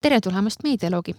[0.00, 1.14] tere tulemast Meedialoogi.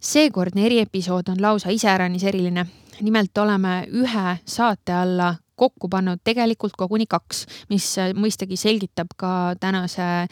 [0.00, 2.66] seekordne eriepisood on lausa iseäranis eriline.
[3.00, 10.02] nimelt oleme ühe saate alla kokku pannud tegelikult koguni kaks, mis mõistagi selgitab ka tänase
[10.02, 10.28] äh,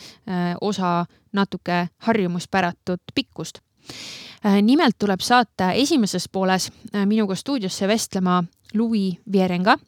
[0.61, 3.59] osa natuke harjumuspäratut pikkust.
[4.47, 8.45] Äh, nimelt tuleb saate esimeses pooles äh, minuga stuudiosse vestlema
[8.75, 9.79] Louis Vierenga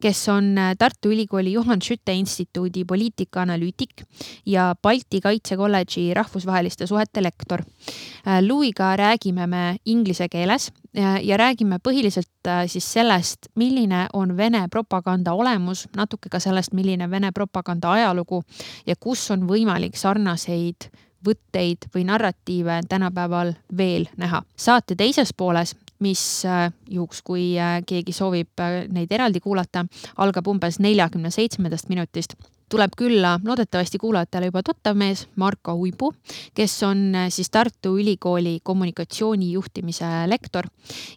[0.00, 4.02] kes on äh, Tartu Ülikooli Johan Skytte instituudi poliitikaanalüütik
[4.46, 7.60] ja Balti Kaitsekolledži rahvusvaheliste suhete lektor.
[7.60, 14.36] Äh, Louis'ga räägime me inglise keeles ja, ja räägime põhiliselt äh, siis sellest, milline on
[14.36, 18.42] Vene propaganda olemus, natuke ka sellest, milline Vene propaganda ajalugu
[18.86, 20.90] ja kus on võimalik sarnaseid
[21.24, 24.42] võtteid või narratiive tänapäeval veel näha.
[24.56, 29.86] saate teises pooles mis äh, juhuks, kui äh, keegi soovib äh, neid eraldi kuulata,
[30.20, 32.36] algab umbes neljakümne seitsmendast minutist
[32.74, 36.08] tuleb külla loodetavasti kuulajatele juba tuttav mees Marko Uibu,
[36.56, 40.66] kes on siis Tartu Ülikooli kommunikatsioonijuhtimise lektor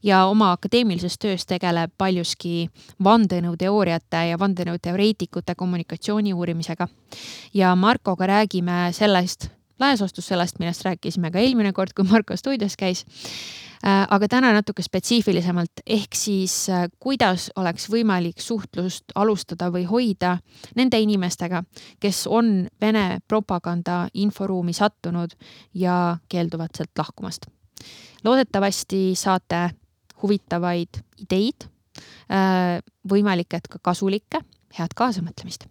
[0.03, 2.69] ja oma akadeemilises töös tegeleb paljuski
[3.03, 6.87] vandenõuteooriate ja vandenõuteoreetikute kommunikatsiooni uurimisega.
[7.53, 12.77] ja Markoga räägime sellest, laias laastus sellest, millest rääkisime ka eelmine kord, kui Marko stuudios
[12.77, 13.05] käis.
[13.85, 20.37] Äh, aga täna natuke spetsiifilisemalt, ehk siis äh, kuidas oleks võimalik suhtlust alustada või hoida
[20.75, 21.61] nende inimestega,
[22.01, 25.35] kes on Vene propaganda inforuumi sattunud
[25.73, 27.45] ja keelduvad sealt lahkumast.
[28.23, 29.69] loodetavasti saate
[30.23, 31.69] huvitavaid ideid,
[32.33, 34.41] äh, võimalik, et ka kasulikke,
[34.73, 35.69] head kaasamõtlemist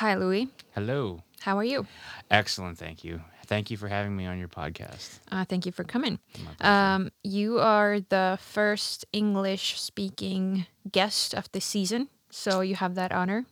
[0.00, 0.48] Hi, Louis.
[0.74, 1.20] Hello.
[1.40, 1.86] How are you?
[2.30, 3.20] Excellent, thank you.
[3.46, 5.18] Thank you for having me on your podcast.
[5.30, 6.18] Uh, thank you for coming.
[6.62, 13.12] Um, you are the first English speaking guest of the season, so you have that
[13.12, 13.44] honor.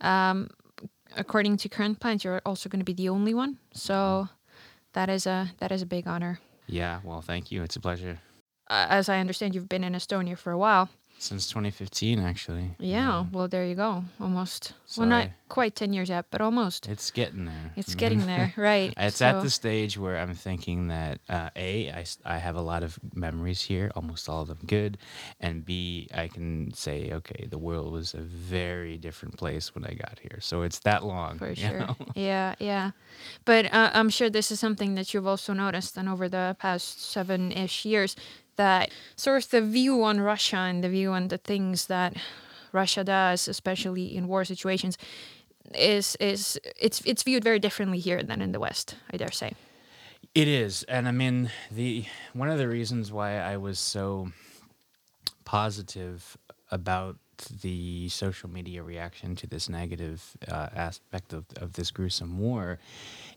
[0.00, 0.48] Um,
[1.18, 4.30] according to current plans, you're also going to be the only one, so
[4.94, 6.40] that is a that is a big honor.
[6.66, 7.62] Yeah, well, thank you.
[7.62, 8.20] It's a pleasure.
[8.70, 10.88] Uh, as I understand, you've been in Estonia for a while.
[11.18, 12.74] Since 2015, actually.
[12.78, 14.04] Yeah, well, there you go.
[14.20, 14.74] Almost.
[14.96, 16.88] Well, not quite 10 years yet, but almost.
[16.88, 17.72] It's getting there.
[17.76, 18.92] It's getting there, right.
[18.96, 19.26] It's so.
[19.26, 22.98] at the stage where I'm thinking that uh, A, I, I have a lot of
[23.14, 24.98] memories here, almost all of them good.
[25.40, 29.94] And B, I can say, okay, the world was a very different place when I
[29.94, 30.38] got here.
[30.40, 31.38] So it's that long.
[31.38, 31.78] For sure.
[31.78, 31.96] Know?
[32.14, 32.90] Yeah, yeah.
[33.44, 37.02] But uh, I'm sure this is something that you've also noticed and over the past
[37.02, 38.16] seven ish years
[38.56, 42.16] that sort of the view on Russia and the view on the things that
[42.72, 44.98] Russia does, especially in war situations,
[45.74, 48.96] is is it's it's viewed very differently here than in the West.
[49.12, 49.52] I dare say.
[50.34, 54.32] It is, and I mean the one of the reasons why I was so
[55.44, 56.36] positive
[56.70, 57.16] about
[57.48, 62.78] the social media reaction to this negative uh, aspect of, of this gruesome war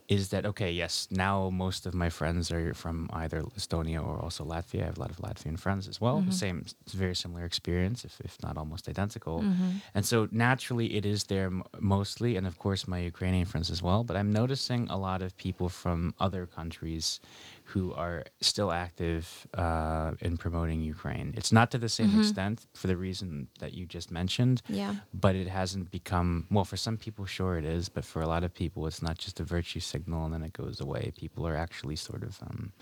[0.08, 4.44] is that okay yes now most of my friends are from either estonia or also
[4.44, 6.30] latvia i have a lot of latvian friends as well mm-hmm.
[6.30, 9.70] same very similar experience if, if not almost identical mm-hmm.
[9.94, 13.82] and so naturally it is there m- mostly and of course my ukrainian friends as
[13.82, 17.20] well but i'm noticing a lot of people from other countries
[17.68, 21.34] who are still active uh, in promoting Ukraine.
[21.36, 22.20] It's not to the same mm-hmm.
[22.20, 24.62] extent for the reason that you just mentioned.
[24.68, 24.94] Yeah.
[25.12, 28.42] But it hasn't become well for some people, sure it is, but for a lot
[28.42, 31.12] of people, it's not just a virtue signal and then it goes away.
[31.16, 32.72] People are actually sort of um,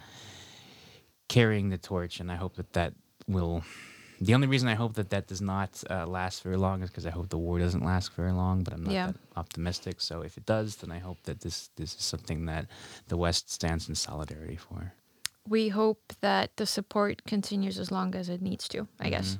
[1.29, 2.93] carrying the torch, and I hope that that
[3.27, 3.65] will
[4.21, 7.07] the only reason I hope that that does not uh, last very long is because
[7.07, 8.63] I hope the war doesn't last very long.
[8.63, 9.07] But I'm not yeah.
[9.09, 10.01] that optimistic.
[10.01, 12.67] So if it does, then I hope that this this is something that
[13.09, 14.93] the West stands in solidarity for.
[15.49, 18.89] We hope that the support continues as long as it needs to.
[18.99, 19.11] I mm-hmm.
[19.11, 19.39] guess.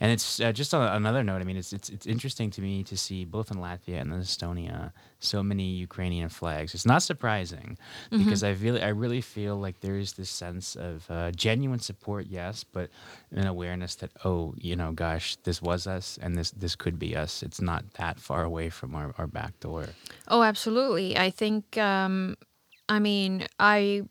[0.00, 1.40] And it's uh, just on another note.
[1.40, 4.20] I mean, it's, it's it's interesting to me to see both in Latvia and in
[4.20, 4.92] Estonia
[5.24, 6.74] so many Ukrainian flags.
[6.74, 7.78] It's not surprising
[8.10, 8.22] mm-hmm.
[8.22, 12.26] because I really I really feel like there is this sense of uh, genuine support,
[12.28, 12.90] yes, but
[13.32, 17.16] an awareness that oh, you know, gosh, this was us, and this this could be
[17.16, 17.42] us.
[17.42, 19.88] It's not that far away from our, our back door.
[20.28, 21.16] Oh, absolutely.
[21.16, 21.76] I think.
[21.78, 22.36] Um,
[22.86, 24.02] I mean, I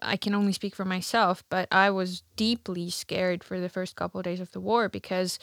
[0.00, 4.20] I can only speak for myself, but I was deeply scared for the first couple
[4.20, 5.38] of days of the war because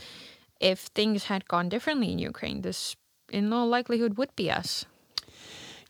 [0.60, 2.96] if things had gone differently in Ukraine, this
[3.32, 4.86] in all likelihood would be us.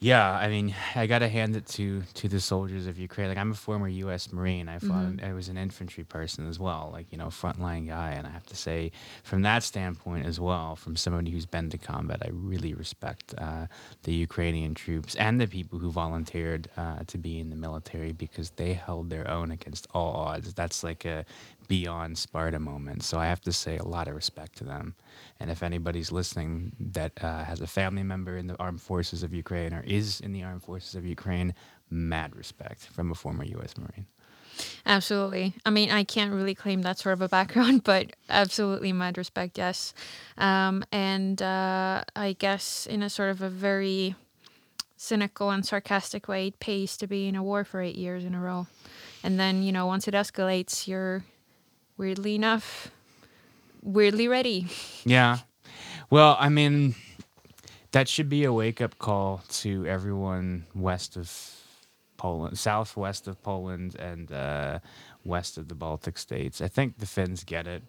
[0.03, 3.27] Yeah, I mean, I gotta hand it to to the soldiers of Ukraine.
[3.30, 4.33] Like, I'm a former U.S.
[4.33, 4.68] Marine.
[4.68, 5.06] I fought.
[5.06, 5.25] Mm-hmm.
[5.25, 8.13] I was an infantry person as well, like you know, frontline guy.
[8.13, 11.77] And I have to say, from that standpoint as well, from somebody who's been to
[11.77, 13.68] combat, I really respect uh,
[14.01, 18.50] the Ukrainian troops and the people who volunteered uh, to be in the military because
[18.50, 20.51] they held their own against all odds.
[20.56, 21.25] That's like a
[21.71, 23.01] beyond Sparta moment.
[23.01, 24.94] So I have to say a lot of respect to them.
[25.39, 29.33] And if anybody's listening that uh, has a family member in the armed forces of
[29.33, 31.53] Ukraine or is in the armed forces of Ukraine,
[31.89, 33.77] mad respect from a former U.S.
[33.77, 34.06] Marine.
[34.85, 35.53] Absolutely.
[35.65, 39.57] I mean, I can't really claim that sort of a background, but absolutely mad respect,
[39.57, 39.94] yes.
[40.38, 44.15] Um, and uh, I guess in a sort of a very
[44.97, 48.35] cynical and sarcastic way, it pays to be in a war for eight years in
[48.35, 48.67] a row.
[49.24, 51.24] And then, you know, once it escalates, you're
[52.01, 52.89] weirdly enough,
[53.83, 54.68] weirdly ready.
[55.06, 55.38] Yeah.
[56.09, 56.95] Well, I mean,
[57.92, 61.31] that should be a wake up call to everyone west of
[62.18, 64.80] Poland, southwest of Poland, and uh,
[65.24, 66.59] west of the Baltic states.
[66.59, 67.83] I think the Finns get it,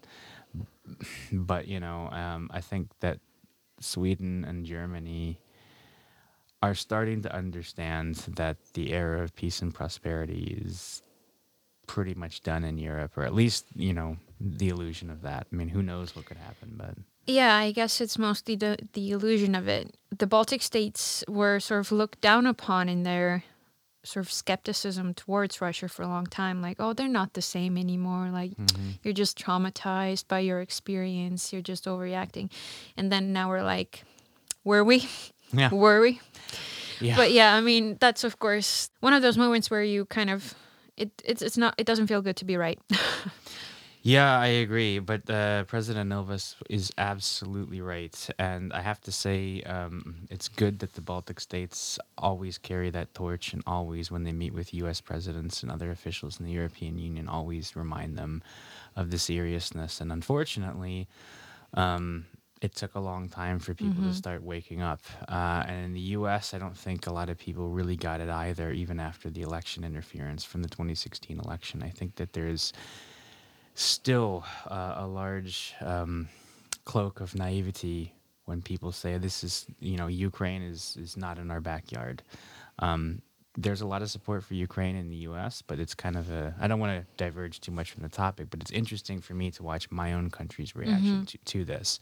[1.31, 3.17] but you know, um, I think that
[3.79, 5.39] Sweden and Germany
[6.61, 11.01] are starting to understand that the era of peace and prosperity is
[11.87, 15.47] pretty much done in Europe, or at least you know the illusion of that.
[15.51, 16.95] I mean, who knows what could happen, but.
[17.25, 19.95] Yeah, I guess it's mostly the the illusion of it.
[20.17, 23.43] The Baltic states were sort of looked down upon in their
[24.03, 26.61] sort of skepticism towards Russia for a long time.
[26.61, 28.29] Like, oh, they're not the same anymore.
[28.29, 28.91] Like, mm-hmm.
[29.01, 31.53] you're just traumatized by your experience.
[31.53, 32.51] You're just overreacting.
[32.97, 34.03] And then now we're like,
[34.63, 35.07] were we?
[35.53, 35.73] Yeah.
[35.73, 36.19] were we?
[36.99, 37.15] Yeah.
[37.15, 40.55] But yeah, I mean, that's of course one of those moments where you kind of
[40.97, 42.79] it it's it's not it doesn't feel good to be right.
[44.05, 44.99] Yeah, I agree.
[44.99, 48.29] But uh, President Ilves is absolutely right.
[48.37, 53.13] And I have to say, um, it's good that the Baltic states always carry that
[53.13, 56.99] torch and always, when they meet with US presidents and other officials in the European
[56.99, 58.43] Union, always remind them
[58.97, 60.01] of the seriousness.
[60.01, 61.07] And unfortunately,
[61.73, 62.25] um,
[62.63, 64.09] it took a long time for people mm-hmm.
[64.09, 65.01] to start waking up.
[65.27, 68.29] Uh, and in the US, I don't think a lot of people really got it
[68.29, 71.83] either, even after the election interference from the 2016 election.
[71.83, 72.71] I think that there's
[73.75, 76.29] still uh, a large um,
[76.85, 78.13] cloak of naivety
[78.45, 82.23] when people say this is you know Ukraine is is not in our backyard.
[82.79, 83.21] Um,
[83.57, 86.55] there's a lot of support for Ukraine in the U.S., but it's kind of a
[86.59, 89.51] I don't want to diverge too much from the topic, but it's interesting for me
[89.51, 91.23] to watch my own country's reaction mm-hmm.
[91.23, 91.99] to, to this,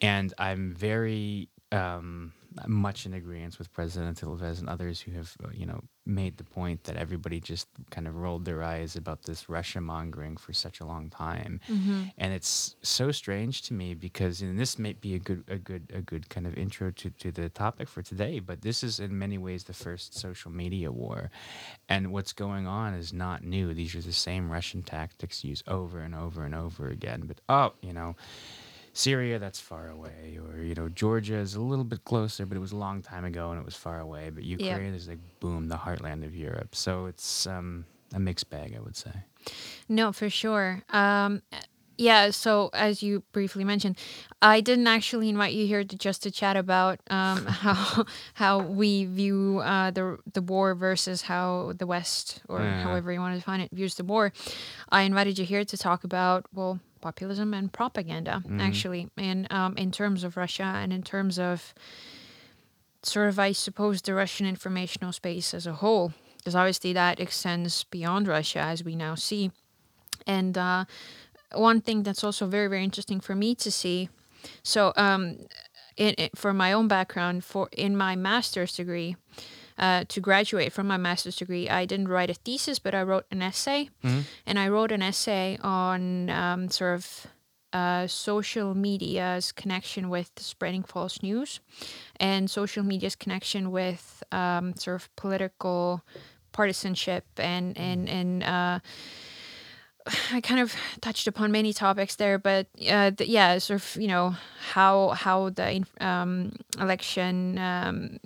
[0.00, 2.32] and I'm very um,
[2.66, 6.44] much in agreement with President Ilves and others who have, uh, you know, made the
[6.44, 10.80] point that everybody just kind of rolled their eyes about this Russia mongering for such
[10.80, 12.04] a long time, mm-hmm.
[12.16, 15.90] and it's so strange to me because and this may be a good, a good,
[15.92, 18.38] a good kind of intro to to the topic for today.
[18.38, 21.30] But this is in many ways the first social media war,
[21.88, 23.74] and what's going on is not new.
[23.74, 27.24] These are the same Russian tactics used over and over and over again.
[27.26, 28.14] But oh, you know
[28.96, 32.60] Syria, that's far away, or you know, Georgia is a little bit closer, but it
[32.60, 34.30] was a long time ago and it was far away.
[34.30, 36.74] But Ukraine is like boom, the heartland of Europe.
[36.74, 37.84] So it's um,
[38.14, 39.12] a mixed bag, I would say.
[39.88, 40.82] No, for sure.
[40.88, 41.42] Um,
[41.98, 42.30] yeah.
[42.30, 43.98] So as you briefly mentioned,
[44.40, 49.04] I didn't actually invite you here to just to chat about um, how how we
[49.04, 52.82] view uh, the the war versus how the West or yeah.
[52.82, 54.32] however you want to define it views the war.
[54.88, 58.60] I invited you here to talk about well populism and propaganda, mm.
[58.60, 61.72] actually, and um, in terms of Russia and in terms of
[63.04, 67.84] sort of, I suppose, the Russian informational space as a whole, because obviously that extends
[67.84, 69.52] beyond Russia, as we now see.
[70.26, 70.84] And uh,
[71.52, 74.08] one thing that's also very, very interesting for me to see.
[74.64, 75.22] So, um,
[75.96, 79.14] in, in, for my own background, for in my master's degree,
[79.78, 83.26] uh, to graduate from my master's degree, I didn't write a thesis, but I wrote
[83.30, 83.90] an essay.
[84.04, 84.20] Mm-hmm.
[84.46, 87.26] And I wrote an essay on um, sort of
[87.72, 91.60] uh, social media's connection with spreading false news
[92.18, 96.02] and social media's connection with um, sort of political
[96.52, 98.78] partisanship and, and, and, uh,
[100.32, 104.06] I kind of touched upon many topics there, but uh, the, yeah, sort of you
[104.06, 104.36] know
[104.72, 108.18] how how the um, election um,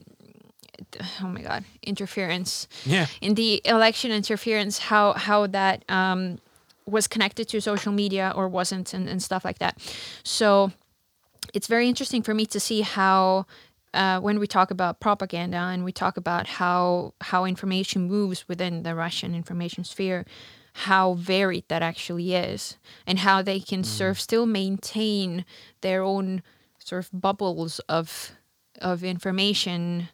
[1.23, 2.69] oh my god interference.
[2.85, 3.07] Yeah.
[3.21, 6.39] In the election interference how how that um,
[6.87, 9.79] was connected to social media or wasn't and, and stuff like that.
[10.23, 10.73] So
[11.55, 13.47] it's very interesting for me to see how
[13.95, 18.83] uh, when we talk about propaganda and we talk about how how information moves within
[18.83, 20.25] the Russian information sphere,
[20.75, 22.77] how varied that actually is,
[23.07, 23.87] and how they can mm.
[23.87, 25.45] sort of still maintain
[25.81, 26.43] their own
[26.79, 28.33] sort of bubbles of
[28.81, 30.09] of information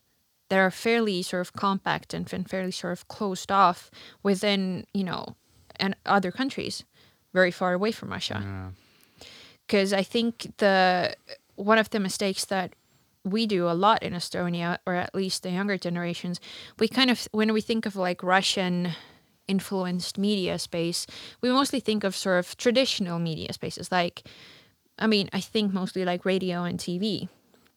[0.48, 3.90] that are fairly sort of compact and fairly sort of closed off
[4.22, 5.36] within, you know,
[5.76, 6.84] and other countries
[7.32, 8.72] very far away from Russia.
[9.66, 9.98] Because yeah.
[9.98, 11.14] I think the
[11.56, 12.74] one of the mistakes that
[13.24, 16.40] we do a lot in Estonia, or at least the younger generations,
[16.78, 18.92] we kind of when we think of like Russian
[19.48, 21.06] influenced media space,
[21.40, 24.22] we mostly think of sort of traditional media spaces like,
[24.98, 27.28] I mean, I think mostly like radio and TV,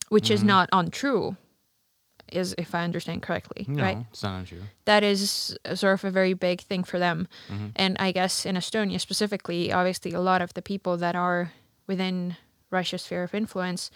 [0.10, 0.48] which is Mhm.
[0.48, 1.36] not untrue,
[2.32, 3.98] is if I understand correctly, No, right?
[4.12, 4.46] it's not.
[4.86, 7.28] That is sort of a very big thing for them.
[7.50, 7.72] Mhm.
[7.76, 11.52] And I guess in Estonia specifically, obviously, a lot of the people that are
[11.88, 12.36] within
[12.72, 13.90] Russia's sphere of influence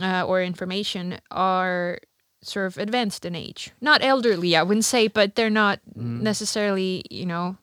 [0.00, 1.98] uh, or information are
[2.40, 3.70] sort of advanced in age.
[3.80, 6.20] Not elderly, I wouldn't say, but they're not Mhm.
[6.22, 7.56] necessarily, you know,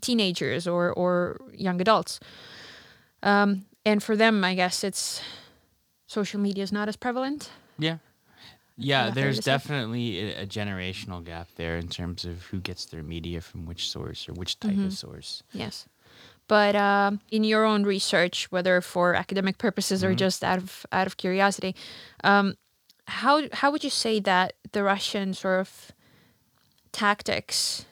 [0.00, 2.20] teenagers or, or young adults.
[3.22, 5.20] Um, and for them, I guess it's
[6.06, 7.50] social media is not as prevalent.
[7.78, 7.98] Yeah.
[8.76, 13.40] Yeah, there's definitely a, a generational gap there in terms of who gets their media
[13.40, 14.86] from which source or which type Mhm.
[14.86, 15.42] of source.
[15.52, 15.86] Yes.
[16.48, 20.18] But um, in your own research, whether for academic purposes or Mhm.
[20.18, 21.74] just out of out of curiosity,
[22.24, 22.56] um,
[23.06, 25.92] how how would you say that the Russian sort of
[26.92, 27.84] tactics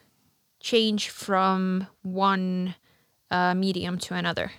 [0.59, 2.75] change from one
[3.31, 4.51] uh, medium to another?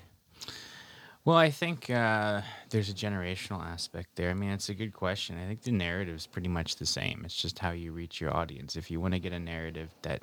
[1.25, 4.31] Well, I think uh, there's a generational aspect there.
[4.31, 5.38] I mean, it's a good question.
[5.38, 7.23] I think the narrative is pretty much the same.
[7.25, 8.75] It's just how you reach your audience.
[8.75, 10.23] If you want to get a narrative that,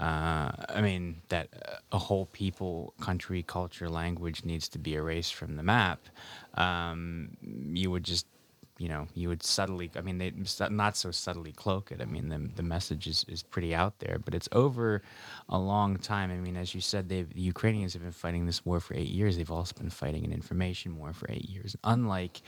[0.00, 5.34] uh, I mean, that uh, a whole people, country, culture, language needs to be erased
[5.34, 6.00] from the map,
[6.54, 8.26] um, you would just
[8.82, 10.32] you know, you would subtly, I mean, they
[10.68, 12.00] not so subtly cloak it.
[12.02, 15.02] I mean, the, the message is, is pretty out there, but it's over
[15.48, 16.32] a long time.
[16.32, 19.36] I mean, as you said, the Ukrainians have been fighting this war for eight years.
[19.36, 21.76] They've also been fighting an information war for eight years.
[21.84, 22.42] Unlike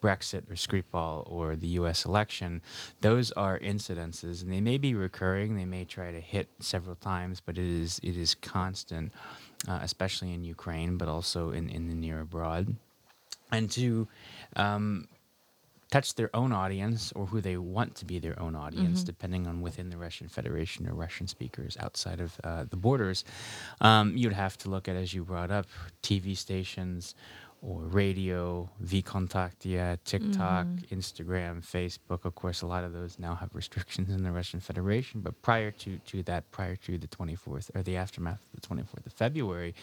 [0.00, 2.04] Brexit or Skripal or the U.S.
[2.04, 2.62] election,
[3.00, 5.56] those are incidences, and they may be recurring.
[5.56, 9.12] They may try to hit several times, but it is it is constant,
[9.66, 12.76] uh, especially in Ukraine, but also in, in the near abroad.
[13.50, 14.06] And to
[14.54, 15.08] um,
[15.90, 19.06] touch their own audience or who they want to be their own audience, Mhm.
[19.06, 23.24] depending on within the Russian Federation or Russian speakers outside of uh, the borders,
[23.80, 25.66] um, you'd have to look at, as you brought up,
[26.02, 27.14] TV stations
[27.62, 30.88] or radio, VKontaktia, TikTok, Mhm.
[30.90, 32.24] Instagram, Facebook.
[32.24, 35.20] Of course, a lot of those now have restrictions in the Russian Federation.
[35.20, 39.06] But prior to, to that, prior to the 24th or the aftermath of the 24th
[39.06, 39.74] of February,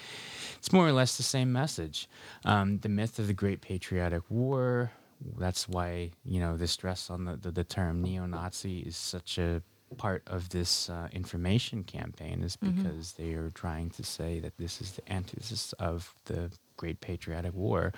[0.57, 2.07] it's more or less the same message.
[2.45, 4.91] Um, the myth of the Great Patriotic War.
[5.37, 9.61] That's why you know the stress on the, the, the term neo-Nazi is such a
[9.97, 12.75] part of this uh, information campaign is Mhm.
[12.83, 17.53] because they are trying to say that this is the antithesis of the Great Patriotic
[17.53, 17.93] War,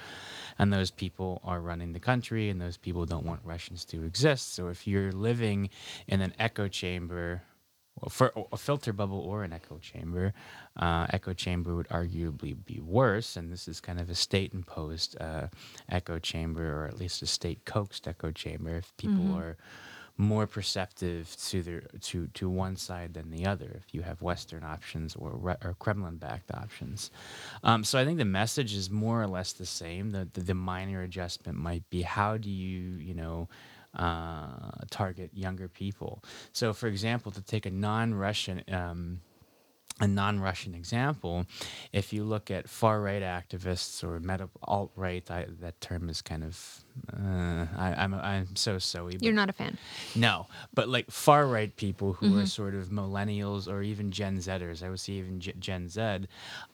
[0.59, 4.53] and those people are running the country, and those people don't want Russians to exist.
[4.53, 5.69] So if you're living
[6.07, 7.41] in an echo chamber
[8.10, 10.34] for a filter bubble or an echo chamber,
[10.77, 15.48] uh, echo chamber would arguably be worse, and this is kind of a state-imposed uh,
[15.89, 18.77] echo chamber, or at least a state-coaxed echo chamber.
[18.77, 19.36] If people Mhm.
[19.36, 19.58] are
[20.18, 24.63] more perceptive to their to to one side than the other, if you have Western
[24.63, 27.10] options or re- or Kremlin-backed options,
[27.63, 30.12] um, so I think the message is more or less the same.
[30.12, 33.48] The, the the minor adjustment might be how do you you know
[33.96, 36.24] uh, target younger people.
[36.53, 39.22] So, for example, to take a non-Russian um,
[40.01, 41.46] a non-Russian example,
[41.91, 44.22] if you look at far-right activists or
[44.63, 49.10] alt-right, that term is kind of uh, I, I'm I'm so so.
[49.22, 49.77] You're not a fan.
[50.15, 52.48] No, but like far right people who are Mhm.
[52.48, 56.27] sort of millennials or even Gen Zers, I would say even G- Gen Z,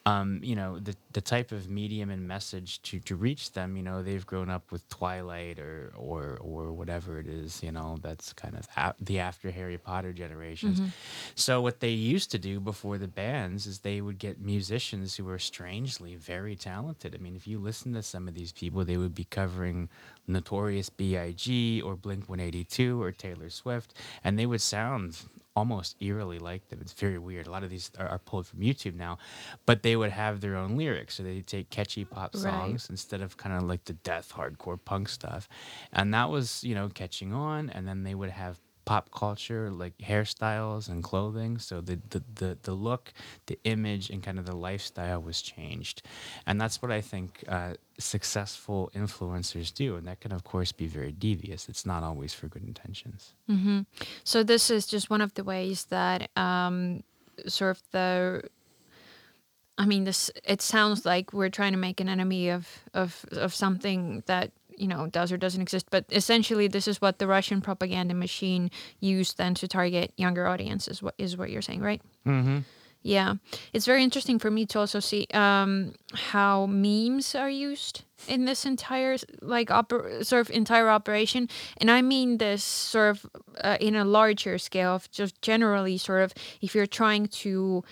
[0.05, 3.83] um, you know, the the type of medium and message to, to reach them, you
[3.83, 8.33] know, they've grown up with Twilight or or or whatever it is, you know, that's
[8.33, 10.79] kind of a- the after Harry Potter generations.
[10.79, 10.89] Mhm.
[11.35, 15.25] So what they used to do before the bans is they would get musicians who
[15.25, 17.15] were strangely very talented.
[17.15, 19.89] I mean, if you listen to some of these people, they would be covering
[20.27, 21.81] Notorious B.I.G.
[21.81, 25.17] or Blink 182 or Taylor Swift, and they would sound
[25.55, 26.79] almost eerily like them.
[26.81, 27.47] It's very weird.
[27.47, 29.17] A lot of these are, are pulled from YouTube now,
[29.65, 31.15] but they would have their own lyrics.
[31.15, 32.41] So they take catchy pop Right.
[32.43, 35.47] songs instead of kind of like the death hardcore punk stuff.
[35.93, 37.69] And that was, you know, catching on.
[37.69, 42.57] And then they would have pop culture like hairstyles and clothing so the, the the
[42.63, 43.13] the look
[43.47, 46.01] the image and kind of the lifestyle was changed
[46.45, 50.87] and that's what i think uh, successful influencers do and that can of course be
[50.87, 53.81] very devious it's not always for good intentions hmm
[54.23, 57.03] So this is just one of the ways that um,
[57.47, 58.43] sort of the.
[59.77, 60.31] I mean, this.
[60.43, 64.87] It sounds like we're trying to make an enemy of of of something that you
[64.87, 65.87] know does or doesn't exist.
[65.89, 71.01] But essentially, this is what the Russian propaganda machine used then to target younger audiences.
[71.01, 72.01] What is what you're saying, right?
[72.25, 72.59] mm-hmm.
[73.05, 73.35] Yeah,
[73.71, 78.65] it's very interesting for me to also see um, how memes are used in this
[78.65, 83.25] entire like oper- sort of entire operation, and I mean this sort of
[83.63, 87.83] uh, in a larger scale of just generally sort of if you're trying to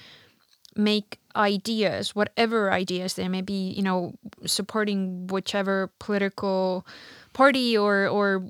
[0.76, 4.14] make ideas, whatever ideas they may be, you know,
[4.46, 6.86] supporting whichever political
[7.34, 8.44] party or or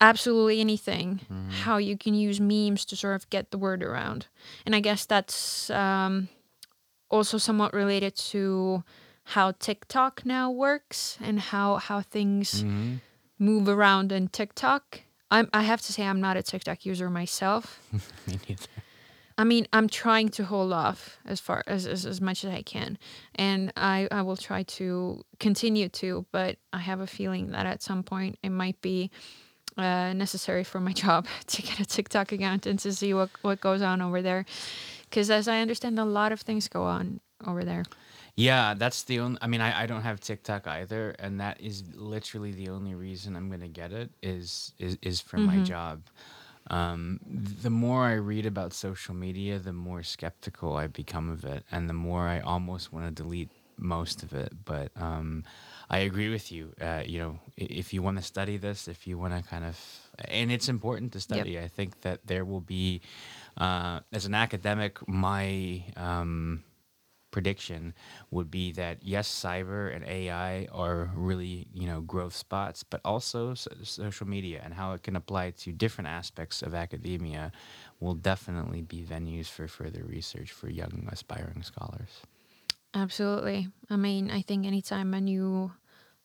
[0.00, 1.50] absolutely anything Mhm.
[1.64, 4.26] how you can use memes to sort of get the word around
[4.64, 6.28] and i guess that's um,
[7.10, 8.84] also somewhat related to
[9.34, 13.00] how tiktok now works and how how things Mhm.
[13.40, 15.00] move around in tiktok
[15.32, 17.80] I'm, i have to say i'm not a tiktok user myself
[18.26, 18.66] Me neither.
[19.38, 22.62] I mean, I'm trying to hold off as far as, as as much as I
[22.62, 22.98] can,
[23.36, 26.26] and I I will try to continue to.
[26.32, 29.10] But I have a feeling that at some point it might be
[29.76, 33.60] uh, necessary for my job to get a TikTok account and to see what what
[33.60, 34.44] goes on over there,
[35.08, 37.84] because as I understand, a lot of things go on over there.
[38.34, 39.38] Yeah, that's the only.
[39.40, 43.36] I mean, I, I don't have TikTok either, and that is literally the only reason
[43.36, 45.64] I'm gonna get it is is is for my Mhm.
[45.64, 46.02] job.
[46.70, 47.20] Um,
[47.62, 51.88] the more I read about social media, the more skeptical I become of it, and
[51.88, 54.52] the more I almost want to delete most of it.
[54.64, 55.44] But um,
[55.88, 56.72] I agree with you.
[56.80, 59.78] Uh, you know, if you want to study this, if you want to kind of,
[60.26, 61.58] and it's important to study.
[61.58, 63.00] I think that there will be,
[63.56, 66.64] uh, as an academic, my um,
[67.30, 67.94] prediction
[68.30, 73.54] would be that yes, cyber and AI are really you know growth spots, but also
[73.54, 77.52] so- social media and how it can apply to different aspects of academia
[78.00, 82.22] will definitely be venues for further research for young aspiring scholars.
[82.94, 83.68] Absolutely.
[83.90, 85.72] I mean, I think anytime a new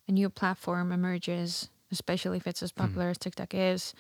[0.08, 2.84] a new platform emerges, especially if it's as hmm.
[2.84, 3.94] popular as TikTok is,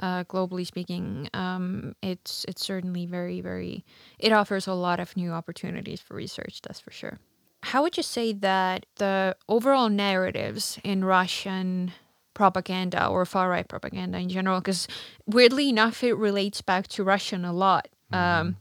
[0.00, 3.84] uh, globally speaking, um, it's it's certainly very very.
[4.18, 6.60] It offers a lot of new opportunities for research.
[6.62, 7.18] That's for sure.
[7.62, 11.92] How would you say that the overall narratives in Russian
[12.34, 14.60] propaganda or far right propaganda in general?
[14.60, 14.86] Because
[15.26, 17.88] weirdly enough, it relates back to Russian a lot.
[18.12, 18.56] Um,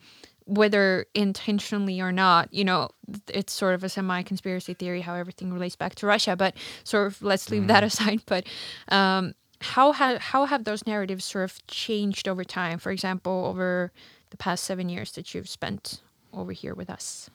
[0.45, 2.89] whether intentionally or not, you know,
[3.29, 7.07] it's sort of a semi conspiracy theory how everything relates back to Russia, but sort
[7.07, 8.21] of let's leave that aside.
[8.25, 8.45] But
[8.89, 12.79] um, how have how have those narratives sort of changed over time?
[12.79, 13.91] For example, over
[14.29, 16.01] the past seven years that you've spent
[16.33, 17.29] over here with us.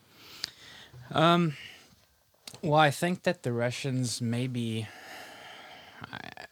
[1.11, 1.57] Um,
[2.63, 4.87] well, I think that the Russians maybe,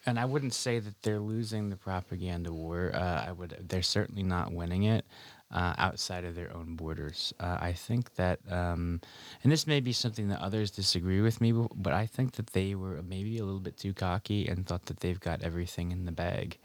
[0.07, 2.91] and I wouldn't say that they're losing the propaganda war.
[2.95, 3.57] Uh, I would.
[3.69, 5.05] They're certainly not winning it
[5.51, 7.33] uh, outside of their own borders.
[7.39, 9.01] Uh, I think that, um,
[9.43, 12.75] and this may be something that others disagree with me, but I think that they
[12.75, 16.13] were maybe a little bit too cocky and thought that they've got everything in the
[16.13, 16.59] bag.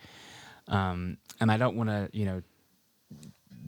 [0.68, 2.42] Um, and I don't want to, you know,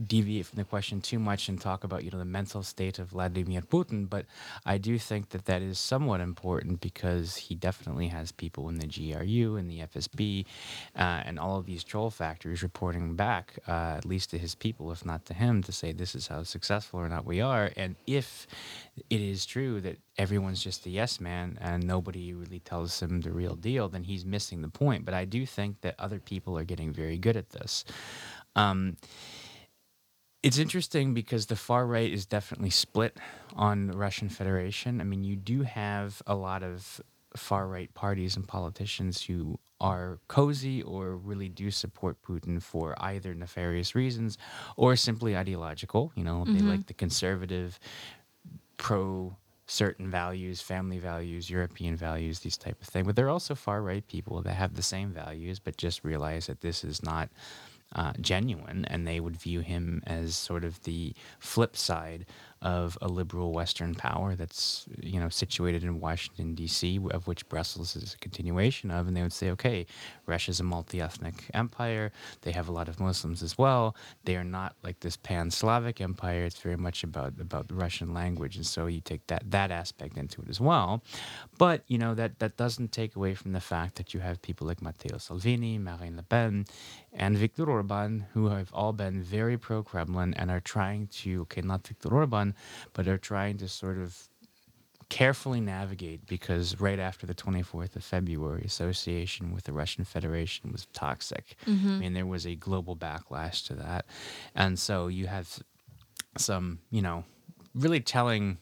[0.08, 3.10] deviate from the question too much and talk about you know the mental state of
[3.10, 4.26] Vladimir Putin, but
[4.66, 8.88] I do think that that is somewhat important because he definitely has people in the
[8.88, 10.46] GRU and the FSB
[10.96, 14.92] uh, and all of these troll factories reporting back, uh, at least to his people,
[14.92, 17.72] if not to him, to say this is how successful or not we are.
[17.76, 18.48] And if
[19.10, 23.32] it is true that everyone's just a yes man and nobody really tells him the
[23.32, 25.06] real deal, then he's missing the point.
[25.06, 27.86] But I do think that other people are getting very good at this.
[28.56, 28.98] Um,
[30.44, 33.18] it's interesting because the far right is definitely split
[33.56, 35.00] on the Russian Federation.
[35.00, 37.02] I mean, you do have a lot of
[37.36, 43.34] far right parties and politicians who are cozy or really do support Putin for either
[43.34, 44.38] nefarious reasons
[44.76, 46.12] or simply ideological.
[46.16, 46.70] You know, they mm-hmm.
[46.70, 47.80] like the conservative,
[48.78, 53.06] pro certain values, family values, European values, these type of thing.
[53.06, 56.48] But there are also far right people that have the same values, but just realize
[56.48, 57.30] that this is not
[57.96, 62.26] uh, genuine, and they would view him as sort of the flip side
[62.64, 67.96] of a liberal Western power that's you know situated in Washington D.C., of which Brussels
[67.96, 69.86] is a continuation of, and they would say, okay,
[70.26, 72.12] Russia's a multi-ethnic empire.
[72.42, 73.96] They have a lot of Muslims as well.
[74.24, 76.46] They are not like this pan-Slavic empire.
[76.46, 80.18] It's very much about about the Russian language, and so you take that that aspect
[80.18, 81.04] into it as well.
[81.58, 84.68] But you know that that doesn't take away from the fact that you have people
[84.68, 86.66] like Matteo Salvini, Marine Le Pen,
[87.16, 91.88] and Viktor Orban, who have all been very pro-Kremlin and are trying to okay, not
[91.88, 92.56] Viktor Orban,
[92.94, 94.30] but are trying to sort of
[95.10, 100.88] carefully navigate because right after the 24th of February, association with the Russian Federation was
[100.94, 101.56] toxic.
[101.68, 101.90] Mm-hmm.
[101.90, 104.06] I mean, there was a global backlash to that.
[104.56, 105.60] And so you have
[106.38, 107.26] some, you know,
[107.76, 108.58] really telling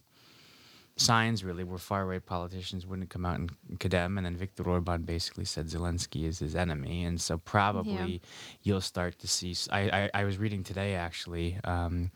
[0.95, 5.03] signs really where far right politicians wouldn't come out and condemn and then Viktor Orban
[5.03, 8.21] basically said Zelensky is his enemy and so probably
[8.61, 12.11] you'll start to see I I was reading today actually um,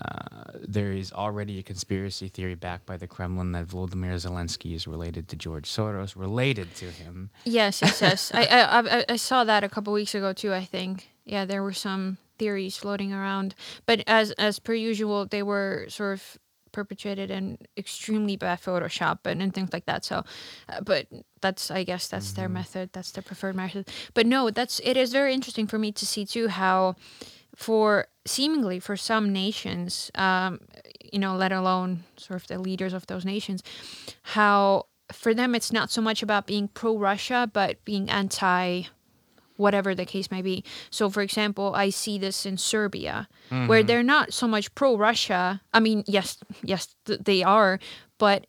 [0.00, 4.86] uh, there is already a conspiracy theory backed by the Kremlin that Volodymyr Zelensky is
[4.86, 7.30] related to George Soros, related to him.
[7.44, 8.30] Yes, yes, yes.
[8.34, 10.52] I, I I I saw that a couple weeks ago too.
[10.52, 11.10] I think.
[11.24, 13.54] Yeah, there were some theories floating around,
[13.86, 16.38] but as as per usual, they were sort of
[16.72, 20.04] perpetrated in extremely bad Photoshop and, and things like that.
[20.04, 20.24] So,
[20.68, 21.06] uh, but
[21.40, 22.90] that's I guess that's their method.
[22.92, 23.88] That's their preferred method.
[24.14, 26.96] But no, that's it is very interesting for me to see too how
[27.54, 30.60] for seemingly for some nations, um,
[31.12, 33.62] you know, let alone sort of the leaders of those nations,
[34.22, 38.84] how for them it's not so much about being pro Russia, but being anti
[39.58, 40.64] whatever the case may be.
[40.90, 43.86] So, for example, I see this in Serbia, where mm-hmm.
[43.86, 45.60] they're not so much pro Russia.
[45.74, 47.78] I mean, yes, yes, th- they are,
[48.18, 48.46] but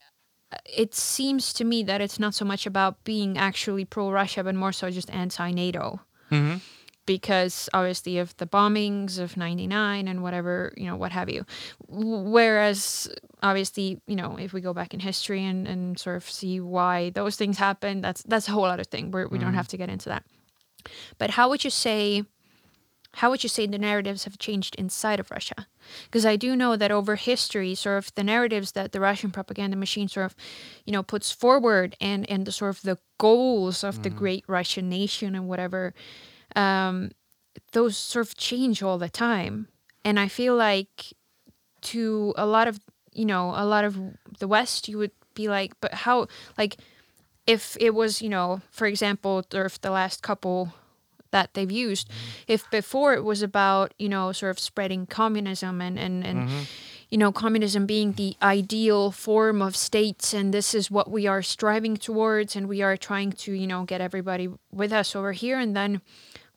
[0.52, 4.44] uh, it seems to me that it's not so much about being actually pro Russia,
[4.44, 6.00] but more so just anti NATO
[6.32, 6.58] mm-hmm.
[7.06, 11.46] because obviously of the bombings of 99 and whatever you know what have you.
[11.88, 13.10] Whereas
[13.42, 17.12] obviously you know if we go back in history and, and sort of see why
[17.12, 19.12] those things happened that's that's a whole other thing.
[19.12, 19.58] We're, we don't mm-hmm.
[19.58, 20.24] have to get into that
[21.18, 22.24] but how would you say
[23.16, 25.68] how would you say the narratives have changed inside of Russia?
[26.06, 29.76] Because I do know that over history, sort of the narratives that the Russian propaganda
[29.76, 30.36] machine sort of,
[30.86, 34.90] you know, puts forward and and the sort of the goals of the great Russian
[34.90, 35.94] nation and whatever,
[36.56, 37.12] um,
[37.72, 39.68] those sort of change all the time.
[40.06, 41.14] And I feel like
[41.82, 42.80] to a lot of
[43.12, 43.98] you know a lot of
[44.40, 46.78] the West, you would be like, but how like
[47.50, 50.74] if it was you know for example, or if the last couple
[51.32, 52.10] that they've used.
[52.10, 52.44] Mm-hmm.
[52.48, 56.64] If before it was about, you know, sort of spreading communism and, and, and mm-hmm.
[57.10, 61.42] you know, communism being the ideal form of states and this is what we are
[61.42, 65.60] striving towards and we are trying to, you know, get everybody with us over here.
[65.60, 66.02] And then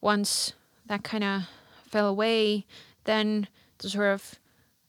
[0.00, 0.54] once
[0.86, 1.42] that kind of
[1.88, 2.66] fell away,
[3.04, 4.34] then the sort of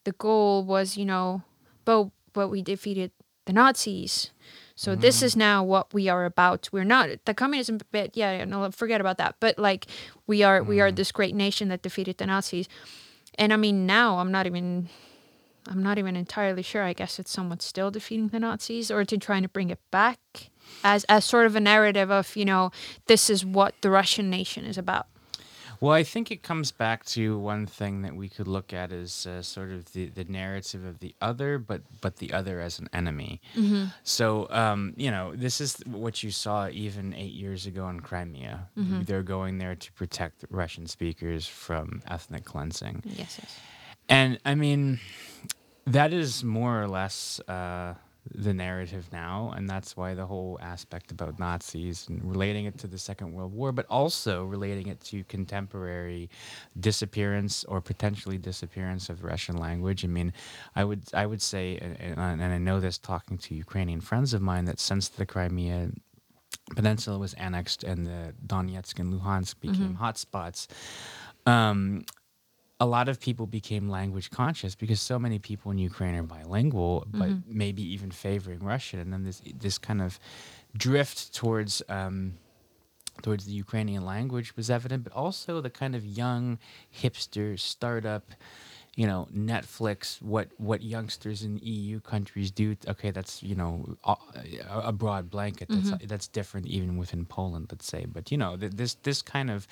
[0.04, 1.44] the goal was, you know,
[1.86, 3.12] but but we defeated
[3.46, 4.32] the Nazis.
[4.76, 5.02] So mm-hmm.
[5.02, 6.70] this is now what we are about.
[6.72, 8.12] We're not the communism bit.
[8.16, 9.36] Yeah, no, forget about that.
[9.40, 9.88] But like
[10.26, 10.96] we are, we are mm.
[10.96, 12.68] this great nation that defeated the Nazis.
[13.36, 14.90] And I mean, now I'm not even,
[15.68, 16.84] I'm not even entirely sure.
[16.84, 20.50] I guess it's somewhat still defeating the Nazis, or to trying to bring it back
[20.84, 22.72] as as sort of a narrative of you know
[23.08, 25.08] this is what the Russian nation is about.
[25.84, 29.28] Well, I think it comes back to one thing that we could look at as
[29.28, 32.88] uh, sort of the, the narrative of the other, but but the other as an
[32.94, 33.42] enemy.
[34.04, 38.70] So um, you know, this is what you saw even eight years ago in Crimea.
[39.04, 43.04] They're going there to protect Russian speakers from ethnic cleansing.
[43.04, 43.60] Yes, yes.
[44.08, 45.02] And I mean,
[45.86, 47.96] that is more or less uh,
[48.34, 52.88] the narrative now, and that's why the whole aspect about Nazis and relating it to
[52.88, 56.30] the Second World War, but also relating it to contemporary
[56.80, 60.06] disappearance or potentially disappearance of Russian language.
[60.06, 60.34] I mean,
[60.76, 64.34] I would I would say, and, and and I know this talking to Ukrainian friends
[64.34, 65.92] of mine, that since the Crimea
[66.76, 70.68] peninsula was annexed and the Donetsk and Luhansk became hotspots.
[71.46, 72.06] Um,
[72.80, 77.06] a lot of people became language conscious because so many people in Ukraine are bilingual,
[77.08, 80.20] but maybe even favoring Russian, and then this this kind of
[80.76, 82.34] drift towards um,
[83.22, 86.58] towards the Ukrainian language was evident, but also the kind of young
[86.94, 88.32] hipster startup.
[88.96, 90.22] You know, Netflix.
[90.22, 92.76] What what youngsters in EU countries do?
[92.88, 94.16] Okay, that's you know a,
[94.70, 95.70] a broad blanket.
[95.70, 96.08] That's mm-hmm.
[96.08, 98.06] that's different even within Poland, let's say.
[98.06, 99.68] But you know, th- this this kind of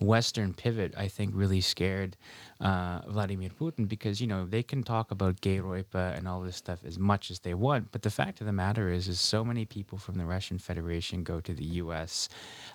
[0.00, 2.16] Western pivot, I think, really scared
[2.60, 6.56] uh, Vladimir Putin because you know they can talk about gay roipa and all this
[6.56, 9.44] stuff as much as they want, but the fact of the matter is, is so
[9.44, 12.28] many people from the Russian Federation go to the U.S.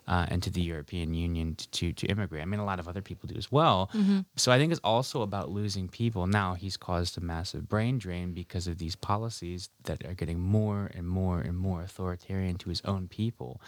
[0.07, 2.41] Uh, and to the European Union to, to to immigrate.
[2.41, 3.89] I mean, a lot of other people do as well.
[4.35, 6.27] So I think it's also about losing people.
[6.27, 10.89] Now he's caused a massive brain drain because of these policies that are getting more
[10.95, 13.61] and more and more authoritarian to his own people.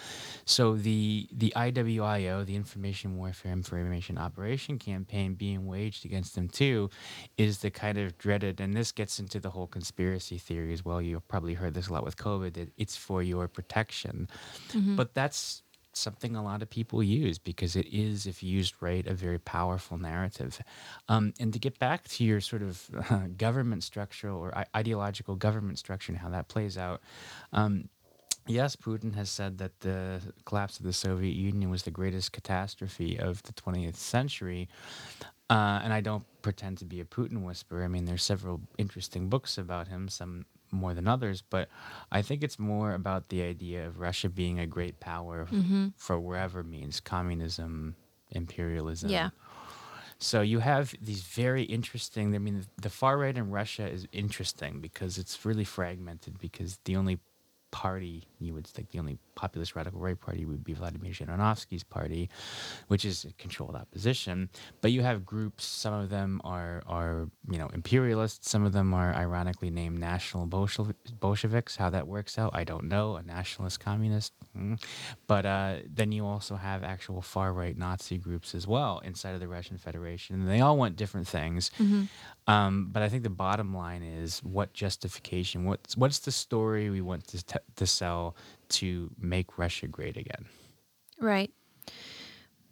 [0.46, 6.90] So the the IWIO, the Information Warfare Information Operation Campaign, being waged against them too,
[7.38, 8.56] is the kind of dreaded.
[8.64, 11.00] And this gets into the whole conspiracy theory as well.
[11.02, 12.52] You've probably heard this a lot with COVID.
[12.58, 14.28] That it's for your protection,
[14.98, 19.14] but that's something a lot of people use because it is, if used right, a
[19.14, 20.62] very powerful narrative.
[21.10, 22.76] Um, and to get back to your sort of
[23.10, 27.02] uh, government structure or I- ideological government structure and how that plays out.
[27.52, 27.90] Um,
[28.50, 33.20] Yes, Putin has said that the collapse of the Soviet Union was the greatest catastrophe
[33.20, 34.70] of the 20th century.
[35.50, 37.84] Uh, and I don't pretend to be a Putin whisperer.
[37.84, 41.70] I mean, there's several interesting books about him, some more than others, but
[42.12, 46.20] I think it's more about the idea of Russia being a great power f- for
[46.20, 47.96] wherever means communism,
[48.32, 49.10] imperialism.
[49.10, 49.30] Yeah.
[50.20, 52.36] So you have these very interesting.
[52.36, 56.40] I mean, the far right in Russia is interesting because it's really fragmented.
[56.40, 57.20] Because the only
[57.72, 62.30] party you would think the only populist radical right party would be Vladimir Zhirinovsky's party,
[62.88, 64.50] which is a controlled opposition.
[64.82, 65.64] But you have groups.
[65.64, 68.50] Some of them are are you know imperialists.
[68.50, 71.76] Some of them are ironically named national Bolsheviks.
[71.76, 73.16] How that works out, I don't know.
[73.16, 74.34] A nationalist communist.
[74.58, 74.82] Mm.
[75.28, 79.40] But uh, then you also have actual far right Nazi groups as well inside of
[79.40, 81.70] the Russian Federation, and they all want different things.
[81.80, 82.06] Mm-hmm.
[82.52, 87.02] Um, but I think the bottom line is what justification, what's what's the story we
[87.02, 88.36] want to t- to sell
[88.70, 90.46] to make Russia great again?
[91.20, 91.52] Right.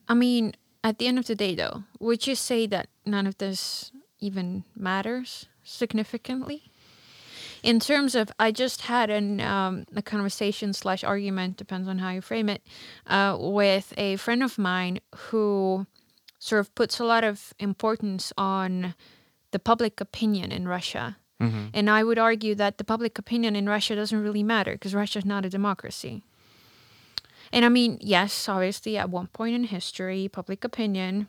[0.08, 0.53] I mean,
[0.84, 4.63] at the end of the day, though, would you say that none of this even
[4.75, 6.71] matters significantly?
[7.63, 12.12] In terms of, I just had an um, a conversation slash argument, depends on how
[12.12, 12.62] you frame it,
[13.08, 15.88] uh, with a friend of mine who
[16.38, 18.93] sort of puts a lot of importance on
[19.49, 21.17] the public opinion in Russia.
[21.41, 21.67] Mm-hmm.
[21.74, 25.19] And I would argue that the public opinion in Russia doesn't really matter because Russia
[25.19, 26.24] is not a democracy.
[27.52, 31.28] And I mean, yes, obviously, at one point in history, public opinion,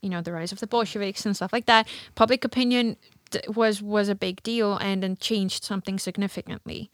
[0.00, 2.96] you know, the rise of the Bolsheviks and stuff like that, public opinion
[3.54, 6.90] was was a big deal and then changed something significantly.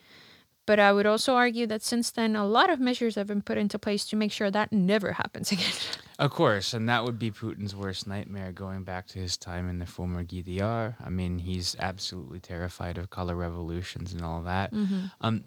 [0.66, 3.56] But I would also argue that since then, a lot of measures have been put
[3.56, 5.72] into place to make sure that never happens again.
[6.18, 9.78] Of course, and that would be Putin's worst nightmare going back to his time in
[9.78, 10.94] the former GDR.
[11.04, 14.72] I mean, he's absolutely terrified of color revolutions and all that.
[15.20, 15.44] Um,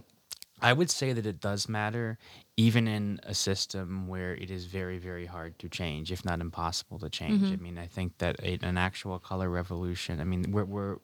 [0.62, 2.18] I would say that it does matter,
[2.58, 7.00] even in a system where it is very, very hard to change, if not impossible
[7.00, 7.44] to change.
[7.54, 10.20] I mean, I think that a, an actual color revolution.
[10.20, 10.98] I mean, we're, we're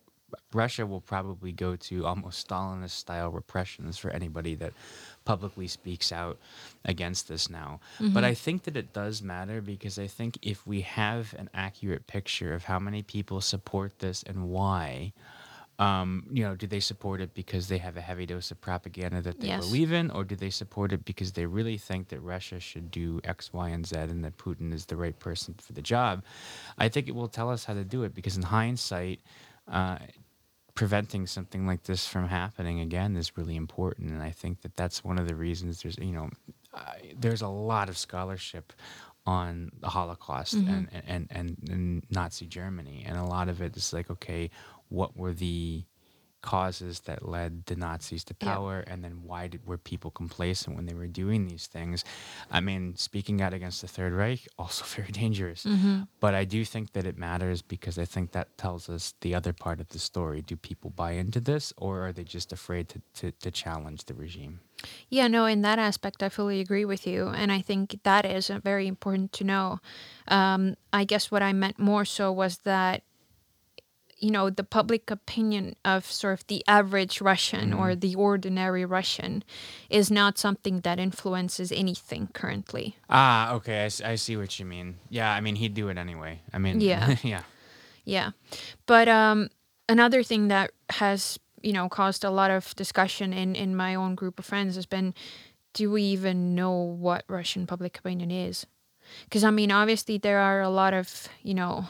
[0.54, 4.74] Russia will probably go to almost Stalinist style repressions for anybody that
[5.26, 6.38] publicly speaks out
[6.86, 7.80] against this now.
[8.00, 12.08] But I think that it does matter because I think if we have an accurate
[12.08, 15.14] picture of how many people support this and why,
[15.78, 19.22] um, you know, do they support it because they have a heavy dose of propaganda
[19.22, 19.60] that they Yes.
[19.66, 23.20] believe in, or do they support it because they really think that Russia should do
[23.26, 26.24] X, Y, and Z and that Putin is the right person for the job?
[26.78, 29.20] I think it will tell us how to do it because in hindsight,
[29.68, 29.98] uh,
[30.76, 35.04] preventing something like this from happening again is really important and i think that that's
[35.04, 36.30] one of the reasons there's you know
[36.74, 38.74] I there's a lot of scholarship
[39.26, 40.70] on the holocaust mm-hmm.
[40.70, 44.52] and, and, and and nazi germany and a lot of it is like okay
[44.90, 45.84] what were the
[46.54, 48.54] causes that led the nazis to Yeah.
[48.54, 51.98] power and then why did were people complacent when they were doing these things
[52.58, 55.62] i mean speaking out against the third reich also very dangerous
[56.24, 59.54] but I do think that it matters because I think that tells us the other
[59.54, 60.40] part of the story.
[60.52, 64.14] Do people buy into this or are they just afraid to, to, to challenge the
[64.26, 64.60] regime?
[65.10, 67.28] Yeah, no, in that aspect, I fully agree with you.
[67.42, 69.80] And I think that is uh, very important to know.
[70.28, 73.04] Um, I guess what I meant more so was that,
[74.26, 79.44] you know, the public opinion of sort of the average Russian or the ordinary Russian
[79.88, 82.98] is not something that influences anything currently.
[83.08, 83.88] Ah, okay.
[84.04, 84.96] I see what you mean.
[85.12, 86.42] Yeah, I mean, he'd do it anyway.
[86.52, 87.18] I mean, Yeah.
[87.24, 87.44] yeah.
[88.04, 88.32] Yeah.
[88.88, 89.50] But um,
[89.88, 94.16] another thing that has, you know, caused a lot of discussion in, in my own
[94.16, 95.14] group of friends has been
[95.74, 98.66] do we even know what Russian public opinion is?
[99.26, 101.86] Because, I mean, obviously there are a lot of, you know,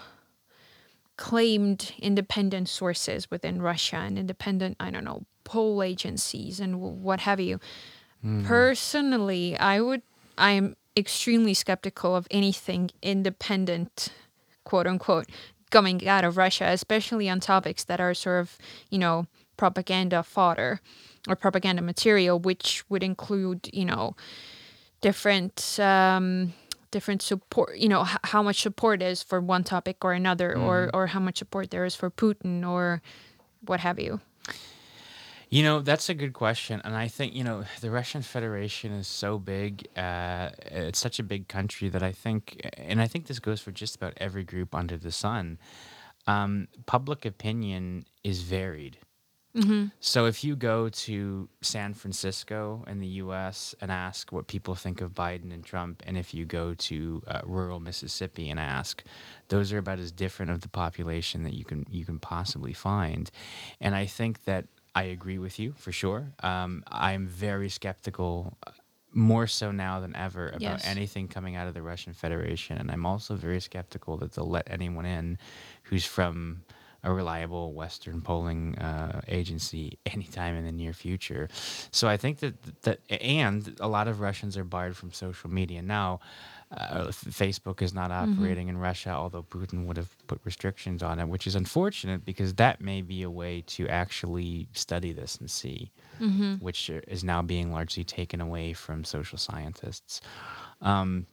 [1.17, 7.39] claimed independent sources within Russia and independent, I don't know, poll agencies and what have
[7.39, 7.59] you.
[8.43, 10.01] Personally, I would,
[10.37, 14.09] I am extremely skeptical of anything independent,
[14.63, 15.27] quote unquote,
[15.69, 18.57] coming out of Russia, especially on topics that are sort of,
[18.89, 20.81] you know, propaganda fodder
[21.27, 24.15] or propaganda material, which would include, you know,
[25.01, 26.53] different um,
[26.95, 30.77] different support you know h- how much support is for one topic or another or
[30.97, 33.01] or how much support there is for putin or
[33.69, 34.13] what have you
[35.55, 36.81] You know, that's a good question.
[36.85, 39.71] And I think, you know, the Russian Federation is so big.
[39.95, 40.49] Uh,
[40.83, 42.41] it's such a big country that I think,
[42.89, 45.57] and I think this goes for just about every group under the sun,
[46.27, 48.97] um, public opinion is varied.
[49.99, 53.73] So if you go to San Francisco in the U.S.
[53.79, 57.41] and ask what people think of Biden and Trump, and if you go to uh,
[57.45, 59.03] rural Mississippi and ask,
[59.47, 63.31] those are about as different of the population that you can you can possibly find.
[63.79, 66.33] And I think that I agree with you for sure.
[66.41, 68.57] Um, I'm very skeptical.
[68.67, 68.71] uh,
[69.17, 70.85] More so now than ever about Yes.
[70.85, 74.67] anything coming out of the Russian Federation, and I'm also very skeptical that they'll let
[74.69, 75.37] anyone in
[75.83, 76.63] who's from
[77.05, 81.47] a reliable Western polling uh, agency anytime in the near future.
[81.91, 85.81] So I think that that and a lot of Russians are barred from social media
[85.81, 86.19] now.
[86.71, 88.33] Uh, Facebook is not Mm-hmm.
[88.33, 92.55] operating in Russia, although Putin would have put restrictions on it, which is unfortunate because
[92.55, 96.55] that may be a way to actually study this and see, Mm-hmm.
[96.55, 100.21] which is now being largely taken away from social scientists.
[100.81, 101.27] Um,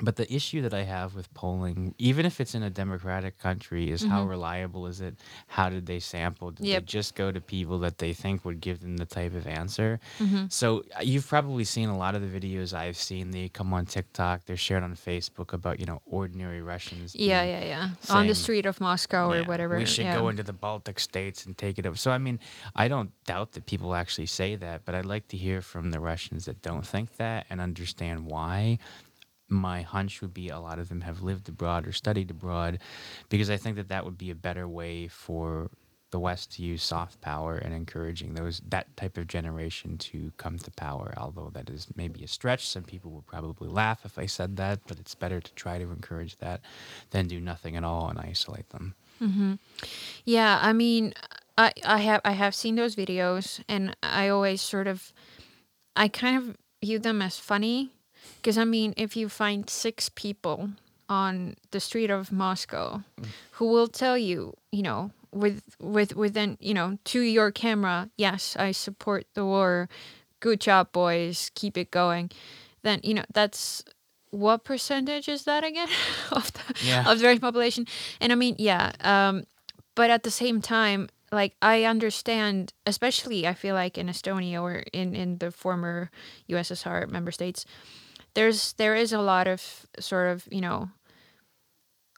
[0.00, 3.90] but the issue that I have with polling, even if it's in a democratic country,
[3.90, 5.16] is how reliable is it?
[5.48, 6.50] How did they sample?
[6.50, 6.64] Did Mm-hmm.
[6.66, 6.82] Yep.
[6.82, 10.00] they just go to people that they think would give them the type of answer?
[10.18, 10.46] Mm-hmm.
[10.50, 13.30] So uh, you've probably seen a lot of the videos I've seen.
[13.30, 14.44] They come on TikTok.
[14.46, 17.14] They're shared on Facebook about you know ordinary Russians.
[17.14, 17.88] Yeah, yeah, yeah.
[18.10, 19.76] On the street of Moscow or whatever.
[19.78, 20.16] We should yeah.
[20.18, 21.96] go into the Baltic states and take it over.
[21.96, 22.38] So I mean,
[22.76, 26.00] I don't doubt that people actually say that, but I'd like to hear from the
[26.00, 28.78] Russians that don't think that and understand why.
[29.48, 32.80] My hunch would be a lot of them have lived abroad or studied abroad,
[33.28, 35.70] because I think that that would be a better way for
[36.10, 40.58] the West to use soft power and encouraging those that type of generation to come
[40.58, 41.12] to power.
[41.18, 44.80] Although that is maybe a stretch, some people would probably laugh if I said that,
[44.86, 46.62] but it's better to try to encourage that
[47.10, 48.94] than do nothing at all and isolate them.
[49.22, 49.54] Mm-hmm.
[50.24, 51.12] Yeah, I mean,
[51.58, 55.12] I I have I have seen those videos, and I always sort of,
[55.94, 57.90] I kind of view them as funny,
[58.48, 60.70] because I mean, if you find six people
[61.06, 63.02] on the street of Moscow,
[63.60, 68.56] who will tell you, you know, with with within you know to your camera, yes,
[68.58, 69.90] I support the war,
[70.40, 72.30] good job, boys, keep it going,
[72.80, 73.84] then you know that's
[74.30, 75.88] what percentage is that again
[76.32, 77.04] of the Yeah.
[77.04, 77.86] of the Russian population?
[78.18, 79.44] And I mean, yeah, um,
[79.94, 84.84] but at the same time, like I understand, especially I feel like in Estonia or
[84.94, 86.08] in in the former
[86.48, 87.66] USSR member states,
[88.34, 90.90] there's there is a lot of sort of you know.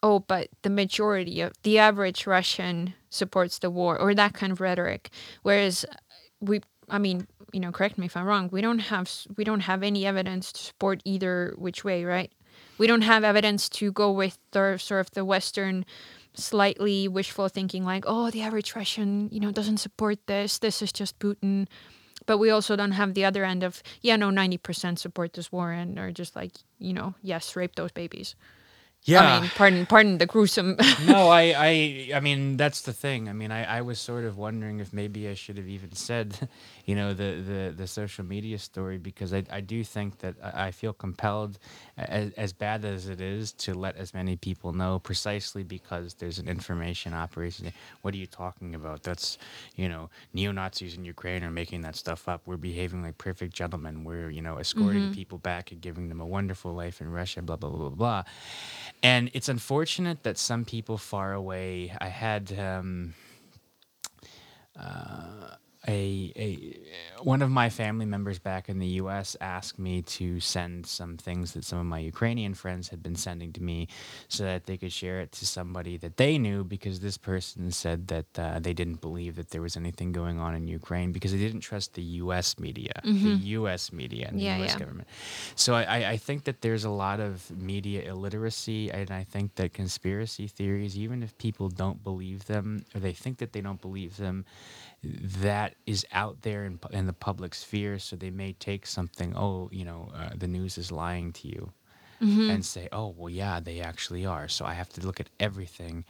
[0.02, 4.60] Oh, but the majority of the average Russian supports the war, or that kind of
[4.60, 5.10] rhetoric.
[5.42, 5.94] Whereas uh,
[6.40, 8.48] we, I mean, you know, correct me if I'm wrong.
[8.50, 12.32] We don't have we don't have any evidence to support either which way, right?
[12.78, 15.84] We don't have evidence to go with the sort of the Western,
[16.34, 20.58] slightly wishful thinking, like, oh, the average Russian, you know, doesn't support this.
[20.58, 21.68] This is just Putin.
[22.30, 25.50] But we also don't have the other end of, yeah, no, ninety percent support this
[25.50, 28.36] war and are just like, you know, yes, rape those babies.
[29.08, 30.76] I mean, pardon, pardon the gruesome.
[31.06, 33.30] no, I, I, I mean, that's the thing.
[33.30, 36.48] I mean, I, I was sort of wondering if maybe I should have even said,
[36.84, 40.70] you know, the, the, the social media story because I, I do think that I
[40.70, 41.58] feel compelled,
[41.96, 46.38] as, as bad as it is, to let as many people know precisely because there's
[46.38, 47.72] an information operation.
[48.02, 49.02] What are you talking about?
[49.02, 49.38] That's,
[49.76, 52.42] you know, neo Nazis in Ukraine are making that stuff up.
[52.44, 54.04] We're behaving like perfect gentlemen.
[54.04, 55.12] We're, you know, escorting mm-hmm.
[55.12, 58.24] people back and giving them a wonderful life in Russia, blah, blah, blah, blah, blah.
[59.02, 61.94] And it's unfortunate that some people far away.
[62.00, 63.14] I had um,
[64.78, 65.54] uh,
[65.88, 69.36] a a one of my family members back in the U.S.
[69.40, 73.52] asked me to send some things that some of my Ukrainian friends had been sending
[73.54, 73.88] to me,
[74.28, 76.64] so that they could share it to somebody that they knew.
[76.64, 80.54] Because this person said that uh, they didn't believe that there was anything going on
[80.54, 82.58] in Ukraine because they didn't trust the U.S.
[82.58, 83.92] media, the U.S.
[83.92, 84.72] media, and the U.S.
[84.72, 84.78] yeah.
[84.78, 85.08] government.
[85.56, 89.54] So I, I- I think that there's a lot of media illiteracy, and I think
[89.54, 93.80] that conspiracy theories, even if people don't believe them or they think that they don't
[93.80, 94.44] believe them,
[95.02, 97.98] that is out there in, in the public sphere.
[97.98, 101.72] So they may take something, oh, you know, uh, the news is lying to you,
[102.22, 102.50] Mm-hmm.
[102.50, 104.46] and say, oh, well, yeah, they actually are.
[104.46, 106.04] So I have to look at everything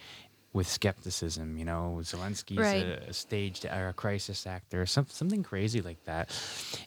[0.53, 1.57] with skepticism.
[1.57, 2.83] You know, Zelensky's Right.
[2.85, 6.31] a, a staged or a crisis actor, some, something crazy like that.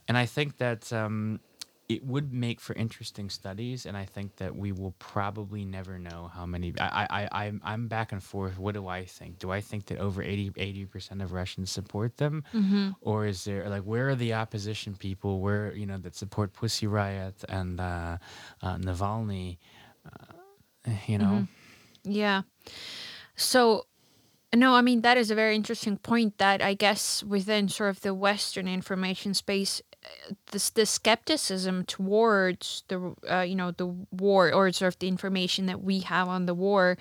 [0.09, 1.39] And I think that um,
[1.93, 6.31] it would make for interesting studies, and I think that we will probably never know
[6.33, 6.73] how many.
[6.79, 8.57] I, I, I, I'm, I'm back and forth.
[8.57, 9.39] What do I think?
[9.39, 12.43] Do I think that over 80 percent of Russians support them,
[13.01, 15.39] or is there like where are the opposition people?
[15.39, 18.17] Where you know that support Pussy Riot and uh,
[18.61, 19.57] uh, Navalny?
[20.05, 21.47] Uh, you know,
[22.03, 22.41] Yeah.
[23.35, 23.87] So,
[24.53, 28.01] no, I mean, that is a very interesting point that I guess within sort of
[28.01, 29.81] the Western information space,
[30.51, 35.65] this, the skepticism towards the, uh, you know, the war or sort of the information
[35.67, 36.97] that we have on the war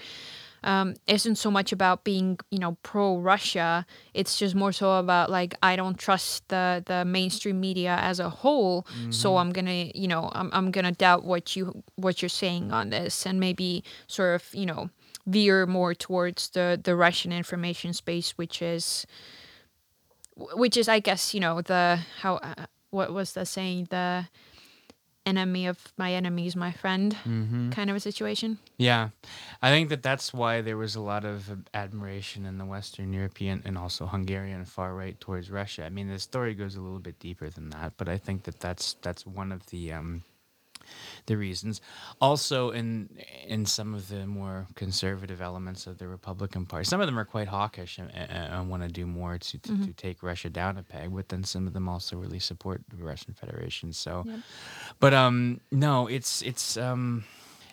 [0.64, 3.84] um, isn't so much about being, you know, pro Russia.
[4.14, 8.30] It's just more so about like I don't trust the the mainstream media as a
[8.30, 12.72] whole, so I'm gonna, you know, I'm I'm gonna doubt what you what you're saying
[12.72, 14.90] on this, and maybe sort of, you know,
[15.26, 19.04] veer more towards the the Russian information space, which is,
[20.54, 24.28] which is, I guess, you know, the how uh, what was the saying the
[25.24, 27.70] enemy of my enemy is my friend Mm-hmm.
[27.70, 28.58] kind of a situation.
[28.76, 29.10] Yeah,
[29.62, 33.62] I think that that's why there was a lot of admiration in the Western European
[33.64, 35.84] and also Hungarian far right towards Russia.
[35.84, 38.58] I mean, the story goes a little bit deeper than that, but I think that
[38.60, 40.22] that's that's one of the um,
[41.26, 41.80] the reasons.
[42.20, 43.08] Also, in
[43.46, 47.24] in some of the more conservative elements of the Republican Party, some of them are
[47.24, 50.82] quite hawkish and, and, want to do more to, to, to take Russia down a
[50.82, 53.92] peg, but then some of them also really support the Russian Federation.
[53.92, 54.38] So, Yep.
[55.00, 57.24] but um, no, it's it's um,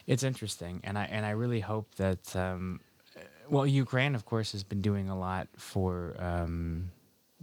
[0.08, 2.80] it's interesting, and I and I really hope that um,
[3.50, 6.92] well, Ukraine, of course, has been doing a lot for um,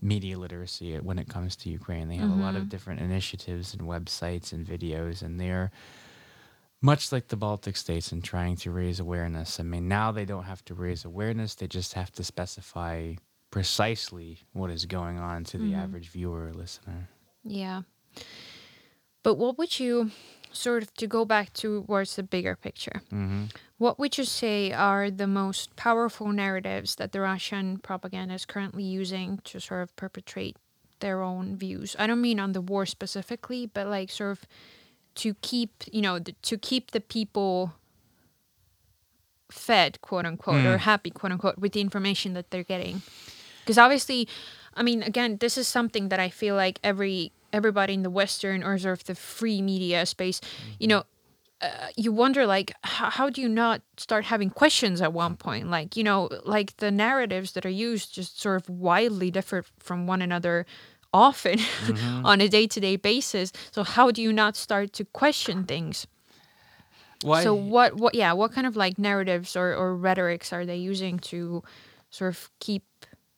[0.01, 2.09] media literacy when it comes to Ukraine.
[2.09, 2.69] They have a lot of mm-hmm.
[2.69, 5.71] different initiatives and websites and videos, and they're
[6.83, 9.59] much like the Baltic states in trying to raise awareness.
[9.59, 13.15] I mean, now they don't have to raise awareness; they just have to specify
[13.51, 15.81] precisely what is going on to the mm-hmm.
[15.81, 17.09] average viewer or listener.
[17.43, 17.83] Yeah.
[19.23, 20.11] But what would you
[20.57, 23.03] sort of to go back towards the bigger picture?
[23.11, 23.45] hmm
[23.79, 28.85] What would you say are the most powerful narratives that the Russian propaganda is currently
[28.85, 30.57] using to sort of perpetrate
[31.01, 31.95] their own views?
[31.99, 34.41] I don't mean on the war specifically, but like sort of
[35.17, 37.73] to keep, you know, the, to keep the people
[39.51, 40.81] fed, quote unquote, or Mm.
[40.81, 43.03] happy, quote unquote, with the information that they're getting.
[43.61, 44.29] Because obviously,
[44.75, 48.63] I mean, again, this is something that I feel like every everybody in the Western
[48.63, 50.41] or sort of the free media space,
[50.79, 51.05] you know,
[51.63, 55.71] uh, you wonder like how, how do you not start having questions at one point?
[55.71, 60.07] Like you know like the narratives that are used just sort of wildly differ from
[60.07, 60.67] one another
[61.15, 61.59] often
[62.25, 63.53] on a day-to-day basis.
[63.71, 66.07] So how do you not start to question things?
[67.23, 67.43] Why?
[67.43, 71.19] so what what yeah what kind of like narratives or, or rhetorics are they using
[71.21, 71.63] to
[72.11, 72.85] sort of keep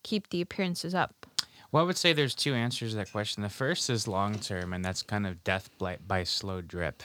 [0.02, 1.17] keep the appearances up
[1.70, 3.42] Well, I would say there's two answers to that question.
[3.42, 7.02] The first is long term, and that's kind of death by, by slow drip.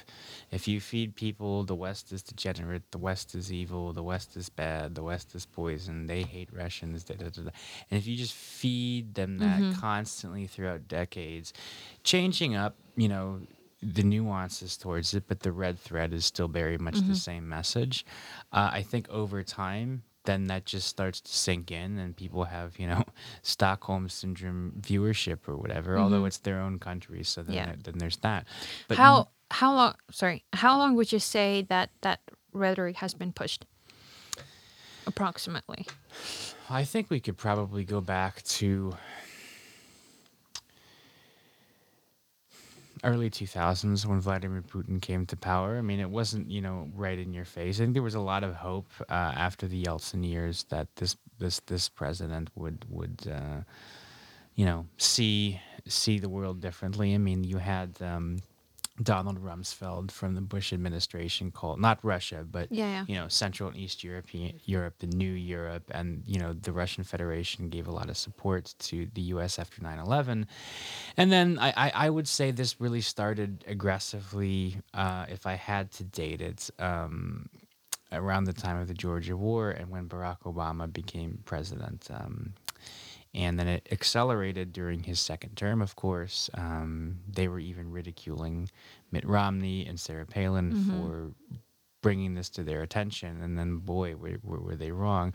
[0.52, 4.48] If you feed people the West is degenerate, the West is evil, the West is
[4.48, 7.50] bad, the West is poison, they hate Russians, da, da, da, da.
[7.92, 11.52] and if you just feed them that constantly throughout decades,
[12.04, 13.42] changing up, you know,
[13.82, 18.06] the nuances towards it, but the red thread is still very much the same message.
[18.54, 22.78] Uh, I think over time, then that just starts to sink in, and people have,
[22.80, 23.04] you know,
[23.42, 25.94] Stockholm syndrome viewership or whatever.
[25.96, 26.04] Mm-hmm.
[26.04, 27.66] Although it's their own country, so then Yeah.
[27.68, 28.46] there- then there's that.
[28.88, 32.22] But how how long sorry how long would you say that that
[32.54, 33.66] rhetoric has been pushed
[35.06, 35.86] approximately
[36.70, 38.96] I think we could probably go back to
[43.04, 45.78] early 2000s when Vladimir Putin came to power.
[45.78, 47.80] I mean, it wasn't, you know, right in your face.
[47.80, 51.18] I think there was a lot of hope uh, after the Yeltsin years that this
[51.40, 53.62] this this president would would uh,
[54.56, 57.14] you know, see see the world differently.
[57.14, 58.40] I mean, you had um,
[59.02, 63.06] Donald Rumsfeld from the Bush administration called not Russia, but Yeah, yeah.
[63.08, 67.04] you know, Central and East European Europe, the new Europe, and you know, the Russian
[67.04, 69.58] Federation gave a lot of support to the U.S.
[69.58, 70.46] after 9/11,
[71.18, 75.92] and then I, I, I would say this really started aggressively, uh, if I had
[75.94, 76.70] to date it.
[76.80, 77.50] Um,
[78.12, 82.08] around the time of the Georgia War and when Barack Obama became president.
[82.14, 82.54] Um,
[83.36, 86.50] and then it accelerated during his second term, of course.
[86.54, 88.70] Um, they were even ridiculing
[89.12, 90.72] Mitt Romney and Sarah Palin
[91.02, 91.32] for
[92.04, 93.42] bringing this to their attention.
[93.42, 95.34] And then, boy, were, were, were they wrong.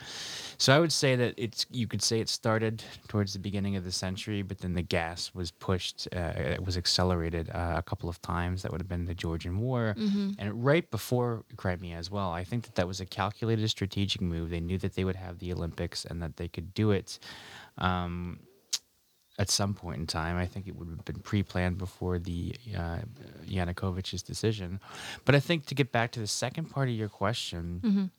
[0.58, 3.84] So I would say that it's you could say it started towards the beginning of
[3.84, 8.08] the century, but then the gas was pushed, uh, it was accelerated uh, a couple
[8.10, 8.62] of times.
[8.62, 9.94] That would have been the Georgian War,
[10.38, 12.30] and right before Crimea as well.
[12.32, 14.50] I think that that was a calculated strategic move.
[14.50, 17.18] They knew that they would have the Olympics and that they could do it.
[17.78, 18.40] Um,
[19.38, 20.36] at some point in time.
[20.36, 22.98] I think it would have been pre-planned before the uh,
[23.46, 24.80] Yanukovych's decision.
[25.24, 28.10] But I think to get back to the second part of your question,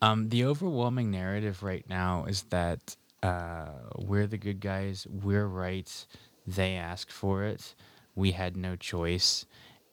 [0.00, 3.68] um, the overwhelming narrative right now is that uh,
[3.98, 6.06] we're the good guys, we're right,
[6.46, 7.74] they asked for it,
[8.14, 9.44] we had no choice,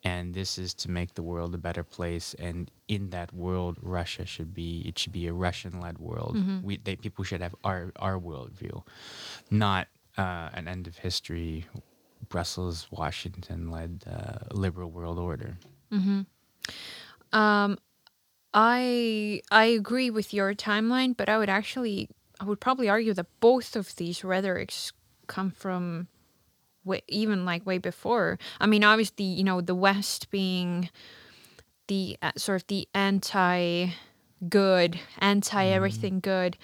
[0.02, 2.34] and this is to make the world a better place.
[2.38, 6.36] And in that world, Russia should be it should be a Russian-led world.
[6.64, 8.82] We they, people should have our our worldview,
[9.50, 11.66] not uh, an end of history,
[12.28, 15.58] Brussels, Washington-led uh, liberal world order.
[17.32, 17.78] Um,
[18.54, 22.08] I I agree with your timeline, but I would actually
[22.40, 24.92] I would probably argue that both of these rhetorics
[25.26, 26.08] come from
[26.84, 28.38] way, even like way before.
[28.60, 30.88] I mean, obviously, you know, the West being
[31.88, 33.90] the uh, sort of the anti
[34.48, 36.56] good, anti everything good.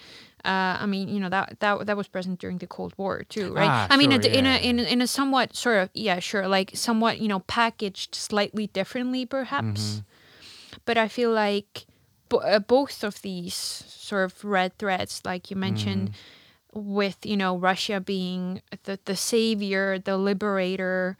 [0.45, 3.53] uh, I mean, you know that that that was present during the Cold War too,
[3.53, 3.69] right?
[3.69, 5.89] Ah, I mean, sure, in, in yeah, a in a- in a somewhat sort of
[5.93, 9.81] yeah, sure, like somewhat you know packaged slightly differently, perhaps.
[9.81, 10.79] Mm-hmm.
[10.85, 11.85] But I feel like
[12.29, 16.46] bo- uh, both of these sort of red threads, like you mentioned, Mm-hmm.
[16.73, 21.17] With you know Russia being the the savior, the liberator,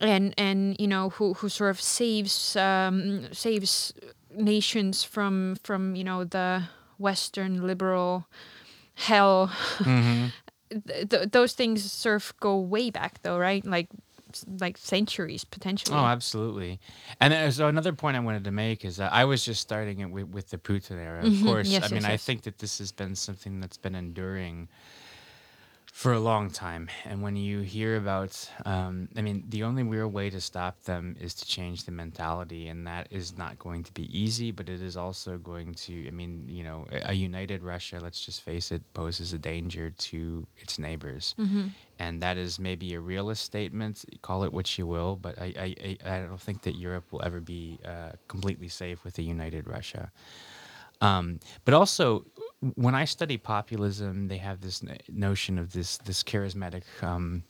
[0.00, 3.92] and and you know who who sort of saves um, saves
[4.30, 6.64] nations from from you know the
[6.98, 8.26] Western liberal
[8.94, 9.50] hell.
[9.78, 10.26] Mm-hmm.
[10.88, 13.64] th- th- those things sort of go way back, though, right?
[13.64, 13.88] Like
[14.60, 15.94] like centuries potentially.
[15.96, 16.80] Oh, absolutely.
[17.20, 20.00] And uh, so another point I wanted to make is that I was just starting
[20.00, 21.24] it with, with the Putin era.
[21.26, 21.44] Of Mhm.
[21.44, 24.68] course, Yes, I mean, yes, I think that this has been something that's been enduring
[25.94, 26.88] for a long time.
[27.04, 31.14] And when you hear about, um, I mean, the only real way to stop them
[31.20, 32.66] is to change the mentality.
[32.66, 36.10] And that is not going to be easy, but it is also going to, I
[36.10, 40.78] mean, you know, a, united Russia, let's just face it, poses a danger to its
[40.78, 41.68] neighbors hmm
[42.00, 44.04] and that is maybe a realist statement.
[44.20, 47.22] Call it what you will, but I I, I, I don't think that Europe will
[47.24, 50.10] ever be uh, completely safe with a united Russia.
[51.00, 52.24] Um, but also,
[52.74, 57.44] when I study populism, they have this notion of this this charismatic um,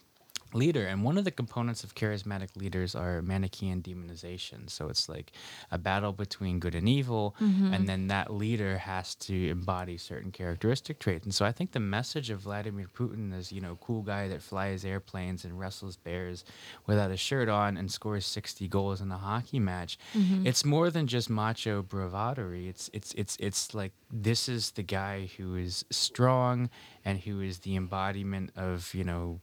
[0.55, 4.71] leader, and one of the components of charismatic leaders are Manichaean demonization.
[4.71, 5.33] So it's like
[5.71, 7.73] a battle between good and evil, mm-hmm.
[7.73, 11.25] and then that leader has to embody certain characteristic traits.
[11.25, 14.43] And so I think the message of Vladimir Putin is, you know cool guy that
[14.43, 16.45] flies airplanes and wrestles bears
[16.87, 20.47] without a shirt on and scores 60 goals in a hockey match, mm-hmm.
[20.47, 22.69] it's more than just macho bravadory.
[22.69, 26.71] It's it's it's it's like this is the guy who is strong
[27.05, 29.41] and who is the embodiment of you know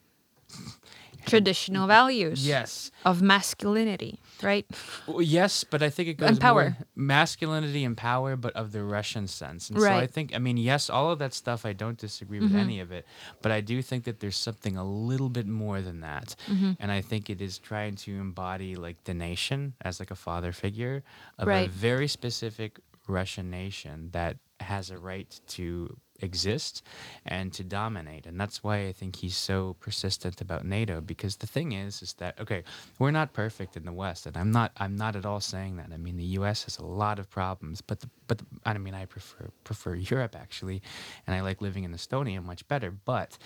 [1.26, 2.48] Traditional values.
[2.48, 4.66] yes Of masculinity, right?
[5.20, 6.64] Yes, but I think it goes And power.
[6.64, 9.70] more masculinity and power, but of the Russian sense.
[9.70, 10.12] And so I Mm-hmm.
[10.14, 11.64] think, I mean, yes, all of that stuff.
[11.64, 13.06] I don't disagree with any of it,
[13.44, 16.36] but I do think that there's something a little bit more than that.
[16.50, 16.72] Mm-hmm.
[16.80, 20.52] And I think it is trying to embody like the nation as like a father
[20.52, 21.04] figure
[21.38, 26.84] of a very specific Russian nation that has a right to exist
[27.26, 31.48] and to dominate and that's why i think he's so persistent about nato because the
[31.48, 32.64] thing is is that okay
[33.00, 35.90] we're not perfect in the west and i'm not i'm not at all saying that
[35.94, 38.94] i mean the us has a lot of problems but the, but the, i mean
[38.94, 40.82] i prefer prefer europe actually
[41.28, 43.38] and i like living in estonia much better but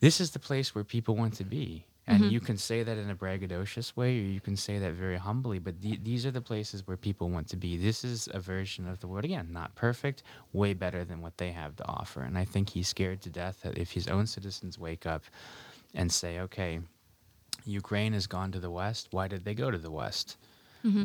[0.00, 1.84] this is the place where people want to be.
[2.10, 5.18] And you can say that in a braggadocious way, or you can say that very
[5.18, 7.76] humbly, but the, these are the places where people want to be.
[7.76, 11.52] This is a version of the world, again, not perfect, way better than what they
[11.52, 12.22] have to offer.
[12.22, 15.24] And I think he's scared to death that if his own citizens wake up
[15.94, 16.80] and say, okay,
[17.66, 20.36] Ukraine has gone to the West, why did they go to the West?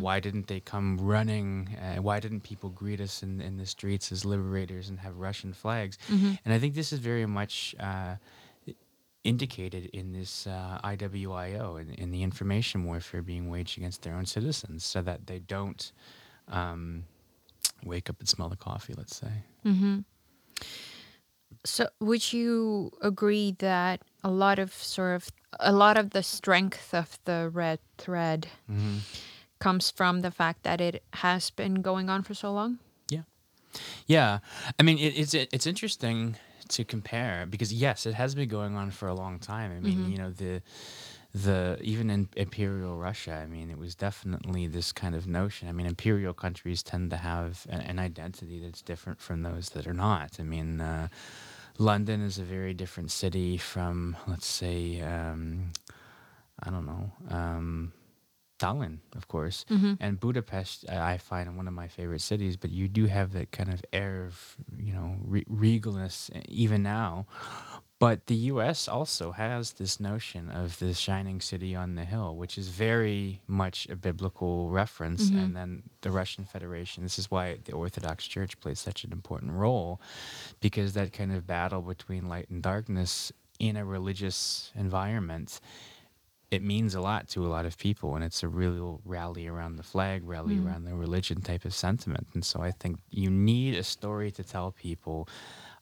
[0.01, 1.75] Why didn't they come running?
[1.81, 5.51] Uh, why didn't people greet us in, in the streets as liberators and have Russian
[5.51, 5.97] flags?
[6.45, 8.15] And I think this is very much uh,
[9.23, 14.25] indicated in this uh, IWIO in, in the information warfare being waged against their own
[14.25, 15.91] citizens so that they don't
[16.49, 17.05] um,
[17.85, 19.31] wake up and smell the coffee, let's say.
[19.65, 19.99] Mm-hmm.
[21.65, 26.93] So, would you agree that a lot of sort of a lot of the strength
[26.93, 28.97] of the red thread Mm-hmm.
[29.59, 32.79] comes from the fact that it has been going on for so long?
[33.09, 33.21] Yeah,
[34.07, 34.39] yeah.
[34.77, 36.35] I mean it, it's it's interesting
[36.73, 39.71] to compare because yes, it has been going on for a long time.
[39.71, 40.11] I mean, Mhm.
[40.11, 40.61] you know the
[41.33, 45.67] the even in imperial Russia, I mean, it was definitely this kind of notion.
[45.67, 49.87] I mean, imperial countries tend to have an, an identity that's different from those that
[49.87, 50.39] are not.
[50.39, 50.79] I mean.
[50.81, 51.07] Uh,
[51.79, 55.71] London is a very different city from, let's say, um,
[56.61, 57.93] I don't know, um,
[58.63, 59.93] Tallinn, of course, Mm-hmm.
[59.99, 60.77] and Budapest.
[60.89, 62.55] I I find one of my favorite cities.
[62.63, 64.35] But you do have that kind of air of,
[64.87, 67.25] you know, re- regalness uh, even now.
[67.99, 68.87] But the U.S.
[68.97, 73.87] also has this notion of the shining city on the hill, which is very much
[73.89, 75.29] a biblical reference.
[75.29, 75.37] Mhm.
[75.43, 77.03] And then the Russian Federation.
[77.03, 80.01] This is why the Orthodox Church plays such an important role,
[80.59, 85.61] because that kind of battle between light and darkness in a religious environment
[86.53, 89.73] it means a lot to a lot of people and it's a real rally around
[89.77, 90.65] the flag rally Mm.
[90.65, 94.43] around the religion type of sentiment and so i think you need a story to
[94.43, 95.27] tell people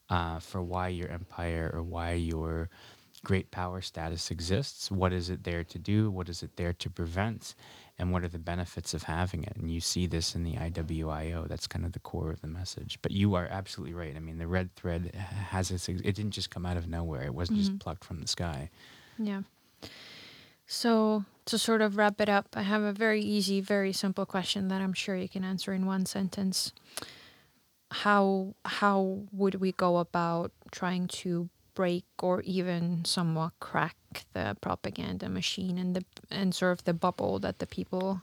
[0.10, 2.70] uh, for why your empire or why your
[3.24, 6.90] great power status exists what is it there to do what is it there to
[6.90, 7.44] prevent
[8.00, 11.48] and what are the benefits of having it and you see this in the iwio
[11.48, 14.38] that's kind of the core of the message but you are absolutely right i mean
[14.40, 15.04] the red thread
[15.54, 17.62] has its it didn't just come out of nowhere it wasn't Mhm.
[17.64, 18.70] just plucked from the sky
[19.20, 19.42] Yeah.
[20.74, 24.70] So, to sort of wrap it up, I have a very easy, very simple question
[24.70, 26.72] that I'm sure you can answer in one sentence.
[27.92, 33.98] how how would we go about trying to break or even somewhat crack
[34.34, 38.22] the propaganda machine and the and sort of the bubble that the people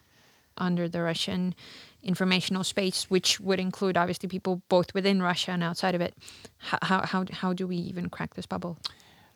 [0.56, 1.54] under the Russian
[2.02, 6.14] informational space, which would include obviously people both within Russia and outside of it.
[6.58, 8.78] How how how do we even crack this bubble?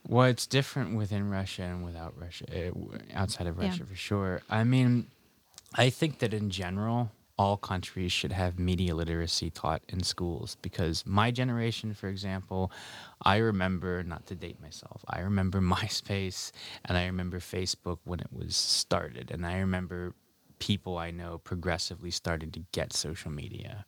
[0.08, 3.68] Well, it's different within Russia and without Russia, uh, outside of Yeah.
[3.68, 4.42] Russia for sure.
[4.50, 5.06] I mean,
[5.74, 11.06] I think that in general, all countries should have media literacy taught in schools because
[11.06, 12.70] my generation, for example,
[13.22, 16.52] I remember, not to date myself, I remember MySpace
[16.84, 19.30] and I remember Facebook when it was started.
[19.30, 20.14] And I remember
[20.58, 23.84] people I know progressively starting to get social media.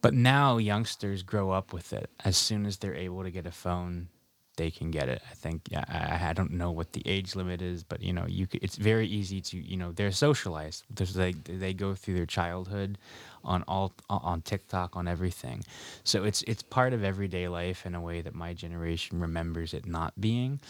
[0.00, 2.10] But now youngsters grow up with it.
[2.24, 4.08] As soon as they're able to get a phone,
[4.56, 5.22] they can get it.
[5.30, 8.46] I think I, I don't know what the age limit is, but you know, you
[8.50, 10.84] c it's very easy to you know they're socialized.
[10.90, 12.98] There's they they go through their childhood
[13.44, 15.64] on all on TikTok on everything,
[16.04, 19.86] so it's it's part of everyday life in a way that my generation remembers it
[19.86, 20.60] not being,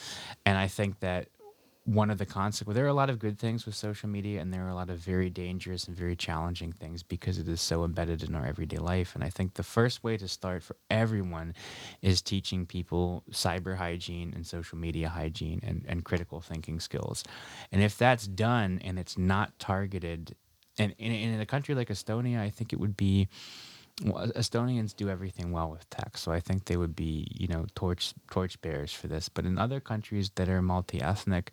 [0.45, 1.29] and I think that
[1.87, 4.53] one of the consequences there are a lot of good things with social media and
[4.53, 7.85] there are a lot of very dangerous and very challenging things because it is so
[7.85, 9.15] embedded in our everyday life.
[9.15, 11.55] And i think the first way to start for everyone
[12.03, 17.23] is teaching people cyber hygiene and social media hygiene and, and critical thinking skills.
[17.71, 20.35] And if that's done and it's not targeted
[20.79, 23.29] and, and in a country like estonia i think it would be
[24.05, 27.65] well, Estonians do everything well with tech, so I think they would be, you know,
[27.75, 29.31] torch torch bearers for this.
[29.31, 31.51] But in other countries that are multi-ethnic,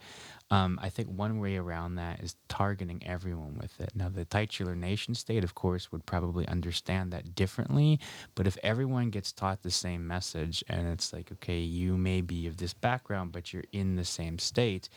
[0.52, 3.91] um, I think one way around that is targeting everyone with it.
[3.96, 8.00] Now, the titular nation state, of course, would probably understand that differently.
[8.36, 12.46] But if everyone gets taught the same message, and it's like, okay, you may be
[12.48, 14.89] of this background, but you're in the same state,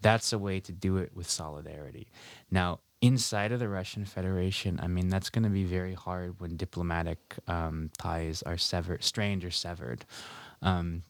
[0.00, 2.08] that's a way to do it with solidarity.
[2.50, 6.56] Now, inside of the Russian Federation, I mean, that's going to be very hard when
[6.56, 10.04] diplomatic um, ties are severed, strained or severed,
[10.62, 11.02] um,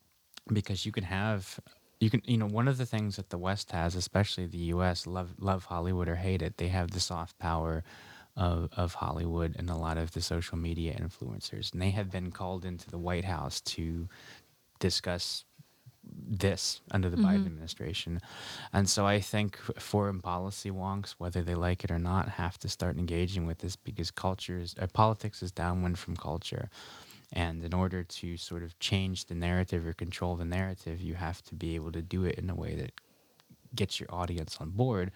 [0.53, 1.61] because you can have,
[2.01, 5.07] you can, you know, one of the things that the West has, especially the U.S.,
[5.07, 7.85] love love Hollywood or hate it, they have the soft power.
[8.39, 11.73] Of, of Hollywood and a lot of the social media influencers.
[11.73, 14.11] And they have been called into the White House to
[14.79, 15.46] discuss
[16.29, 18.21] this under the Biden administration.
[18.73, 22.69] And so I think foreign policy wonks, whether they like it or not, have to
[22.69, 26.69] start engaging with this because culture is, uh, politics is downwind from culture.
[27.33, 31.43] And in order to sort of change the narrative or control the narrative, you have
[31.45, 32.93] to be able to do it in a way that
[33.75, 35.13] gets your audience on board.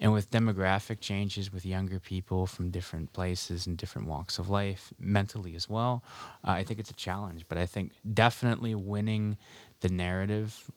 [0.00, 4.94] And with demographic changes with younger people from different places and different walks of life,
[4.98, 6.02] mentally as well,
[6.42, 7.44] uh, I think it's a challenge.
[7.48, 9.36] But I think definitely winning
[9.80, 10.70] the narrative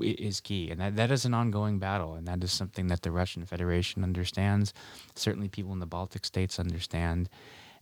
[0.00, 0.70] is key.
[0.70, 2.14] And that, that is an ongoing battle.
[2.14, 4.72] And that is something that the Russian Federation understands.
[5.14, 7.28] Certainly, people in the Baltic states understand.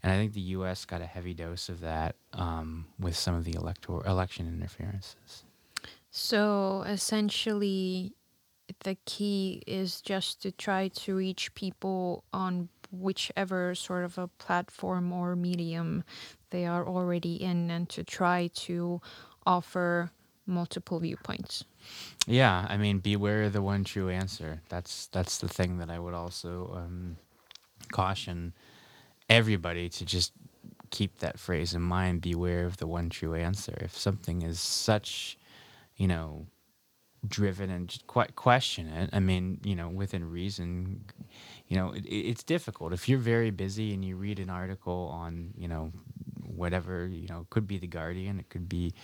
[0.03, 0.85] And I think the U.S.
[0.85, 5.45] got a heavy dose of that um, with some of the electoral election interferences.
[6.11, 8.13] So essentially,
[8.85, 15.13] the key is just to try to reach people on whichever sort of a platform
[15.13, 16.05] or medium
[16.51, 19.01] they are already in and to try to
[19.47, 20.11] offer
[20.47, 21.65] multiple viewpoints.
[22.27, 24.61] Yeah, I mean, beware of the one true answer.
[24.69, 27.17] That's that's the thing that I would also um,
[27.93, 28.53] caution
[29.29, 30.33] everybody to just
[30.91, 32.23] keep that phrase in mind.
[32.23, 33.77] Beware of the one true answer.
[33.81, 35.39] If something is such,
[35.97, 36.47] you know,
[37.27, 39.11] driven and just quite question it.
[39.13, 41.05] I mean, you know, within reason,
[41.69, 42.93] you know, it, it- it's difficult.
[42.93, 45.93] If you're very busy and you read an article on, you know,
[46.45, 48.95] whatever, you know, could be the Guardian, it could be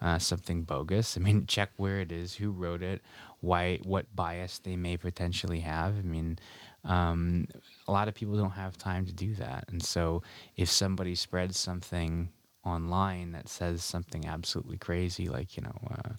[0.00, 1.16] uh, something bogus.
[1.16, 3.02] I mean, check where it is, who wrote it,
[3.40, 5.96] why, what bias they may potentially have.
[5.98, 6.38] I mean,
[6.84, 7.46] um,
[7.86, 10.22] a lot of people don't have time to do that, and so
[10.56, 12.30] if somebody spreads something
[12.64, 15.76] online that says something absolutely crazy, like you know.
[15.96, 16.12] Uh,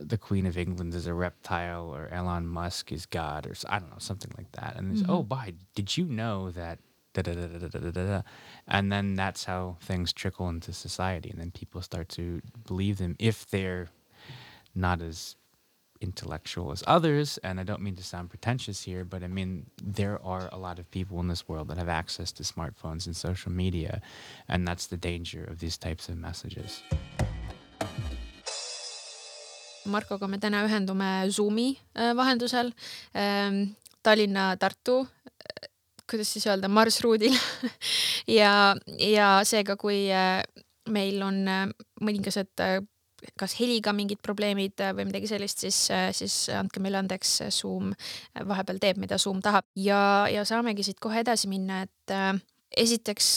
[0.00, 3.78] the Queen of England is a reptile or Elon Musk is God or s- I
[3.78, 4.76] don't know something like that.
[4.76, 6.78] And it's, oh, by did you know that?
[7.22, 8.22] Da, da, da, da, da, da, da.
[8.68, 13.16] And then that's how things trickle into society, and then people start to believe them
[13.18, 13.88] if they're
[14.74, 15.34] not as
[16.00, 17.38] intellectual as others.
[17.38, 20.78] And I don't mean to sound pretentious here, but I mean there are a lot
[20.78, 24.00] of people in this world that have access to smartphones and social media,
[24.46, 26.82] and that's the danger of these types of messages.
[29.86, 32.72] Markoga me täna ühendume Zoomi äh, vahendusel
[33.14, 35.06] ähm, Tallinna-Tartu,
[36.10, 37.34] kuidas siis öelda, marsruudil
[38.40, 38.52] ja,
[39.02, 40.42] ja seega, kui äh,
[40.92, 41.64] meil on äh,
[42.04, 42.78] mõningased äh,
[43.38, 45.78] kas heliga mingid probleemid või midagi sellist, siis,
[46.14, 47.90] siis andke meile andeks, Zoom
[48.46, 52.30] vahepeal teeb, mida Zoom tahab ja, ja saamegi siit kohe edasi minna, et äh,
[52.78, 53.30] esiteks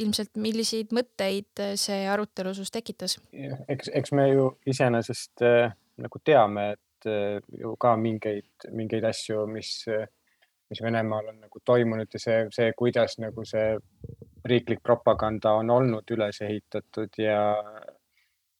[0.00, 3.18] ilmselt, milliseid mõtteid see arutelu sus tekitas?
[3.68, 9.44] eks, eks me ju iseenesest äh, nagu teame, et äh, ju ka mingeid, mingeid asju,
[9.50, 10.06] mis äh,
[10.70, 13.74] mis Venemaal on nagu toimunud ja see, see, kuidas nagu see
[14.48, 17.42] riiklik propaganda on olnud üles ehitatud ja,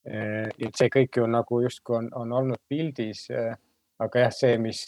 [0.04, 3.28] ja see kõik ju nagu justkui on, on olnud pildis.
[4.00, 4.82] aga jah, see, mis,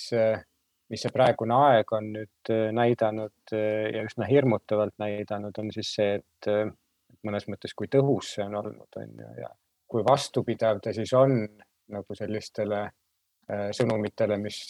[0.91, 6.51] mis see praegune aeg on nüüd näidanud ja üsna hirmutavalt näidanud, on siis see, et
[7.23, 9.53] mõnes mõttes, kui tõhus see on olnud, on ju, ja
[9.93, 11.45] kui vastupidav ta siis on
[11.93, 12.87] nagu sellistele
[13.77, 14.63] sõnumitele, mis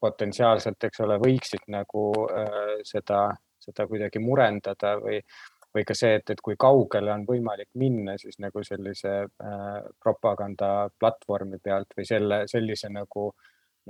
[0.00, 3.28] potentsiaalselt, eks ole, võiksid nagu äh, seda,
[3.62, 5.18] seda kuidagi murendada või,
[5.74, 11.60] või ka see, et, et kui kaugele on võimalik minna siis nagu sellise äh, propagandaplatvormi
[11.64, 13.30] pealt või selle, sellise nagu,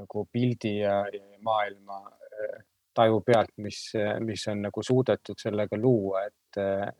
[0.01, 2.63] nagu pildi ja, ja maailma äh,
[2.99, 3.93] taju pealt, mis,
[4.27, 6.57] mis on nagu suudetud sellega luua, et,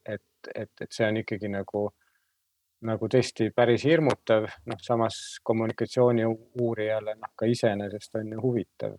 [0.07, 2.08] et, et, et see on ikkagi nagu äh,
[2.87, 6.27] nagu tõesti päris hirmutav, noh, samas kommunikatsiooni
[6.63, 8.95] uurijale noh, ka iseenesest on ju huvitav.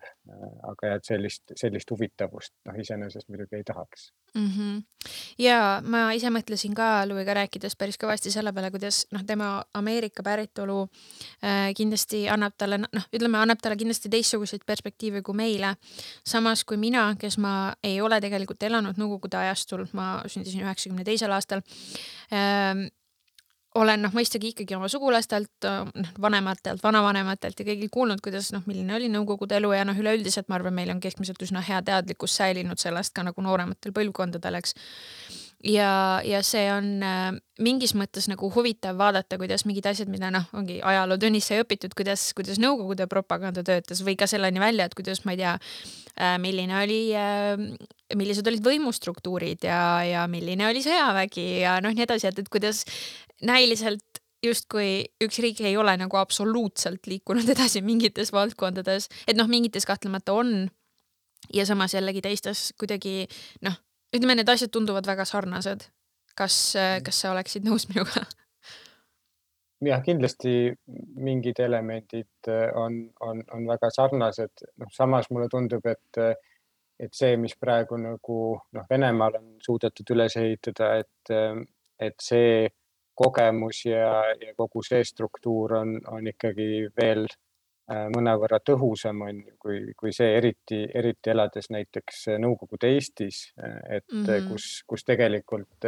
[0.69, 4.47] aga et sellist, sellist huvitavust noh, iseenesest muidugi ei tahaks mm.
[4.47, 4.83] -hmm.
[5.39, 10.23] ja ma ise mõtlesin ka Louis'ga rääkides päris kõvasti selle peale, kuidas noh, tema Ameerika
[10.23, 15.75] päritolu äh, kindlasti annab talle noh, ütleme, annab talle kindlasti teistsuguseid perspektiive kui meile.
[16.27, 21.31] samas kui mina, kes ma ei ole tegelikult elanud Nõukogude ajastul, ma sündisin üheksakümne teisel
[21.31, 21.61] aastal
[22.33, 22.89] äh,
[23.75, 28.95] olen noh, mõistagi ikkagi oma sugulastelt, noh vanematelt, vanavanematelt ja kõigilt kuulnud, kuidas noh, milline
[28.95, 32.81] oli nõukogude elu ja noh, üleüldiselt ma arvan, meil on keskmiselt üsna hea teadlikkus säilinud
[32.81, 34.75] sellest ka nagu noorematel põlvkondadel, eks.
[35.63, 40.47] Ja, ja see on äh, mingis mõttes nagu huvitav vaadata, kuidas mingid asjad, mida noh,
[40.55, 45.25] ongi ajalootunnis sai õpitud, kuidas, kuidas Nõukogude propaganda töötas või ka selleni välja, et kuidas
[45.25, 47.65] ma ei tea äh,, milline oli äh,
[48.15, 52.85] millised olid võimustruktuurid ja, ja milline oli sõjavägi ja noh, nii edasi, et, et kuidas
[53.45, 59.87] näiliselt justkui üks riik ei ole nagu absoluutselt liikunud edasi mingites valdkondades, et noh, mingites
[59.89, 60.69] kahtlemata on.
[61.53, 63.27] ja samas jällegi teistes kuidagi
[63.65, 63.75] noh,
[64.15, 65.87] ütleme, need asjad tunduvad väga sarnased.
[66.39, 66.55] kas,
[67.03, 68.23] kas sa oleksid nõus minuga?
[69.83, 70.73] jah, kindlasti
[71.23, 76.19] mingid elemendid äh, on, on, on väga sarnased, noh, samas mulle tundub, et,
[76.99, 78.39] et see, mis praegu nagu
[78.75, 81.33] noh, Venemaal on suudetud üles ehitada, et,
[81.99, 82.67] et see
[83.19, 87.48] kogemus ja, ja kogu see struktuur on, on ikkagi veel äh,
[87.89, 94.25] mõnevõrra tõhusam on ju, kui, kui see eriti, eriti elades näiteks Nõukogude Eestis, et mm
[94.25, 94.49] -hmm.
[94.51, 95.87] kus, kus tegelikult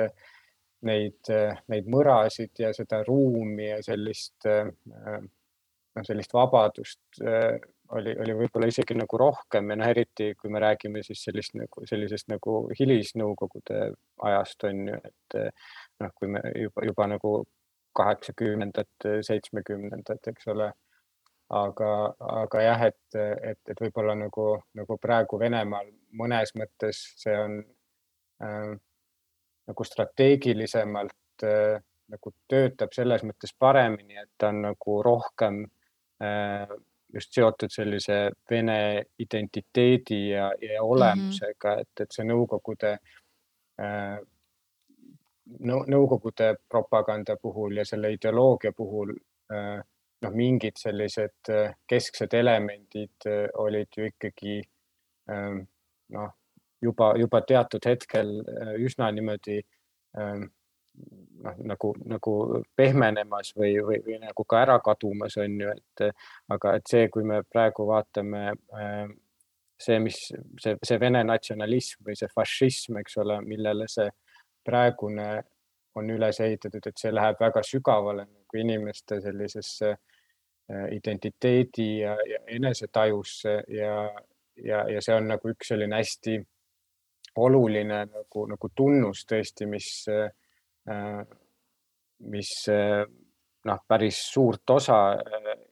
[0.82, 1.30] neid,
[1.68, 7.22] neid mõrasid ja seda ruumi ja sellist, noh, sellist vabadust
[7.92, 11.86] oli, oli võib-olla isegi nagu rohkem ja noh, eriti kui me räägime siis sellist nagu
[11.86, 13.92] sellisest nagu hilisnõukogude
[14.30, 15.40] ajast on ju, et
[16.00, 17.34] noh, kui me juba, juba nagu
[17.98, 20.72] kaheksakümnendad, seitsmekümnendad, eks ole.
[21.52, 21.92] Aga,
[22.42, 25.90] aga jah, et, et, et võib-olla nagu, nagu praegu Venemaal
[26.20, 27.58] mõnes mõttes see on
[28.44, 28.72] äh,
[29.68, 31.82] nagu strateegilisemalt äh,
[32.12, 35.64] nagu töötab selles mõttes paremini, et ta on nagu rohkem
[36.24, 36.72] äh,
[37.14, 41.82] just seotud sellise vene identiteedi ja, ja olemusega mm, -hmm.
[41.82, 42.98] et, et see Nõukogude
[43.82, 44.20] äh,
[45.62, 49.12] Nõukogude propaganda puhul ja selle ideoloogia puhul
[49.52, 49.82] äh,
[50.22, 54.62] noh, mingid sellised äh, kesksed elemendid äh, olid ju ikkagi
[55.32, 55.64] ähm,
[56.14, 56.32] noh,
[56.82, 58.34] juba, juba teatud hetkel
[58.82, 59.60] üsna niimoodi
[60.18, 60.48] ähm,
[61.46, 62.36] noh, nagu, nagu
[62.78, 66.06] pehmenemas või, või, või nagu ka ära kadumas on ju, et
[66.52, 68.50] aga et see, kui me praegu vaatame
[69.82, 70.20] see, mis
[70.62, 74.10] see, see Vene natsionalism või see fašism, eks ole, millele see
[74.68, 75.30] praegune
[75.98, 80.11] on üles ehitatud, et see läheb väga sügavale nagu inimeste sellisesse äh,
[80.92, 83.96] identiteedi ja, ja enesetajusse ja,
[84.56, 86.38] ja, ja see on nagu üks selline hästi
[87.42, 91.26] oluline nagu, nagu tunnus tõesti, mis, äh,
[92.32, 93.04] mis äh,
[93.68, 95.02] noh, päris suurt osa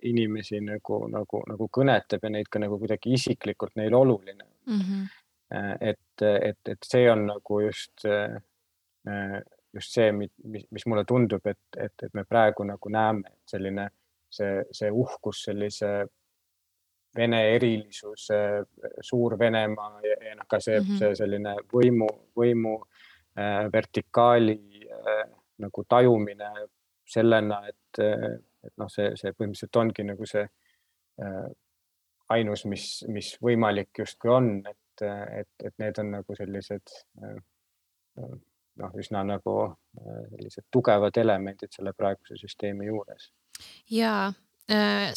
[0.08, 4.80] inimesi nagu, nagu, nagu kõnetab ja neid ka nagu kuidagi isiklikult neil oluline mm.
[4.80, 5.08] -hmm.
[5.82, 8.08] et, et, et see on nagu just
[9.08, 9.42] Äh,
[9.74, 10.32] just see, mis,
[10.72, 13.86] mis mulle tundub, et, et, et me praegu nagu näeme, et selline
[14.30, 15.92] see, see uhkus sellise
[17.16, 18.36] Vene erilisuse,
[19.02, 21.00] Suur-Venemaa ja, ja noh, ka see mm, -hmm.
[21.00, 25.24] see selline võimu, võimu äh, vertikaali äh,
[25.58, 26.52] nagu tajumine
[27.10, 28.00] sellena, et,
[28.64, 31.50] et noh, see, see põhimõtteliselt ongi nagu see äh,
[32.30, 35.06] ainus, mis, mis võimalik justkui on, et,
[35.42, 37.42] et, et need on nagu sellised äh,
[38.80, 39.56] noh, üsna nagu
[40.30, 43.32] sellised tugevad elemendid selle praeguse süsteemi juures.
[43.88, 44.34] Yeah.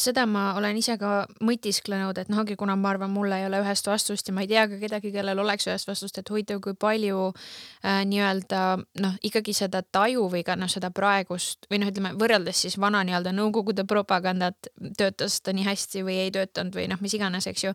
[0.01, 3.89] Seda ma olen ise ka mõtisklenud, et noh, kuna ma arvan, mul ei ole ühest
[3.89, 7.27] vastust ja ma ei tea ka kedagi, kellel oleks ühest vastust, et huvitav, kui palju
[7.29, 8.63] äh, nii-öelda
[9.05, 13.03] noh, ikkagi seda taju või ka noh, seda praegust või noh, ütleme võrreldes siis vana
[13.05, 17.67] nii-öelda Nõukogude propagandat, töötas ta nii hästi või ei töötanud või noh, mis iganes, eks
[17.67, 17.75] ju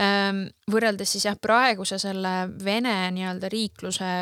[0.00, 0.44] ähm,.
[0.70, 4.12] võrreldes siis jah, praeguse selle Vene nii-öelda riikluse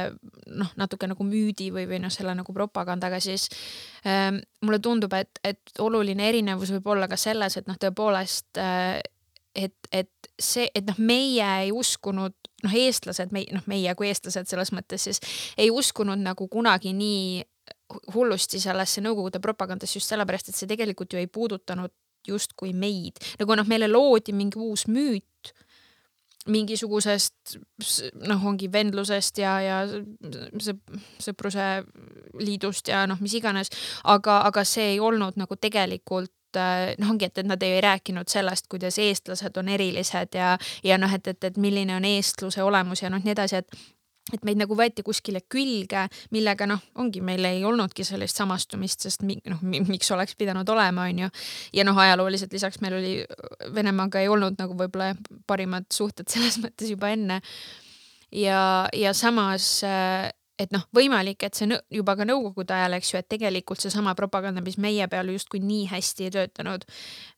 [0.54, 3.48] noh, natuke nagu müüdi või, või noh, selle nagu propagandaga, siis
[4.06, 9.00] ähm, mulle tundub, et, et oluline erinevus võib olla ka selles, et noh, tõepoolest äh,
[9.54, 12.34] et, et see, et noh, meie ei uskunud,
[12.64, 15.20] noh, eestlased, me, noh, meie kui eestlased selles mõttes siis
[15.60, 17.42] ei uskunud nagu kunagi nii
[18.14, 21.92] hullusti sellesse Nõukogude propagandasse just sellepärast, et see tegelikult ju ei puudutanud
[22.26, 25.52] justkui meid, nagu noh, meile loodi mingi uus müüt
[26.50, 27.56] mingisugusest
[28.26, 29.76] noh, ongi vendlusest ja, ja
[31.22, 31.66] sõpruse
[32.40, 33.70] liidust ja noh, mis iganes,
[34.10, 38.28] aga, aga see ei olnud nagu tegelikult äh, noh, ongi, et, et nad ei rääkinud
[38.28, 43.02] sellest, kuidas eestlased on erilised ja, ja noh, et, et, et milline on eestluse olemus
[43.02, 43.82] ja noh, nii edasi, et
[44.30, 49.24] et meid nagu võeti kuskile külge, millega noh, ongi, meil ei olnudki sellist samastumist, sest
[49.26, 51.30] mi, noh, miks oleks pidanud olema, onju.
[51.74, 53.14] ja noh, ajalooliselt lisaks meil oli
[53.74, 55.12] Venemaaga ei olnud nagu võib-olla
[55.50, 57.40] parimad suhted selles mõttes juba enne.
[58.30, 60.30] ja, ja samas äh,
[60.62, 64.62] et noh, võimalik, et see juba ka nõukogude ajal, eks ju, et tegelikult seesama propaganda,
[64.64, 66.86] mis meie peal justkui nii hästi ei töötanud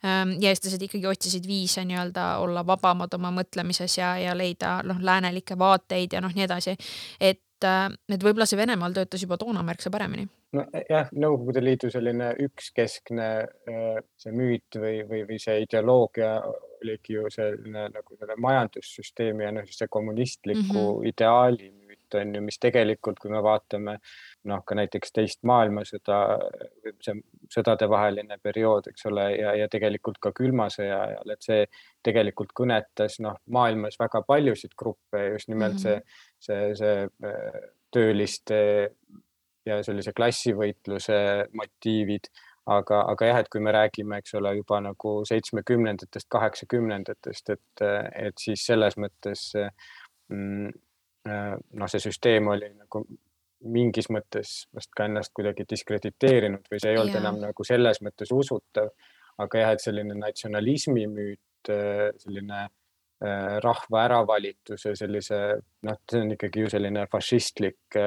[0.04, 0.36] ähm,.
[0.42, 5.58] ja eestlased ikkagi otsisid viise nii-öelda olla vabamad oma mõtlemises ja, ja leida noh, läänelikke
[5.58, 6.76] vaateid ja noh, nii edasi.
[7.20, 10.28] et, äh, et võib-olla see Venemaal töötas juba toona märksa paremini.
[10.54, 16.36] nojah, Nõukogude Liidu selline ükskeskne äh, see müüt või, või, või see ideoloogia
[16.84, 21.08] oligi ju selline nagu selle majandussüsteemi ja noh, see kommunistliku mm -hmm.
[21.08, 21.72] ideaali
[22.14, 23.98] konflikt on ju, mis tegelikult, kui me vaatame
[24.44, 26.18] noh, ka näiteks teist maailmasõda,
[27.02, 27.14] see
[27.52, 31.66] sõdadevaheline periood, eks ole, ja, ja tegelikult ka külma sõja ajal, et see
[32.02, 36.02] tegelikult kõnetas noh, maailmas väga paljusid gruppe, just nimelt mm -hmm.
[36.38, 38.90] see, see, see äh, tööliste
[39.66, 42.28] ja sellise klassivõitluse motiivid
[42.66, 47.84] aga, aga jah, et kui me räägime, eks ole, juba nagu seitsmekümnendatest, kaheksakümnendatest, et,
[48.28, 49.52] et siis selles mõttes
[50.28, 50.72] mm,
[51.24, 53.04] noh, see süsteem oli nagu
[53.64, 57.22] mingis mõttes vast ka ennast kuidagi diskrediteerinud või see ei olnud ja.
[57.22, 58.90] enam nagu selles mõttes usutav.
[59.38, 65.40] aga jah, et selline natsionalismi müüt, äh, selline äh, rahva äravalituse sellise,
[65.82, 67.98] noh, see on ikkagi ju selline fašistlik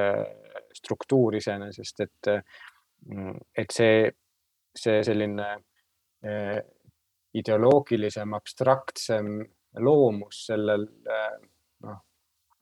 [0.77, 2.31] struktuur iseenesest, et,
[3.57, 4.07] et see,
[4.77, 5.47] see selline
[7.37, 9.39] ideoloogilisem, abstraktsem
[9.83, 10.85] loomus sellel
[11.83, 11.99] noh,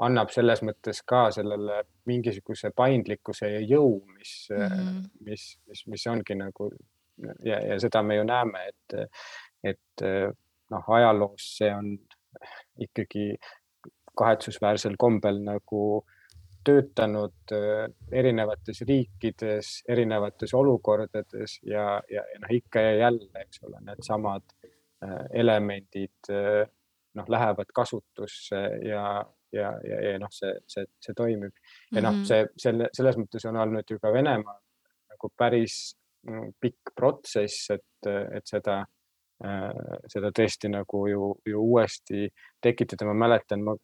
[0.04, 5.04] annab selles mõttes ka sellele mingisuguse paindlikkuse ja jõu, mis mm, -hmm.
[5.30, 6.70] mis, mis, mis ongi nagu
[7.44, 8.98] ja, ja seda me ju näeme, et,
[9.64, 10.06] et
[10.72, 11.94] noh, ajaloos see on
[12.84, 13.38] ikkagi
[14.20, 16.04] kahetsusväärsel kombel nagu
[16.66, 17.54] töötanud
[18.12, 24.56] erinevates riikides, erinevates olukordades ja, ja, ja noh, ikka ja jälle, eks ole, needsamad
[25.34, 26.32] elemendid
[27.16, 29.06] noh, lähevad kasutusse ja,
[29.56, 31.54] ja, ja, ja noh, see, see, see toimib
[31.92, 32.26] ja noh, mhm.
[32.28, 34.58] see selle, selles mõttes on olnud ju ka Venemaa
[35.16, 35.96] nagu päris
[36.28, 38.82] mm, pikk protsess, et, et seda
[39.46, 42.30] äh,, seda tõesti nagu ju, ju uuesti
[42.62, 43.08] tekitada.
[43.10, 43.76] ma mäletan, ma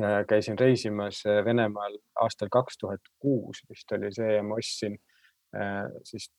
[0.00, 4.98] äh, käisin reisimas äh, Venemaal aastal kaks tuhat kuus vist oli see ja ma ostsin
[5.56, 6.30] äh, siis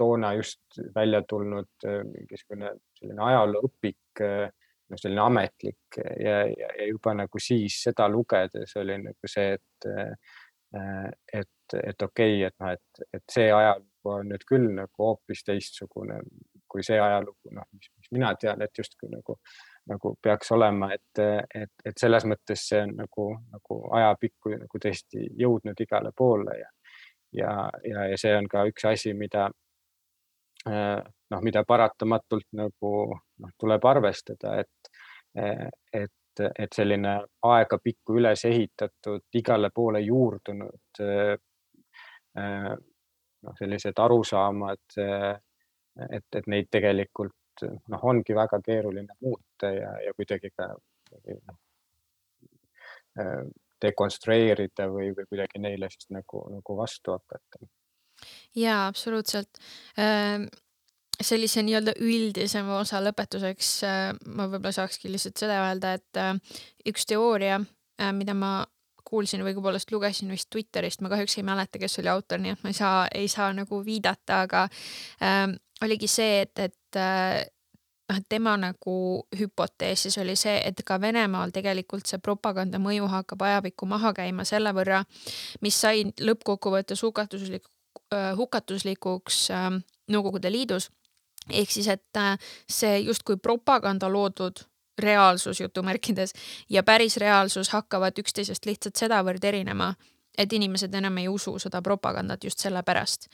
[0.00, 4.48] toona just välja tulnud äh, mingisugune selline ajalooõpik äh,
[4.90, 9.88] noh, selline ametlik ja, ja, ja juba nagu siis seda lugedes oli nagu see, et,
[11.32, 15.44] et, et okei okay,, et noh, et, et see ajalugu on nüüd küll nagu hoopis
[15.46, 16.20] teistsugune
[16.70, 19.36] kui see ajalugu, noh, mis mina tean, et justkui nagu,
[19.90, 21.22] nagu peaks olema, et,
[21.54, 26.70] et, et selles mõttes see on nagu, nagu ajapikku nagu tõesti jõudnud igale poole ja,
[27.40, 27.54] ja,
[27.86, 29.48] ja, ja see on ka üks asi, mida
[30.66, 34.90] noh, mida paratamatult nagu noh, tuleb arvestada, et,
[35.92, 37.14] et, et selline
[37.48, 41.00] aegapikku üles ehitatud, igale poole juurdunud
[42.36, 50.52] noh, sellised arusaamad, et, et neid tegelikult noh, ongi väga keeruline muuta ja, ja kuidagi
[50.56, 51.58] ka noh,
[53.80, 57.64] dekonstrueerida või, või kuidagi neile siis nagu, nagu vastu hakata.
[58.56, 59.60] Jaa, absoluutselt.
[61.20, 67.04] Sellise nii-öelda üldisema osa lõpetuseks äh, ma võib-olla saakski lihtsalt seda öelda, et äh, üks
[67.10, 67.58] teooria,
[68.00, 68.54] äh, mida ma
[69.04, 72.64] kuulsin või tõepoolest lugesin vist Twitterist, ma kahjuks ei mäleta, kes oli autor, nii et
[72.64, 74.64] ma ei saa, ei saa nagu viidata, aga
[75.20, 75.44] äh,
[75.84, 77.00] oligi see, et, et
[78.10, 78.94] noh, et tema nagu
[79.38, 84.46] hüpotees siis oli see, et ka Venemaal tegelikult see propaganda mõju hakkab ajapikku maha käima
[84.48, 85.02] selle võrra,
[85.64, 87.79] mis sai lõppkokkuvõttes hukatuslik, äh,
[88.36, 89.70] hukatuslikuks äh,
[90.10, 90.90] Nõukogude Liidus
[91.50, 92.36] ehk siis, et äh,
[92.68, 94.64] see justkui propaganda loodud
[95.00, 96.32] reaalsus jutumärkides
[96.70, 99.94] ja päris reaalsus hakkavad üksteisest lihtsalt sedavõrd erinema,
[100.38, 103.28] et inimesed enam ei usu seda propagandat just sellepärast.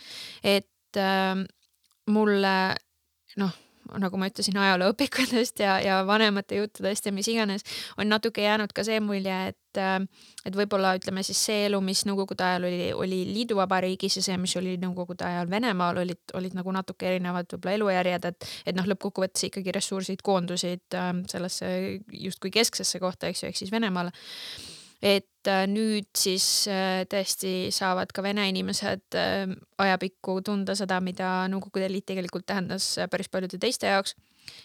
[0.44, 1.44] et äh,
[2.06, 2.56] mulle
[3.36, 3.65] noh
[4.03, 7.66] nagu ma ütlesin, ajalooõpikutest ja, ja vanemate juttudest ja mis iganes,
[7.99, 9.80] on natuke jäänud ka see mulje, et,
[10.47, 14.57] et võib-olla ütleme siis see elu, mis Nõukogude ajal oli, oli liiduvabariigis ja see, mis
[14.61, 19.49] oli Nõukogude ajal Venemaal, olid, olid nagu natuke erinevad võib-olla elujärjed, et, et noh, lõppkokkuvõttes
[19.51, 21.70] ikkagi ressursid koondusid äh, sellesse
[22.26, 24.14] justkui kesksesse kohta, eks ju, ehk siis Venemaale
[25.07, 29.52] et äh, nüüd siis äh, tõesti saavad ka vene inimesed äh,
[29.82, 34.16] ajapikku tunda seda, mida Nõukogude Liit tegelikult tähendas päris paljude teiste jaoks.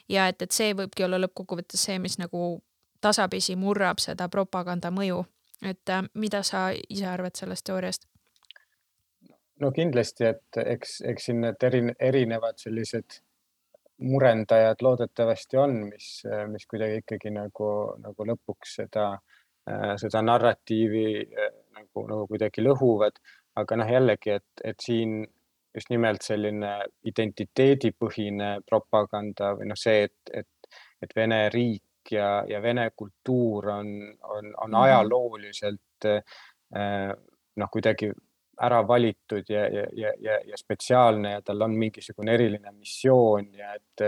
[0.10, 2.62] ja et, et see võibki olla lõppkokkuvõttes see, mis nagu
[3.02, 5.26] tasapisi murrab seda propaganda mõju.
[5.62, 8.08] et mida sa ise arvad sellest teooriast?
[9.62, 13.22] no kindlasti, et eks, eks siin need erin-, erinevad sellised
[14.02, 17.68] murendajad loodetavasti on, mis, mis kuidagi ikkagi nagu,
[18.02, 19.41] nagu lõpuks seda äh, Äh,
[20.02, 23.22] seda narratiivi äh, nagu, nagu kuidagi lõhuvad,
[23.62, 25.22] aga noh, jällegi, et, et siin
[25.76, 26.74] just nimelt selline
[27.08, 33.94] identiteedipõhine propaganda või noh, see, et, et, et Vene riik ja, ja Vene kultuur on,
[34.10, 34.82] on, on mhm.
[34.82, 37.16] ajalooliselt äh,
[37.56, 38.12] noh, kuidagi
[38.62, 43.74] ära valitud ja, ja, ja, ja, ja spetsiaalne ja tal on mingisugune eriline missioon ja
[43.74, 44.04] et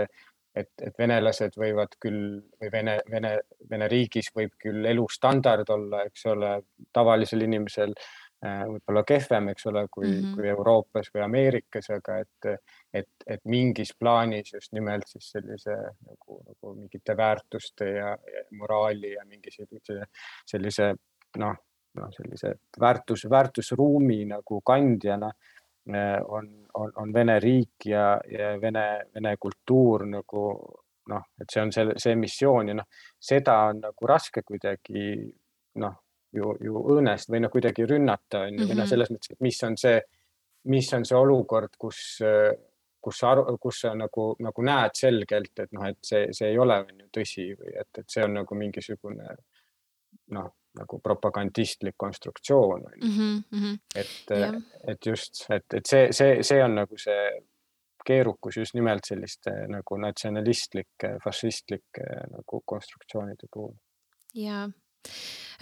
[0.54, 3.32] et, et venelased võivad küll või Vene, Vene,
[3.70, 6.52] Vene riigis võib küll elustandard olla, eks ole,
[6.94, 10.36] tavalisel inimesel äh, võib-olla kehvem, eks ole, kui mm, -hmm.
[10.38, 12.70] kui Euroopas või Ameerikas, aga et,
[13.02, 19.14] et, et mingis plaanis just nimelt siis sellise nagu, nagu mingite väärtuste ja, ja moraali
[19.16, 20.04] ja mingi sellise,
[20.46, 20.94] sellise
[21.42, 21.58] noh,
[21.98, 25.53] noh, sellise väärtus, väärtusruumi nagu kandjana äh,
[25.92, 30.44] on on, on Vene riik ja, ja Vene, Vene kultuur nagu
[31.10, 32.88] noh, et see on see, see missioon ja noh,
[33.20, 35.04] seda on nagu raske kuidagi
[35.82, 35.96] noh,
[36.34, 38.90] ju, ju õõnest või noh, kuidagi rünnata on ju, või noh, mhm.
[38.90, 39.98] selles mõttes, et mis on see,
[40.72, 42.00] mis on see olukord, kus,
[43.04, 46.58] kus sa aru, kus sa nagu, nagu näed selgelt, et noh, et see, see ei
[46.58, 49.36] ole on ju tõsi või et, et see on nagu mingisugune
[50.34, 53.78] noh nagu propagandistlik konstruktsioon on ju mm -hmm..
[53.94, 54.54] et yeah.,
[54.88, 57.28] et just, et, et see, see, see on nagu see
[58.06, 63.74] keerukus just nimelt selliste nagu natsionalistlike, fašistlike nagu konstruktsioonide puhul.
[64.34, 64.70] ja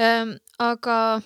[0.00, 1.20] ähm,, aga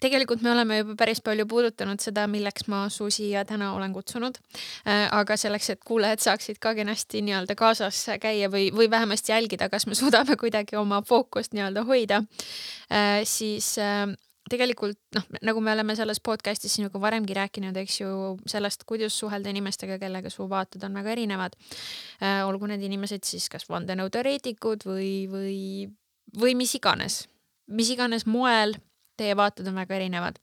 [0.00, 4.38] tegelikult me oleme juba päris palju puudutanud seda, milleks ma su siia täna olen kutsunud.
[4.86, 9.70] Äh, aga selleks, et kuulajad saaksid ka kenasti nii-öelda kaasas käia või, või vähemasti jälgida,
[9.72, 12.22] kas me suudame kuidagi oma fookust nii-öelda hoida,
[12.92, 14.08] äh, siis äh,
[14.50, 18.12] tegelikult noh, nagu me oleme selles podcast'is sinuga varemgi rääkinud, eks ju,
[18.50, 21.54] sellest, kuidas suhelda inimestega, kellega su vaated on väga erinevad.
[22.48, 25.60] olgu need inimesed siis kas vandenõuteoreetikud või, või,
[26.40, 27.22] või mis iganes,
[27.70, 28.74] mis iganes moel
[29.20, 30.40] teie vaated on väga erinevad.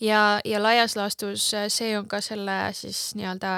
[0.00, 3.52] ja, ja laias laastus äh, see on ka selle siis nii-öelda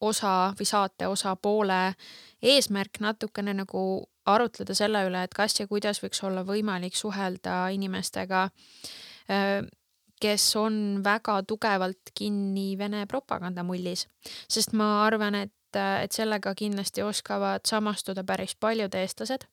[0.00, 1.94] osa või saate osa poole
[2.42, 3.82] eesmärk natukene nagu
[4.28, 8.44] arutleda selle üle, et kas ja kuidas võiks olla võimalik suhelda inimestega,
[9.32, 9.62] äh,
[10.20, 14.06] kes on väga tugevalt kinni Vene propagandamullis,
[14.50, 19.46] sest ma arvan, et, et sellega kindlasti oskavad samastuda päris paljud eestlased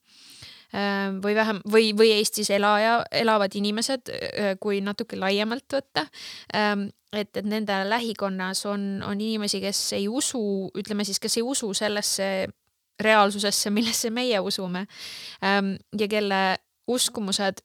[1.23, 4.11] või vähem või, või Eestis elaja, elavad inimesed,
[4.59, 6.05] kui natuke laiemalt võtta.
[6.53, 10.41] Ehm, et, et nende lähikonnas on, on inimesi, kes ei usu,
[10.77, 12.47] ütleme siis, kes ei usu sellesse
[12.99, 14.85] reaalsusesse, millesse meie usume
[15.43, 16.41] ehm, ja kelle
[16.87, 17.63] uskumused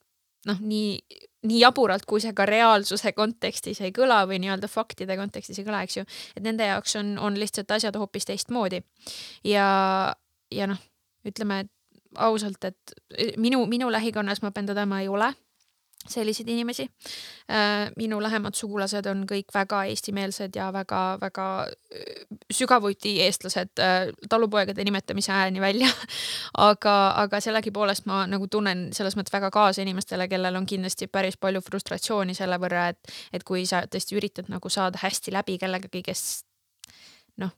[0.48, 0.98] noh, nii,
[1.46, 5.82] nii jaburalt, kui see ka reaalsuse kontekstis ei kõla või nii-öelda faktide kontekstis ei kõla,
[5.86, 6.06] eks ju,
[6.36, 8.82] et nende jaoks on, on lihtsalt asjad hoopis teistmoodi.
[9.44, 9.68] ja,
[10.50, 10.80] ja noh,
[11.28, 11.72] ütleme, et
[12.18, 15.32] ausalt, et e, minu, minu lähikonnas ma pean tõdema, ei ole
[16.08, 16.90] selliseid inimesi.
[17.50, 22.04] Äh, minu lähemad sugulased on kõik väga eestimeelsed ja väga-väga e,
[22.52, 25.90] sügavuti eestlased äh, talupoegade nimetamise ajani välja.
[26.70, 31.36] aga, aga sellegipoolest ma nagu tunnen selles mõttes väga kaasa inimestele, kellel on kindlasti päris
[31.36, 36.02] palju frustratsiooni selle võrra, et, et kui sa tõesti üritad nagu saada hästi läbi kellegagi,
[36.06, 36.24] kes
[37.44, 37.52] noh,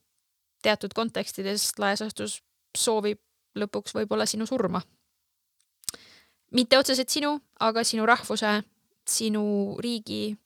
[0.66, 2.40] teatud kontekstides laias laastus
[2.76, 3.22] soovib
[3.59, 4.82] lõpuks võib-olla sinu surma.
[6.53, 8.62] mitte otseselt sinu, aga sinu rahvuse,
[9.09, 10.36] sinu riigi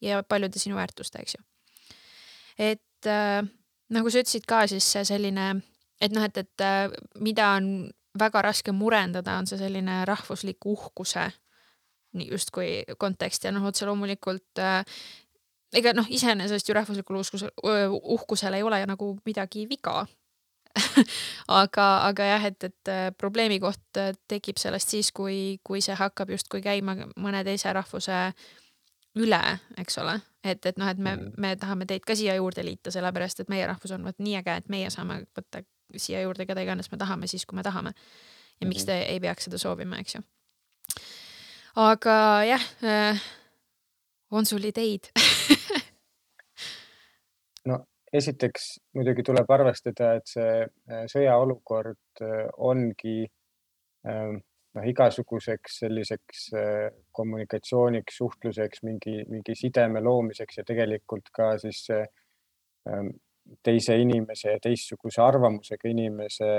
[0.00, 1.44] ja paljude sinu väärtuste, eks ju.
[2.58, 3.42] et äh,
[3.90, 5.62] nagu sa ütlesid ka, siis selline,
[6.00, 6.90] et noh, et, et äh,
[7.20, 11.30] mida on väga raske murendada, on see selline rahvusliku uhkuse
[12.14, 14.84] justkui kontekst ja noh, otse loomulikult äh,
[15.74, 17.50] ega noh, iseenesest ju rahvuslikul uhkusel,
[18.18, 20.04] uhkusel ei ole ju nagu midagi viga
[21.62, 25.96] aga, aga jah, et, et äh, probleemi koht äh, tekib sellest siis, kui, kui see
[25.98, 28.20] hakkab justkui käima mõne teise rahvuse
[29.22, 29.42] üle,
[29.78, 31.36] eks ole, et, et noh, et me, mm.
[31.38, 34.58] me tahame teid ka siia juurde liita, sellepärast et meie rahvus on vot nii äge,
[34.62, 35.62] et meie saame võtta
[35.96, 37.94] siia juurde keda iganes me tahame siis, kui me tahame.
[38.60, 40.24] ja miks te ei peaks seda soovima, eks ju.
[41.86, 42.16] aga
[42.48, 43.22] jah äh,,
[44.30, 45.10] on sul ideid
[48.14, 53.24] esiteks muidugi tuleb arvestada, et see äh, sõjaolukord äh, ongi
[54.08, 54.38] ähm,
[54.74, 63.12] noh, igasuguseks selliseks äh, kommunikatsiooniks, suhtluseks, mingi, mingi sideme loomiseks ja tegelikult ka siis ähm,
[63.64, 66.50] teise inimese ja teistsuguse arvamusega inimese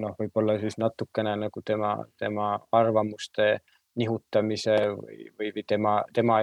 [0.00, 3.56] noh, võib-olla siis natukene nagu tema, tema arvamuste
[3.98, 6.40] nihutamise või, või tema, tema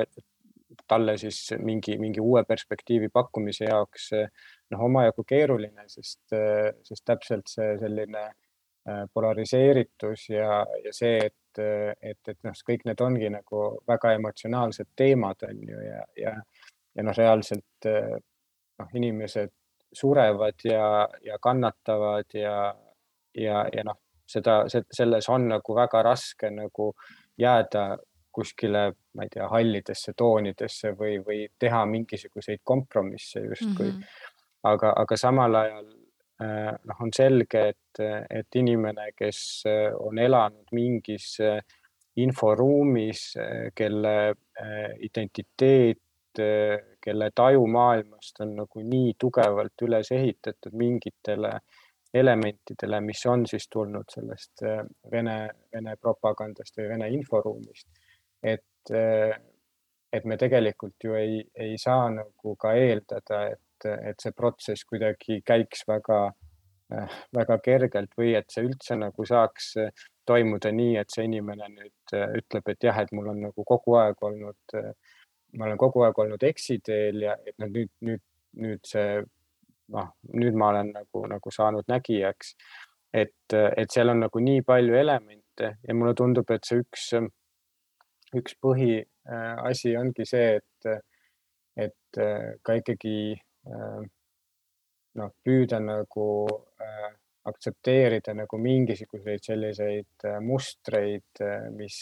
[0.88, 6.22] talle siis mingi, mingi uue perspektiivi pakkumise jaoks noh, omajagu keeruline, sest,
[6.88, 11.64] sest täpselt see selline äh, polariseeritus ja, ja see, et,
[12.02, 16.36] et, et noh, kõik need ongi nagu väga emotsionaalsed teemad on ju ja, ja,
[16.96, 19.52] ja noh, reaalselt noh, inimesed
[19.94, 22.56] surevad ja, ja kannatavad ja,
[23.36, 24.00] ja, ja noh,
[24.32, 26.92] seda, selles on nagu väga raske nagu
[27.40, 27.98] jääda
[28.32, 28.84] kuskile,
[29.16, 33.98] ma ei tea, hallidesse toonidesse või, või teha mingisuguseid kompromisse justkui mm.
[33.98, 34.38] -hmm.
[34.72, 35.90] aga, aga samal ajal
[36.44, 41.60] äh, noh, on selge, et, et inimene, kes äh, on elanud mingis äh,
[42.16, 43.38] inforuumis,
[43.76, 44.16] kelle
[45.00, 46.02] identiteet,
[47.02, 51.54] kelle taju maailmast on nagu nii tugevalt üles ehitatud mingitele
[52.14, 54.66] elementidele, mis on siis tulnud sellest
[55.12, 55.38] Vene,
[55.72, 57.88] Vene propagandast või Vene inforuumist
[58.44, 59.34] et, äh,
[60.14, 65.42] et me tegelikult ju ei, ei saa nagu ka eeldada, et, et see protsess kuidagi
[65.46, 66.22] käiks väga,
[66.94, 69.74] äh, väga kergelt või et see üldse nagu saaks
[70.28, 73.98] toimuda nii, et see inimene nüüd äh, ütleb, et jah, et mul on nagu kogu
[74.02, 74.82] aeg olnud,
[75.58, 78.24] ma olen kogu aeg olnud eksiteel ja et noh, nüüd, nüüd,
[78.62, 79.22] nüüd see
[79.92, 82.56] noh, nüüd ma olen nagu, nagu saanud nägijaks.
[83.14, 87.10] et, et seal on nagu nii palju elemente ja mulle tundub, et see üks
[88.40, 90.92] üks põhiasi ongi see, et,
[91.86, 94.04] et äh, ka ikkagi äh,
[95.20, 96.28] noh, püüda nagu
[96.82, 97.10] äh,
[97.52, 101.42] aktsepteerida nagu mingisuguseid selliseid mustreid,
[101.74, 101.98] mis,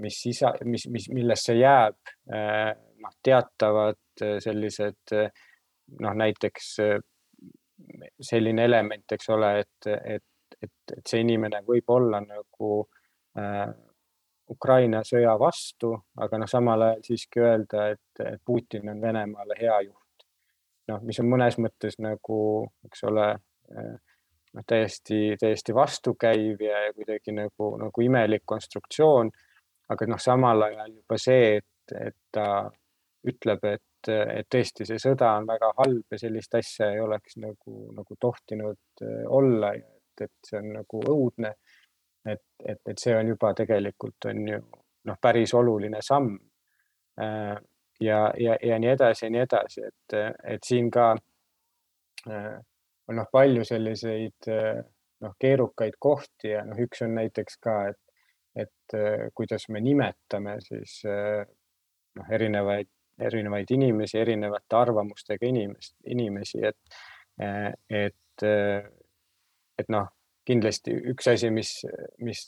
[0.00, 6.70] mis sisa, mis, mis, millesse jääb noh, teatavad sellised noh, näiteks
[8.30, 12.72] selline element, eks ole, et, et, et, et see inimene võib olla nagu
[13.38, 13.68] äh,
[14.50, 20.24] Ukraina sõja vastu, aga noh, samal ajal siiski öelda, et Putin on Venemaale hea juht.
[20.90, 22.38] noh, mis on mõnes mõttes nagu,
[22.88, 23.26] eks ole,
[23.70, 23.92] eh,
[24.56, 29.30] noh, täiesti, täiesti vastukäiv ja, ja kuidagi nagu, nagu imelik konstruktsioon.
[29.90, 32.70] aga noh, samal ajal juba see, et, et ta
[33.26, 37.90] ütleb, et, et tõesti see sõda on väga halb ja sellist asja ei oleks nagu,
[37.94, 41.54] nagu tohtinud eh, olla, et, et see on nagu õudne
[42.26, 44.60] et, et, et see on juba tegelikult on ju
[45.08, 46.34] noh, päris oluline samm.
[47.20, 47.56] Äh,
[48.00, 50.16] ja, ja, ja nii edasi ja nii edasi, et,
[50.54, 51.10] et siin ka
[52.28, 52.54] äh,
[53.08, 54.78] on noh, palju selliseid äh,
[55.24, 58.00] noh, keerukaid kohti ja noh, üks on näiteks ka, et,
[58.56, 58.96] et
[59.36, 62.88] kuidas me nimetame siis noh, erinevaid,
[63.20, 66.96] erinevaid inimesi, erinevate arvamustega inimest, inimesi, et,
[68.00, 68.46] et,
[69.78, 70.08] et noh
[70.46, 71.72] kindlasti üks asi, mis,
[72.24, 72.44] mis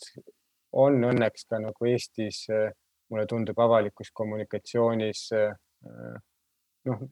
[0.73, 2.45] on õnneks ka nagu Eestis,
[3.11, 5.27] mulle tundub avalikus kommunikatsioonis
[6.89, 7.03] noh,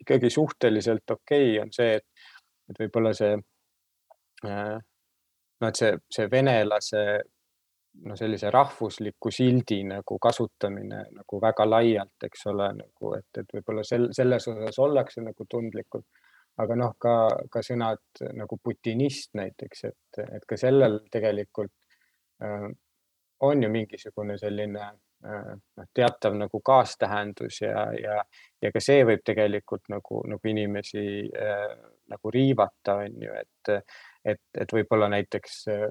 [0.00, 2.24] ikkagi suhteliselt okei okay, on see, et,
[2.70, 3.36] et võib-olla see
[4.42, 7.04] noh, et see, see venelase
[8.08, 13.84] no sellise rahvusliku sildi nagu kasutamine nagu väga laialt, eks ole, nagu et, et võib-olla
[13.86, 16.06] sel, selles osas ollakse nagu tundlikud
[16.60, 17.14] aga noh, ka,
[17.50, 21.72] ka sõnad nagu putinist näiteks, et, et ka sellel tegelikult
[22.44, 22.68] äh,
[23.42, 28.20] on ju mingisugune selline äh, noh, teatav nagu kaastähendus ja, ja,
[28.62, 31.68] ja ka see võib tegelikult nagu, nagu inimesi äh,
[32.12, 33.92] nagu riivata, on ju, et,
[34.34, 35.86] et, et võib-olla näiteks äh,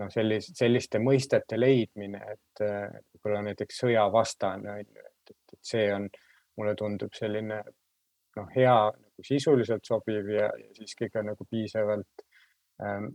[0.00, 6.08] noh, sellise, selliste mõistete leidmine, et võib-olla näiteks sõjavastane on ju, et, et see on,
[6.58, 7.60] mulle tundub selline
[8.38, 12.26] noh, hea nagu sisuliselt sobiv ja, ja siiski ka nagu piisavalt
[12.82, 13.12] ähm,,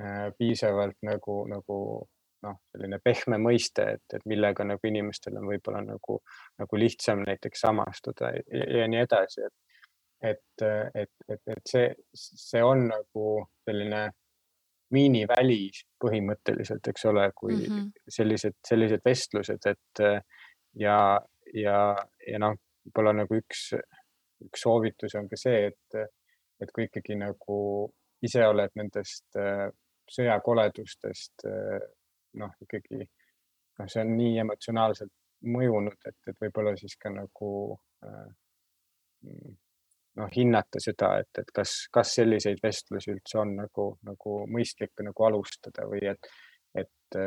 [0.00, 1.78] äh, piisavalt nagu, nagu
[2.42, 6.18] noh, selline pehme mõiste, et, et millega nagu inimestel on võib-olla nagu,
[6.58, 9.58] nagu lihtsam näiteks samastuda ja, ja nii edasi, et
[10.22, 10.62] et,
[10.94, 13.30] et, et, et see, see on nagu
[13.66, 14.04] selline
[14.94, 15.64] miiniväli
[16.02, 17.88] põhimõtteliselt, eks ole, kui mm -hmm.
[18.08, 20.02] sellised, sellised vestlused, et
[20.78, 20.98] ja,
[21.54, 21.78] ja,
[22.28, 22.54] ja noh,
[22.84, 23.72] võib-olla nagu üks,
[24.48, 26.12] üks soovitus on ka see, et,
[26.62, 27.56] et kui ikkagi nagu
[28.22, 29.40] ise oled nendest
[30.12, 31.46] sõjakoledustest
[32.38, 35.12] noh, ikkagi noh, see on nii emotsionaalselt
[35.42, 37.50] mõjunud, et, et võib-olla siis ka nagu
[38.06, 38.28] äh,
[40.20, 45.28] noh, hinnata seda, et, et kas, kas selliseid vestlusi üldse on nagu, nagu mõistlik nagu
[45.28, 46.30] alustada või et,
[46.78, 47.20] et,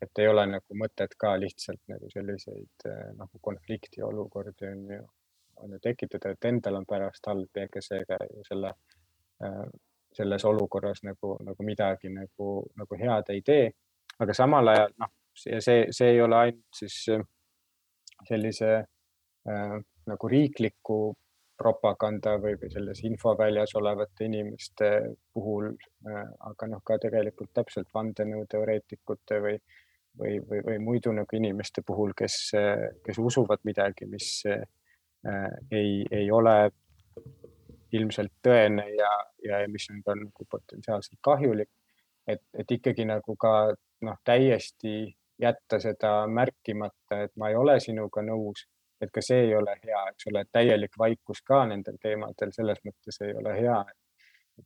[0.00, 2.88] et ei ole nagu mõtet ka lihtsalt nagu selliseid
[3.18, 5.06] nagu konfliktiolukordi on ju,
[5.62, 8.74] on ju tekitada, et endal on pärast halb ja ega see ka ju selle,
[10.16, 13.70] selles olukorras nagu, nagu midagi nagu, nagu head ei tee.
[14.20, 17.24] Aga samal ajal noh, see, see, see ei ole ainult siis äh,
[18.28, 19.76] sellise äh,
[20.10, 21.00] nagu riikliku
[21.60, 24.90] propaganda või, või selles infoväljas olevate inimeste
[25.34, 29.56] puhul äh,, aga noh, ka tegelikult täpselt vandenõuteoreetikute või,
[30.18, 32.38] või, või, või muidu nagu inimeste puhul, kes,
[33.04, 34.64] kes usuvad midagi, mis äh,
[35.70, 36.70] ei, ei ole
[37.92, 39.10] ilmselt tõene ja,
[39.44, 41.70] ja mis on ka nagu potentsiaalselt kahjulik.
[42.26, 43.72] et, et ikkagi nagu ka
[44.06, 48.66] noh, täiesti jätta seda märkimata, et ma ei ole sinuga nõus,
[49.00, 53.20] et ka see ei ole hea, eks ole, täielik vaikus ka nendel teemadel selles mõttes
[53.24, 53.80] ei ole hea.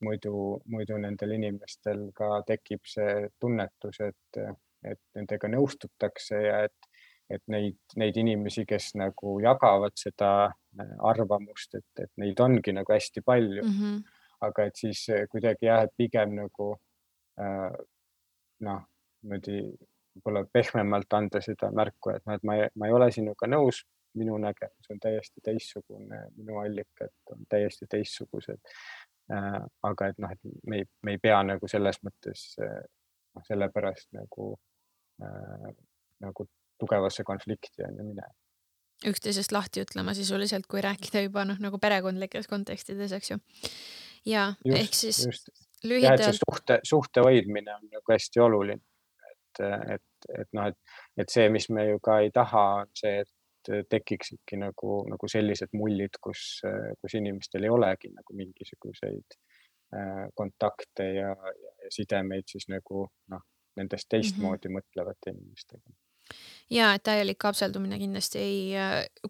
[0.03, 4.41] muidu, muidu nendel inimestel ka tekib see tunnetus, et,
[4.83, 6.89] et nendega nõustutakse ja et,
[7.31, 10.31] et neid, neid inimesi, kes nagu jagavad seda
[11.09, 13.79] arvamust, et, et neid ongi nagu hästi palju mm.
[13.79, 14.03] -hmm.
[14.49, 16.75] aga et siis kuidagi jah, et pigem nagu
[17.41, 17.73] äh,
[18.61, 18.83] noh
[19.25, 19.61] niimoodi
[20.15, 23.83] võib-olla pehmemalt anda seda märku, et noh, et ma ma ei ole sinuga nõus,
[24.15, 28.61] minu nägemus on täiesti teistsugune, minu allikad on täiesti teistsugused
[29.33, 29.63] äh,.
[29.83, 34.53] aga et noh, et me ei, me ei pea nagu selles mõttes noh, sellepärast nagu
[35.23, 35.73] äh,,
[36.23, 36.47] nagu
[36.79, 38.33] tugevasse konflikti on ju minema
[39.09, 43.39] üksteisest lahti ütlema sisuliselt, kui rääkida juba noh, nagu perekondlikes kontekstides, eks ju.
[44.31, 45.51] ja just, ehk siis just.
[45.85, 46.39] lühidalt.
[46.41, 48.81] suhte, suhte hoidmine on nagu hästi oluline
[49.61, 49.65] et,
[49.95, 50.79] et, et noh, et,
[51.21, 55.73] et see, mis me ju ka ei taha, on see, et tekiksidki nagu, nagu sellised
[55.73, 56.61] mullid, kus,
[57.01, 59.37] kus inimestel ei olegi nagu mingisuguseid
[59.97, 63.45] äh, kontakte ja, ja, ja sidemeid siis nagu noh,
[63.81, 64.83] nendest teistmoodi mm -hmm.
[64.83, 65.97] mõtlevate inimestega
[66.73, 68.61] ja et täielik kapseldumine kindlasti ei,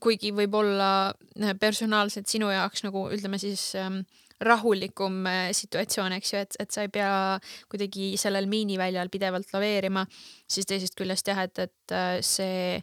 [0.00, 1.14] kuigi võib-olla
[1.60, 4.02] personaalselt sinu jaoks nagu ütleme siis ähm,
[4.40, 7.38] rahulikum äh, situatsioon, eks ju, et, et sa ei pea
[7.70, 10.04] kuidagi sellel miiniväljal pidevalt laveerima,
[10.50, 12.80] siis teisest küljest jah, et, et äh, see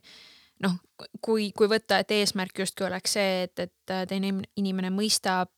[0.64, 0.78] noh,
[1.24, 5.52] kui, kui võtta, et eesmärk justkui oleks see, et, et äh, teine inimene mõistab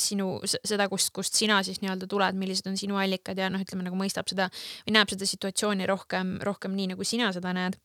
[0.00, 3.86] sinu, seda, kust, kust sina siis nii-öelda tuled, millised on sinu allikad ja noh, ütleme
[3.86, 4.50] nagu mõistab seda
[4.86, 7.78] või näeb seda situatsiooni rohkem, rohkem nii, nagu sina seda näed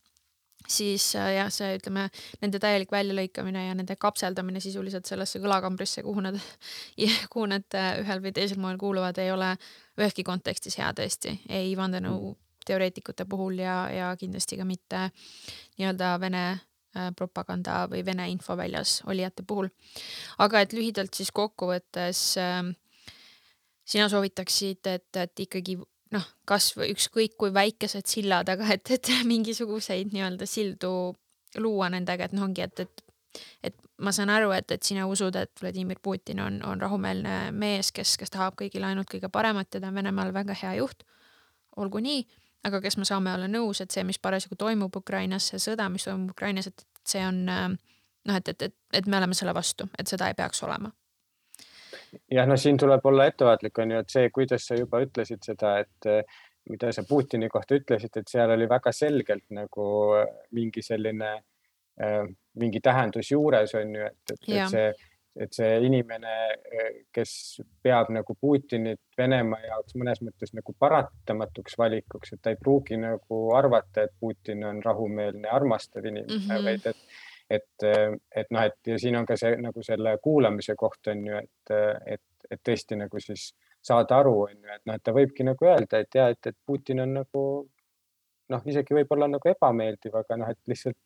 [0.68, 2.07] siis äh, jah, see ütleme
[2.41, 6.40] nende täielik väljalõikamine ja nende kapseldamine sisuliselt sellesse kõlakambrisse, kuhu nad,
[7.34, 9.53] kuhu nad äh, ühel või teisel moel kuuluvad, ei ole
[9.99, 15.10] üheski kontekstis hea tõesti, ei vandenõuteoreetikute puhul ja, ja kindlasti ka mitte
[15.80, 16.45] nii-öelda Vene
[17.18, 19.70] propaganda või Vene infoväljas olijate puhul.
[20.38, 22.64] aga et lühidalt siis kokkuvõttes äh,
[23.86, 25.78] sina soovitaksid, et, et ikkagi
[26.14, 30.94] noh, kasvõi ükskõik kui väikesed sillad, aga et, et mingisuguseid nii-öelda sildu
[31.57, 33.06] luua nendega, et noh, ongi, et, et
[33.64, 37.91] et ma saan aru, et, et sina usud, et Vladimir Putin on, on rahumeelne mees,
[37.95, 41.06] kes, kes tahab kõigile ainult kõige paremat ja ta on Venemaal väga hea juht.
[41.78, 42.24] olgu nii,
[42.68, 46.07] aga kas me saame olla nõus, et see, mis parasjagu toimub Ukrainas, see sõda, mis
[46.07, 47.45] toimub Ukrainas, et see on
[48.30, 50.91] noh, et, et, et, et me oleme selle vastu, et seda ei peaks olema?
[52.31, 55.76] Jah, no siin tuleb olla ettevaatlik, on ju, et see, kuidas sa juba ütlesid seda,
[55.84, 59.86] et eh, mida sa Putini kohta ütlesid, et seal oli väga selgelt nagu
[60.57, 61.31] mingi selline,
[62.61, 64.86] mingi tähendus juures on ju, et, et, et see,
[65.35, 66.34] et see inimene,
[67.14, 67.31] kes
[67.84, 73.41] peab nagu Putinit Venemaa jaoks mõnes mõttes nagu paratamatuks valikuks, et ta ei pruugi nagu
[73.56, 76.65] arvata, et Putin on rahumeelne, armastav inimene mm, -hmm.
[76.65, 77.03] vaid et
[77.49, 77.84] et,
[78.35, 81.72] et noh, et ja siin on ka see nagu selle kuulamise koht on ju, et,
[82.06, 83.49] et, et tõesti nagu siis
[83.81, 86.57] saada aru, on ju, et noh, et ta võibki nagu öelda, et ja et, et
[86.65, 87.43] Putin on nagu
[88.49, 90.97] noh, isegi võib-olla nagu ebameeldiv, aga noh, et lihtsalt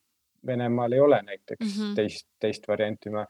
[0.44, 1.96] Venemaal ei ole näiteks mm -hmm.
[1.96, 3.10] teist, teist varianti.
[3.10, 3.26] ma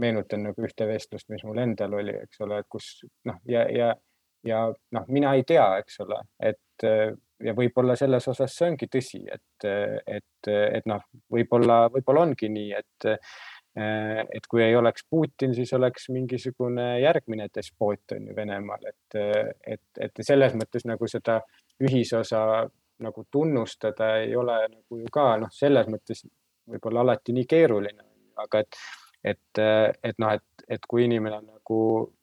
[0.00, 3.92] meenutan nagu ühte vestlust, mis mul endal oli, eks ole, kus noh, ja, ja,
[4.46, 4.64] ja
[4.96, 6.86] noh, mina ei tea, eks ole, et
[7.42, 9.66] ja võib-olla selles osas see ongi tõsi, et,
[10.06, 11.02] et, et noh,
[11.32, 13.10] võib-olla, võib-olla ongi nii, et
[13.72, 19.16] et kui ei oleks Putin, siis oleks mingisugune järgmine despoot on ju Venemaal, et,
[19.64, 21.38] et, et selles mõttes nagu seda
[21.80, 22.42] ühisosa
[23.02, 26.20] nagu tunnustada ei ole nagu ju ka noh, selles mõttes
[26.68, 28.04] võib-olla alati nii keeruline,
[28.44, 28.76] aga et,
[29.24, 29.62] et,
[30.02, 31.78] et noh, et, et kui inimene nagu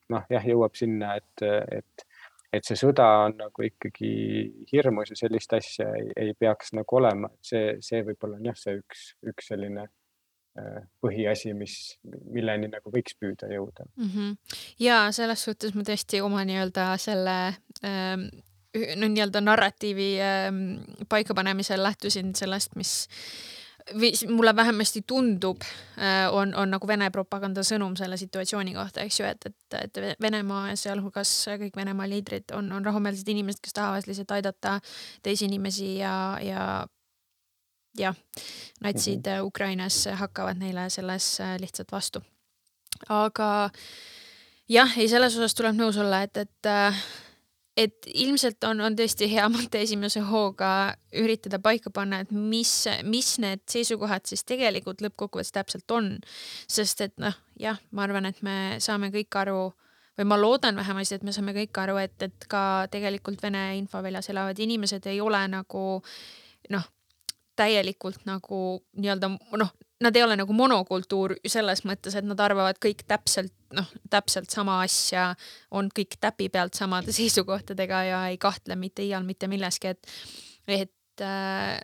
[0.10, 1.48] noh, jah, jõuab sinna, et,
[1.80, 2.08] et
[2.54, 4.12] et see sõda on nagu ikkagi
[4.72, 8.80] hirmus ja sellist asja ei, ei peaks nagu olema, see, see võib-olla on jah, see
[8.80, 11.76] üks, üks selline äh, põhiasi, mis,
[12.34, 14.10] milleni nagu võiks püüda jõuda mm.
[14.16, 14.60] -hmm.
[14.82, 17.38] ja selles suhtes ma tõesti oma nii-öelda selle
[17.86, 18.30] ähm,
[18.74, 20.64] no nii-öelda narratiivi ähm,
[21.10, 22.96] paikapanemisel lähtusin sellest, mis
[23.96, 25.64] või mulle vähemasti tundub,
[25.98, 30.22] äh, on, on nagu Vene propaganda sõnum selle situatsiooni kohta, eks ju, et, et, et
[30.22, 34.80] Venemaa ja sealhulgas kõik Venemaa liidrid on, on rahumeelsed inimesed, kes tahavad lihtsalt aidata
[35.26, 36.14] teisi inimesi ja,
[36.44, 36.66] ja
[37.98, 38.16] jah,
[38.82, 39.48] natsid mm -hmm.
[39.48, 42.22] Ukrainas hakkavad neile selles äh, lihtsalt vastu.
[43.10, 43.70] aga
[44.70, 46.68] jah, ei, selles osas tuleb nõus olla, et, et
[47.80, 50.72] et ilmselt on, on tõesti hea mõte esimese hooga
[51.16, 52.72] üritada paika panna, et mis,
[53.08, 56.18] mis need seisukohad siis tegelikult lõppkokkuvõttes täpselt on.
[56.68, 59.62] sest et noh, jah, ma arvan, et me saame kõik aru
[60.20, 64.30] või ma loodan vähemasti, et me saame kõik aru, et, et ka tegelikult Vene infoväljas
[64.34, 65.84] elavad inimesed ei ole nagu
[66.76, 66.90] noh,
[67.60, 69.72] täielikult nagu nii-öelda noh,
[70.04, 74.80] nad ei ole nagu monokultuur selles mõttes, et nad arvavad kõik täpselt noh, täpselt sama
[74.86, 75.30] asja,
[75.72, 80.14] on kõik täpi pealt samade seisukohtadega ja ei kahtle mitte iial mitte milleski, et,
[80.68, 81.80] et äh,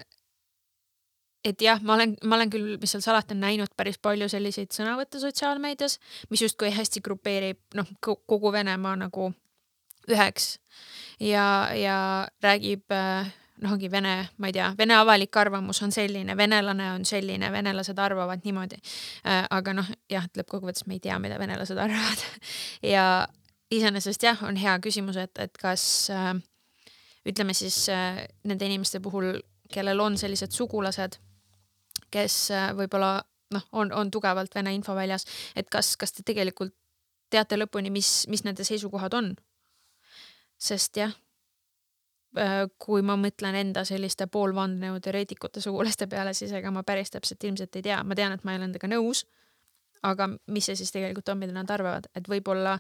[1.46, 5.22] et jah, ma olen, ma olen küll, mis seal salata, näinud päris palju selliseid sõnavõtte
[5.22, 6.00] sotsiaalmeedias,
[6.32, 9.30] mis justkui hästi grupeerib noh, kogu Venemaa nagu
[10.10, 10.56] üheks
[11.22, 11.98] ja, ja
[12.44, 13.30] räägib äh,
[13.62, 18.00] noh, ongi Vene, ma ei tea, Vene avalik arvamus on selline, venelane on selline, venelased
[18.00, 18.80] arvavad niimoodi.
[19.28, 22.24] Äh, aga noh, jah, et lõppkokkuvõttes me ei tea, mida venelased arvavad
[22.96, 23.06] ja
[23.74, 26.34] iseenesest jah, on hea küsimus, et, et kas äh,
[27.26, 29.34] ütleme siis äh, nende inimeste puhul,
[29.74, 31.18] kellel on sellised sugulased,
[32.14, 32.36] kes
[32.78, 33.18] võib-olla
[33.56, 35.26] noh, on, on tugevalt Vene infoväljas,
[35.56, 36.76] et kas, kas te tegelikult
[37.34, 39.36] teate lõpuni, mis, mis nende seisukohad on?
[40.66, 41.25] sest jah Äh,
[42.78, 47.86] kui ma mõtlen enda selliste poolvandenõuteoreetikute sugulaste peale, siis ega ma päris täpselt ilmselt ei
[47.86, 49.26] tea, ma tean, et ma ei ole nendega nõus.
[50.06, 52.76] aga mis see siis tegelikult on, mida nad arvavad, et võib-olla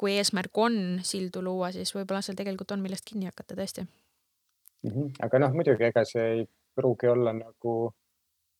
[0.00, 4.90] kui eesmärk on sildu luua, siis võib-olla seal tegelikult on, millest kinni hakata tõesti mm.
[4.90, 5.10] -hmm.
[5.26, 7.74] aga noh, muidugi ega see ei pruugi olla nagu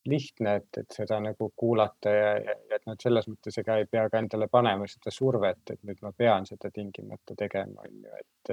[0.07, 4.05] lihtne, et, et seda nagu kuulata ja, ja et noh, selles mõttes ega ei pea
[4.13, 8.53] ka endale panema seda survet, et nüüd ma pean seda tingimata tegema, on ju, et,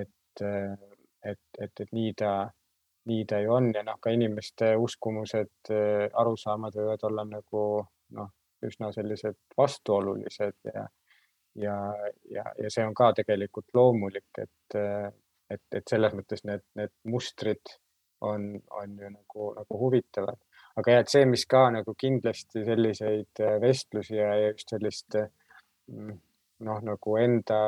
[0.00, 2.32] et et, et, et, et nii ta,
[3.08, 5.72] nii ta ju on ja noh, ka inimeste uskumused,
[6.22, 7.64] arusaamad võivad olla nagu
[8.16, 8.30] noh,
[8.66, 10.86] üsna sellised vastuolulised ja,
[11.54, 11.76] ja,
[12.30, 14.78] ja, ja see on ka tegelikult loomulik, et,
[15.50, 17.78] et, et selles mõttes need, need mustrid
[18.26, 20.40] on, on ju nagu, nagu huvitavad.
[20.78, 25.18] aga jah, et see, mis ka nagu kindlasti selliseid vestlusi ja just sellist
[25.88, 27.60] noh, nagu enda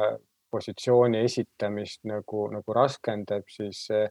[0.51, 4.09] positsiooni esitamist nagu, nagu raskendab, siis äh,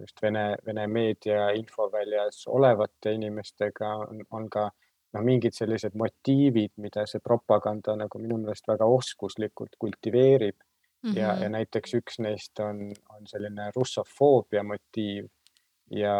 [0.00, 4.70] just Vene, Vene meedia infoväljas olevate inimestega on, on ka
[5.14, 11.10] noh, mingid sellised motiivid, mida see propaganda nagu minu meelest väga oskuslikult kultiveerib mm.
[11.10, 11.18] -hmm.
[11.18, 15.28] ja, ja näiteks üks neist on, on selline russofoobia motiiv
[15.90, 16.16] ja,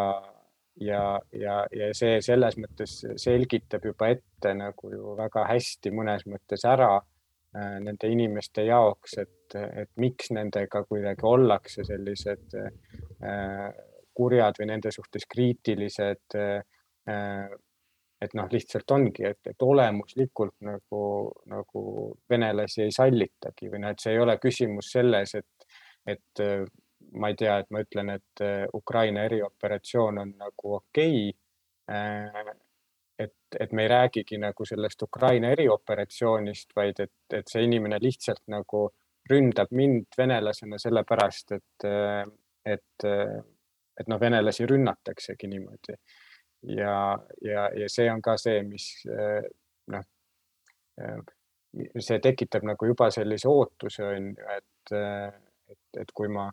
[0.80, 6.64] ja, ja, ja see selles mõttes selgitab juba ette nagu ju väga hästi mõnes mõttes
[6.64, 6.98] ära
[7.54, 13.64] nende inimeste jaoks, et, et miks nendega kuidagi ollakse sellised äh,
[14.14, 16.38] kurjad või nende suhtes kriitilised.
[16.38, 17.50] Äh,
[18.20, 21.04] et noh, lihtsalt ongi, et, et olemuslikult nagu,
[21.48, 21.82] nagu
[22.28, 26.42] venelasi ei sallitagi või noh, et see ei ole küsimus selles, et, et
[27.16, 28.42] ma ei tea, et ma ütlen, et
[28.76, 32.60] Ukraina erioperatsioon on nagu okei okay,
[33.20, 38.42] et, et me ei räägigi nagu sellest Ukraina erioperatsioonist, vaid et, et see inimene lihtsalt
[38.52, 38.86] nagu
[39.30, 41.88] ründab mind venelasena sellepärast, et,
[42.66, 43.06] et,
[44.00, 45.96] et noh, venelasi rünnataksegi niimoodi.
[46.76, 46.94] ja,
[47.44, 48.88] ja, ja see on ka see, mis
[49.92, 50.06] noh,
[52.00, 54.96] see tekitab nagu juba sellise ootuse, on ju, et,
[55.70, 56.48] et, et kui ma,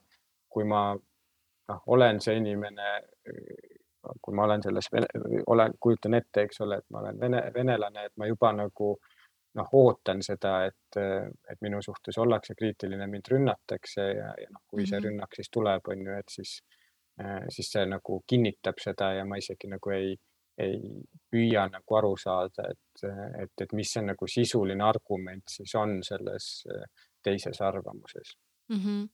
[0.49, 2.93] kui ma noh, olen see inimene,
[4.21, 4.89] kui ma olen selles,
[5.47, 8.93] olen, kujutan ette, eks ole, et ma olen vene, venelane, et ma juba nagu
[9.57, 14.85] noh, ootan seda, et, et minu suhtes ollakse kriitiline, mind rünnatakse ja, ja noh, kui
[14.85, 15.07] see mhm.
[15.07, 16.57] rünnak siis tuleb, on ju, et siis,
[17.53, 20.15] siis see nagu kinnitab seda ja ma isegi nagu ei
[20.57, 20.77] ei
[21.29, 23.03] püüa nagu aru saada, et,
[23.43, 26.87] et, et mis see nagu sisuline argument siis on selles äh,
[27.23, 28.33] teises arvamuses
[28.71, 28.81] mm.
[28.81, 29.05] -hmm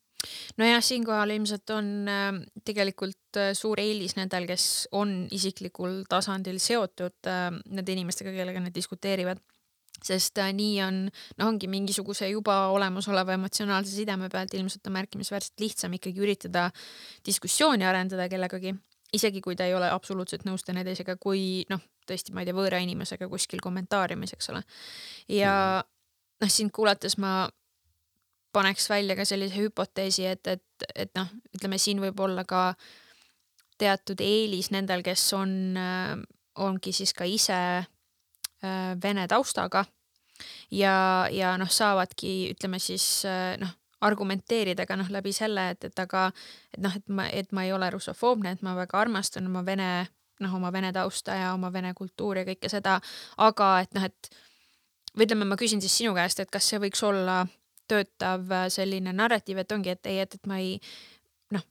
[0.60, 2.30] nojah, siinkohal ilmselt on äh,
[2.66, 9.42] tegelikult äh, suur eelis nendel, kes on isiklikul tasandil seotud nende inimestega, kellega nad diskuteerivad
[10.04, 10.96] sest nii on,
[11.40, 16.66] noh, ongi mingisuguse juba olemasoleva emotsionaalse sideme pealt ilmselt on märkimisväärselt lihtsam ikkagi üritada
[17.24, 18.74] diskussiooni arendada kellegagi
[19.14, 22.82] isegi kui ta ei ole absoluutselt nõus teineteisega, kui noh, tõesti, ma ei tea, võõra
[22.84, 24.64] inimesega kuskil kommentaariumis, eks ole.
[25.32, 25.92] ja mhm.
[26.44, 27.44] noh, sind kuulates ma
[28.54, 32.74] paneks välja ka sellise hüpoteesi, et, et, et noh, ütleme siin võib olla ka
[33.82, 36.16] teatud eelis nendel, kes on, äh,
[36.62, 39.86] ongi siis ka ise äh, vene taustaga
[40.72, 40.96] ja,
[41.34, 46.28] ja noh, saavadki, ütleme siis äh, noh argumenteerida ka noh, läbi selle, et, et aga
[46.74, 49.90] et noh, et ma, et ma ei ole russofoobne, et ma väga armastan oma vene,
[50.44, 52.98] noh, oma vene tausta ja oma vene kultuuri ja kõike seda,
[53.44, 54.34] aga et noh, et
[55.14, 57.44] või ütleme, ma küsin siis sinu käest, et kas see võiks olla
[57.94, 60.78] töötav selline narratiiv, et ongi, et ei, et, et ma ei
[61.56, 61.66] noh,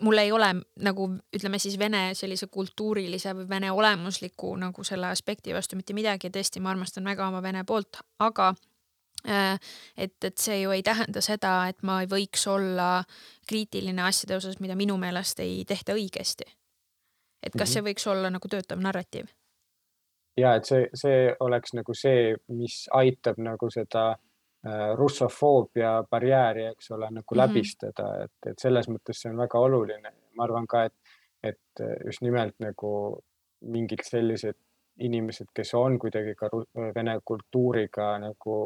[0.00, 0.50] mul ei ole
[0.86, 6.30] nagu ütleme siis vene sellise kultuurilise või vene olemusliku nagu selle aspekti vastu mitte midagi
[6.30, 8.54] ja tõesti, ma armastan väga oma vene poolt, aga
[9.28, 9.58] Äh,
[9.96, 12.98] et, et see ju ei tähenda seda, et ma ei võiks olla
[13.48, 16.44] kriitiline asjade osas, mida minu meelest ei tehta õigesti.
[17.42, 17.72] et kas mm -hmm.
[17.72, 19.26] see võiks olla nagu töötav narratiiv?
[20.36, 24.18] ja et see, see oleks nagu see, mis aitab nagu seda äh,
[24.96, 27.40] russofoobia barjääri, eks ole, nagu -hmm.
[27.40, 30.12] läbistada, et, et selles mõttes see on väga oluline.
[30.36, 30.94] ma arvan ka, et,
[31.42, 33.20] et just nimelt nagu
[33.60, 34.56] mingid sellised
[34.98, 36.48] inimesed, kes on kuidagi ka
[36.94, 38.58] vene kultuuriga nagu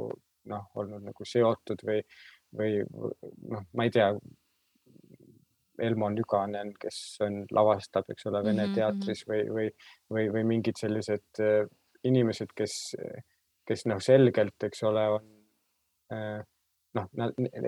[0.49, 2.03] noh, olnud nagu seotud või,
[2.57, 2.83] või
[3.53, 4.13] noh, ma ei tea.
[5.79, 8.75] Elmo Nüganen, kes on, lavastab, eks ole, Vene mm -hmm.
[8.75, 9.67] teatris või, või,
[10.11, 11.69] või, või mingid sellised äh,
[12.03, 12.97] inimesed, kes,
[13.67, 15.38] kes noh, selgelt, eks ole, on äh,
[16.11, 17.09] noh,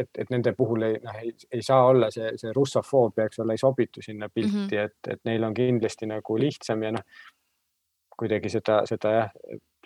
[0.00, 3.56] et, et nende puhul ei, noh, ei, ei saa olla see, see russofoobia, eks ole,
[3.56, 4.84] ei sobitu sinna pilti mm, -hmm.
[4.84, 7.04] et, et neil on kindlasti nagu lihtsam ja noh,
[8.20, 9.30] kuidagi seda, seda jah,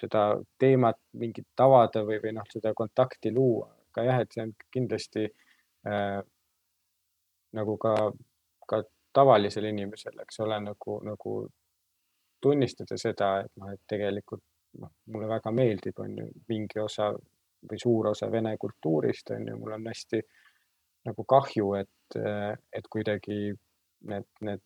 [0.01, 0.23] seda
[0.59, 5.27] teemat mingit avada või, või noh, seda kontakti luua, aga jah, et see on kindlasti
[5.87, 6.23] äh,
[7.55, 7.95] nagu ka,
[8.67, 8.83] ka
[9.15, 11.37] tavalisel inimesel, eks ole, nagu, nagu
[12.43, 14.43] tunnistada seda, et noh, et tegelikult
[14.83, 17.13] noh, mulle väga meeldib, on ju mingi osa
[17.71, 20.21] või suur osa vene kultuurist on ju, mul on hästi
[21.05, 22.17] nagu kahju, et,
[22.73, 23.53] et kuidagi
[24.09, 24.63] need, need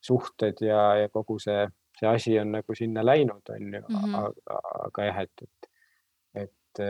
[0.00, 1.66] suhted ja, ja kogu see
[2.00, 4.14] see asi on nagu sinna läinud, on ju mm, -hmm.
[4.16, 5.70] aga, aga jah, et, et,
[6.34, 6.82] et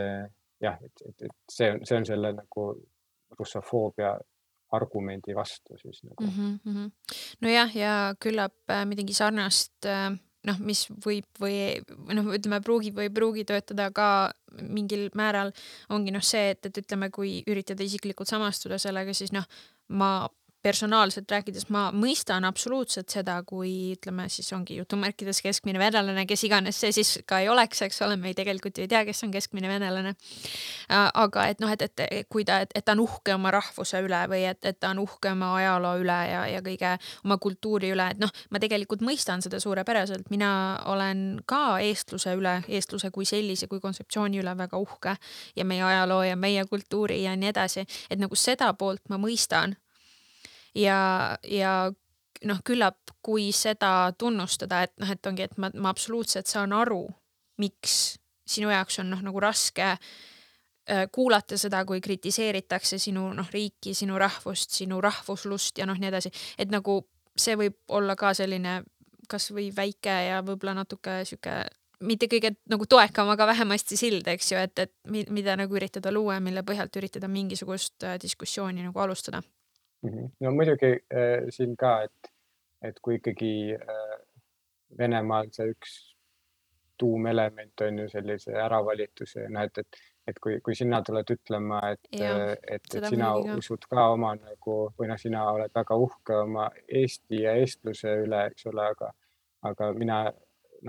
[0.61, 2.67] jah, et, et, et see on, see on selle nagu
[3.39, 4.17] russofoobia
[4.71, 6.59] argumendi vastu siis nagu mm.
[6.65, 6.91] -hmm.
[7.41, 10.11] nojah, ja küllap äh, midagi sarnast äh,
[10.47, 11.55] noh, mis võib või
[12.13, 14.07] noh, ütleme, pruugib või ei pruugi töötada ka
[14.61, 15.53] mingil määral
[15.93, 19.45] ongi noh, see, et, et ütleme, kui üritada isiklikult samastuda sellega, siis noh,
[19.91, 20.29] ma
[20.61, 26.79] personaalselt rääkides ma mõistan absoluutselt seda, kui ütleme siis ongi jutumärkides keskmine venelane, kes iganes
[26.81, 29.33] see siis ka ei oleks, eks ole, me ei tegelikult ju ei tea, kes on
[29.33, 30.13] keskmine venelane.
[30.89, 34.43] aga et noh, et, et kui ta, et ta on uhke oma rahvuse üle või
[34.49, 38.21] et, et ta on uhke oma ajaloo üle ja, ja kõige oma kultuuri üle, et
[38.21, 40.51] noh, ma tegelikult mõistan seda suurepäraselt, mina
[40.91, 45.15] olen ka eestluse üle, eestluse kui sellise, kui kontseptsiooni üle väga uhke
[45.55, 49.75] ja meie ajaloo ja meie kultuuri ja nii edasi, et nagu seda poolt ma mõistan
[50.75, 51.91] ja, ja
[52.47, 57.03] noh, küllap kui seda tunnustada, et noh, et ongi, et ma, ma absoluutselt saan aru,
[57.61, 58.17] miks
[58.47, 64.17] sinu jaoks on noh, nagu raske äh, kuulata seda, kui kritiseeritakse sinu noh, riiki, sinu
[64.21, 67.01] rahvust, sinu rahvuslust ja noh, nii edasi, et nagu
[67.37, 68.81] see võib olla ka selline
[69.31, 71.61] kasvõi väike ja võib-olla natuke sihuke
[72.01, 74.91] mitte kõige nagu toekam, aga vähemasti sild, eks ju, et, et
[75.29, 79.43] mida nagu üritada luua ja mille põhjalt üritada mingisugust äh, diskussiooni nagu alustada.
[80.01, 82.31] No muidugi äh, siin ka, et,
[82.81, 84.17] et kui ikkagi äh,
[84.97, 85.91] Venemaal see üks
[86.99, 92.09] tuumelement on ju sellise äravalituse, noh, et, et, et kui, kui sina tuled ütlema, et,
[92.19, 93.57] äh, et, et sina muidugi.
[93.63, 96.67] usud ka oma nagu või noh, sina oled väga uhke oma
[97.01, 99.09] Eesti ja eestluse üle, eks ole, aga,
[99.71, 100.21] aga mina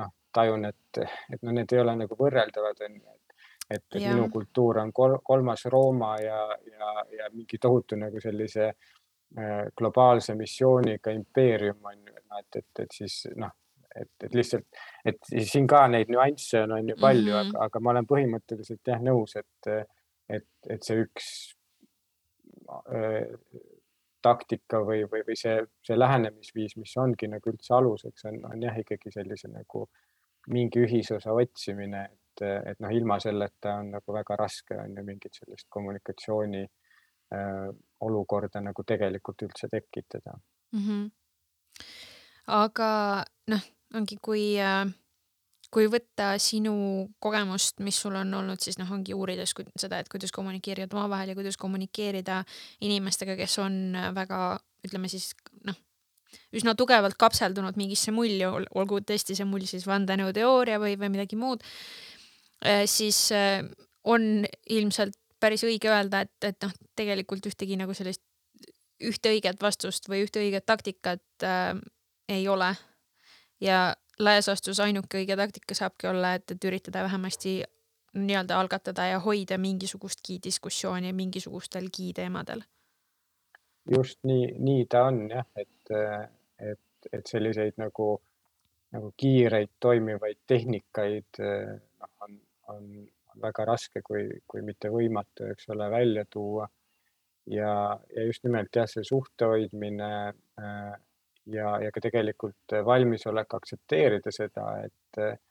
[0.01, 1.03] noh, tajun, et,
[1.33, 4.13] et no need ei ole nagu võrreldavad, on ju, et, et, et Jah.
[4.13, 6.43] minu kultuur on kol kolmas Rooma ja,
[6.75, 8.91] ja, ja mingi tohutu nagu sellise äh,
[9.79, 13.53] globaalse missiooniga impeerium on ju, noh, et, et, et siis noh,
[13.97, 14.67] et, et lihtsalt,
[15.09, 17.57] et siin ka neid nüansse on, on ju palju mm, -hmm.
[17.57, 19.71] aga, aga ma olen põhimõtteliselt jah nõus, et,
[20.29, 21.29] et, et see üks
[22.95, 23.29] äh,
[24.23, 28.79] taktika või, või, või see, see lähenemisviis, mis ongi nagu üldse aluseks, on, on jah,
[28.79, 29.89] ikkagi sellise nagu
[30.53, 35.35] mingi ühisosa otsimine, et, et noh, ilma selleta on nagu väga raske on ju mingit
[35.41, 36.82] sellist kommunikatsiooni äh,
[38.03, 40.35] olukorda nagu tegelikult üldse tekitada
[40.73, 40.81] mm.
[40.81, 41.05] -hmm.
[42.47, 42.91] aga
[43.49, 44.91] noh, ongi, kui äh
[45.73, 46.75] kui võtta sinu
[47.23, 51.37] kogemust, mis sul on olnud, siis noh, ongi uurides seda, et kuidas kommunikeerida omavahel ja
[51.39, 52.43] kuidas kommunikeerida
[52.85, 54.43] inimestega, kes on väga,
[54.85, 55.31] ütleme siis
[55.65, 55.79] noh,
[56.53, 61.65] üsna tugevalt kapseldunud mingisse mulli, olgu tõesti see mull siis vandenõuteooria või, või midagi muud,
[62.67, 63.65] äh, siis äh,
[64.05, 64.45] on
[64.77, 68.23] ilmselt päris õige öelda, et, et noh, tegelikult ühtegi nagu sellist
[69.03, 71.75] ühte õiget vastust või ühte õiget taktikat äh,
[72.31, 72.73] ei ole.
[73.61, 77.63] ja laias laastus ainuke õige taktika saabki olla, et, et üritada vähemasti
[78.15, 82.63] nii-öelda algatada ja hoida mingisugustki diskussiooni mingisugustelgi teemadel
[83.91, 85.95] just nii, nii ta on jah, et,
[86.59, 88.15] et, et selliseid nagu,
[88.95, 92.39] nagu kiireid toimivaid tehnikaid noh, on,
[92.75, 92.87] on, on
[93.41, 96.69] väga raske, kui, kui mitte võimatu, eks ole, välja tuua.
[97.47, 100.11] ja, ja just nimelt jah, see suhte hoidmine
[101.47, 105.43] ja, ja ka tegelikult valmisolek aktsepteerida seda, et,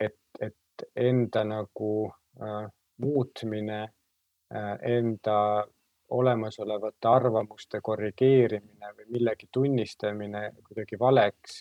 [0.00, 1.92] et, et enda nagu
[2.40, 2.64] äh,
[3.04, 5.66] muutmine äh,, enda
[6.10, 11.60] olemasolevate arvamuste korrigeerimine või millegi tunnistamine kuidagi valeks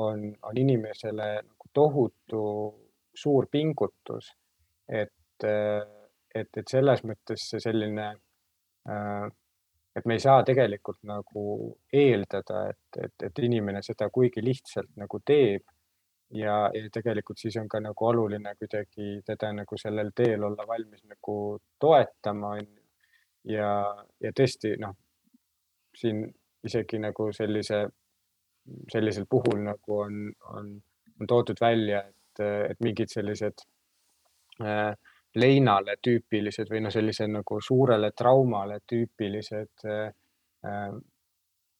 [0.00, 2.44] on, on inimesele nagu tohutu
[3.14, 4.32] suur pingutus.
[4.88, 8.08] Et, et, et selles mõttes see selline,
[9.96, 11.44] et me ei saa tegelikult nagu
[11.92, 15.64] eeldada, et, et, et inimene seda kuigi lihtsalt nagu teeb.
[16.32, 21.02] ja, ja tegelikult siis on ka nagu oluline kuidagi teda nagu sellel teel olla valmis
[21.04, 21.34] nagu
[21.78, 22.82] toetama, on ju
[23.44, 23.68] ja,
[24.20, 24.94] ja tõesti noh,
[25.96, 26.24] siin
[26.64, 27.82] isegi nagu sellise,
[28.92, 30.18] sellisel puhul nagu on,
[30.54, 30.72] on,
[31.20, 33.71] on toodud välja, et, et mingid sellised äh,
[35.34, 40.10] leinale tüüpilised või noh, sellise nagu suurele traumale tüüpilised äh,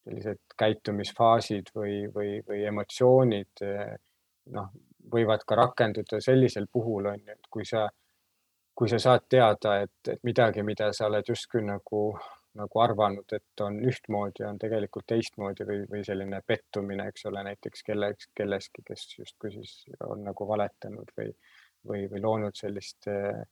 [0.02, 3.92] sellised käitumisfaasid või, või, või emotsioonid äh,
[4.56, 4.70] noh,
[5.12, 7.92] võivad ka rakenduda sellisel puhul on ju, et kui sa äh,
[8.74, 12.02] kui sa saad teada, et, et midagi, mida sa oled justkui nagu,
[12.58, 17.84] nagu arvanud, et on ühtmoodi, on tegelikult teistmoodi või, või selline pettumine, eks ole, näiteks
[17.88, 19.74] kelleks, kelleski, kes justkui siis
[20.08, 21.34] on nagu valetanud või,
[21.88, 23.42] või, või loonud sellist äh,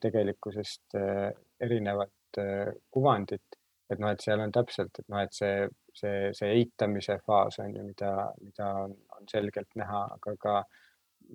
[0.00, 1.30] tegelikkusest äh,
[1.60, 3.60] erinevat äh, kuvandit.
[3.90, 7.74] et noh, et seal on täpselt, et noh, et see, see, see eitamise faas on
[7.76, 10.84] ju, mida, mida on, on selgelt näha, aga ka äh,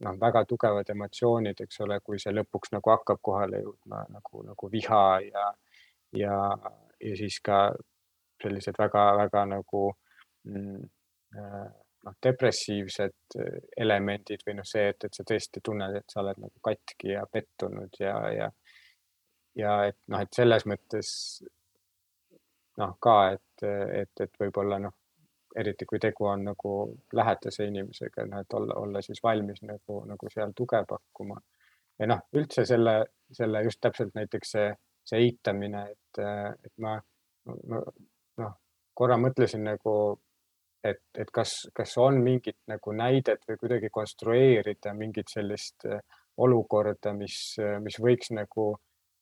[0.03, 4.71] noh, väga tugevad emotsioonid, eks ole, kui see lõpuks nagu hakkab kohale jõudma nagu, nagu
[4.71, 5.45] viha ja,
[6.15, 6.37] ja,
[7.01, 7.61] ja siis ka
[8.43, 9.85] sellised väga-väga nagu
[10.47, 10.83] mm,
[11.37, 11.67] äh,
[12.09, 13.37] noh, depressiivsed
[13.77, 17.23] elemendid või noh, see, et, et sa tõesti tunned, et sa oled nagu katki ja
[17.29, 18.49] pettunud ja, ja,
[19.59, 21.11] ja et noh, et selles mõttes
[22.79, 23.67] noh, ka, et,
[24.01, 24.95] et, et võib-olla noh,
[25.59, 26.73] eriti kui tegu on nagu
[27.15, 31.39] lähedase inimesega, noh, et olla, olla siis valmis nagu, nagu seal tuge pakkuma.
[31.99, 32.95] ja noh, üldse selle,
[33.35, 34.69] selle just täpselt näiteks see,
[35.03, 36.21] see eitamine, et,
[36.65, 36.95] et ma,
[37.67, 37.81] ma
[38.43, 38.53] noh,
[38.93, 39.95] korra mõtlesin nagu,
[40.83, 45.87] et, et kas, kas on mingit nagu näidet või kuidagi konstrueerida mingit sellist
[46.39, 48.71] olukorda, mis, mis võiks nagu,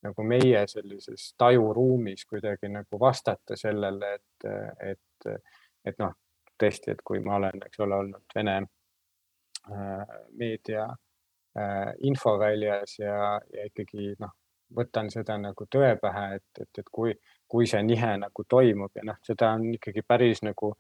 [0.06, 4.50] nagu meie sellises tajuruumis kuidagi nagu vastata sellele, et,
[4.94, 5.40] et
[5.88, 6.14] et noh,
[6.60, 13.68] tõesti, et kui ma olen, eks ole, olnud Vene äh, meedia äh, infoväljas ja, ja
[13.70, 14.34] ikkagi noh,
[14.78, 17.16] võtan seda nagu tõe pähe, et, et, et kui,
[17.48, 20.74] kui see nihe nagu toimub ja noh, seda on ikkagi päris nagu,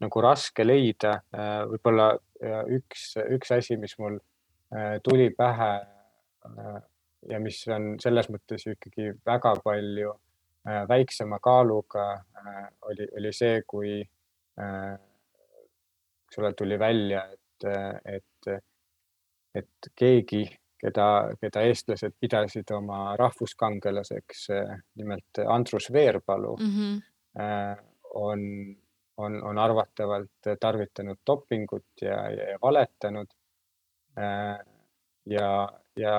[0.00, 1.20] nagu raske leida.
[1.34, 2.12] Äh, võib-olla
[2.72, 4.14] üks, üks asi, mis mul
[5.04, 5.72] tuli pähe
[7.28, 10.14] ja mis on selles mõttes ikkagi väga palju
[10.88, 12.06] väiksema kaaluga,
[12.88, 13.98] oli, oli see, kui
[16.30, 17.66] eks ole, tuli välja, et,
[18.04, 18.50] et,
[19.54, 20.44] et keegi,
[20.80, 21.06] keda,
[21.40, 24.46] keda eestlased pidasid oma rahvuskangelaseks,
[25.00, 27.82] nimelt Andrus Veerpalu mm, -hmm.
[28.14, 28.40] on,
[29.20, 33.32] on, on arvatavalt tarvitanud dopingut ja, ja, ja valetanud.
[35.30, 35.50] ja,
[35.96, 36.14] ja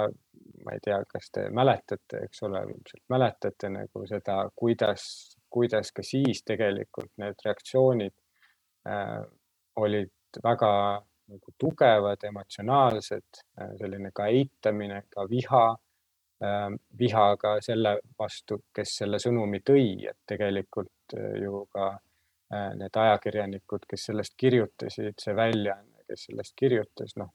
[0.65, 5.03] ma ei tea, kas te mäletate, eks ole, ilmselt mäletate nagu seda, kuidas,
[5.49, 8.13] kuidas ka siis tegelikult need reaktsioonid
[8.87, 9.21] äh,
[9.81, 10.73] olid väga
[11.31, 15.65] nagu tugevad, emotsionaalsed, äh, selline ka eitamine, ka viha
[16.43, 16.69] äh,,
[16.99, 21.99] viha ka selle vastu, kes selle sõnumi tõi, et tegelikult äh, ju ka äh,
[22.51, 27.29] need ajakirjanikud, kes sellest kirjutasid, see väljaanne, kes sellest kirjutas, noh,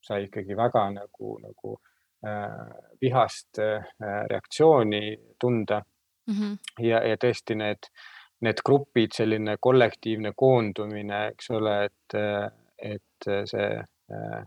[0.00, 1.74] sai ikkagi väga nagu, nagu
[2.26, 3.82] Äh, vihast äh,
[4.30, 5.82] reaktsiooni tunda
[6.26, 6.34] mm.
[6.34, 6.58] -hmm.
[6.78, 7.88] ja, ja tõesti need,
[8.40, 12.14] need grupid, selline kollektiivne koondumine, eks ole, et,
[12.78, 14.46] et see äh,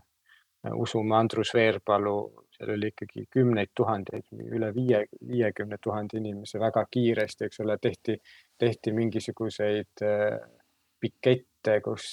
[0.72, 7.48] usume Andrus Veerpalu, seal oli ikkagi kümneid tuhandeid, üle viie, viiekümne tuhande inimese väga kiiresti,
[7.48, 8.16] eks ole, tehti,
[8.58, 10.04] tehti mingisuguseid
[11.00, 12.06] pikette, kus,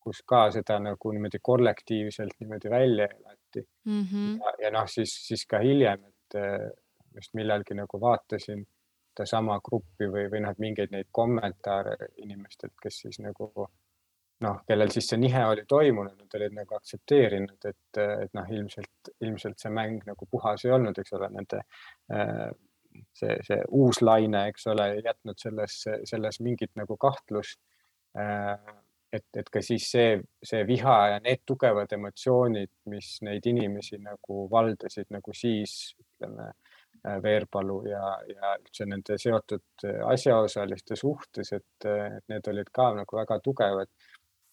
[0.00, 4.02] kus ka seda nagu niimoodi kollektiivselt niimoodi välja elati mm.
[4.02, 4.38] -hmm.
[4.40, 6.70] ja, ja noh, siis, siis ka hiljem, et äh,
[7.14, 8.64] just millalgi nagu vaatasin
[9.16, 13.50] sedasama gruppi või, või noh, mingeid neid kommentaare inimestelt, kes siis nagu
[14.44, 19.12] noh, kellel siis see nihe oli toimunud, nad olid nagu aktsepteerinud, et, et noh, ilmselt,
[19.24, 21.62] ilmselt see mäng nagu puhas ei olnud, eks ole, nende
[22.12, 22.48] äh,
[23.16, 25.78] see, see uus laine, eks ole, jätnud selles,
[26.10, 27.60] selles mingit nagu kahtlust
[28.18, 28.58] äh,
[29.16, 34.44] et, et ka siis see, see viha ja need tugevad emotsioonid, mis neid inimesi nagu
[34.52, 41.88] valdasid nagu siis ütleme äh, Veerpalu ja, ja üldse nende seotud asjaosaliste suhtes, et
[42.32, 43.92] need olid ka nagu väga tugevad.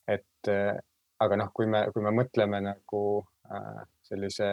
[0.08, 0.78] Et äh,
[1.24, 3.04] aga noh, kui me, kui me mõtleme nagu
[3.52, 4.50] äh, sellise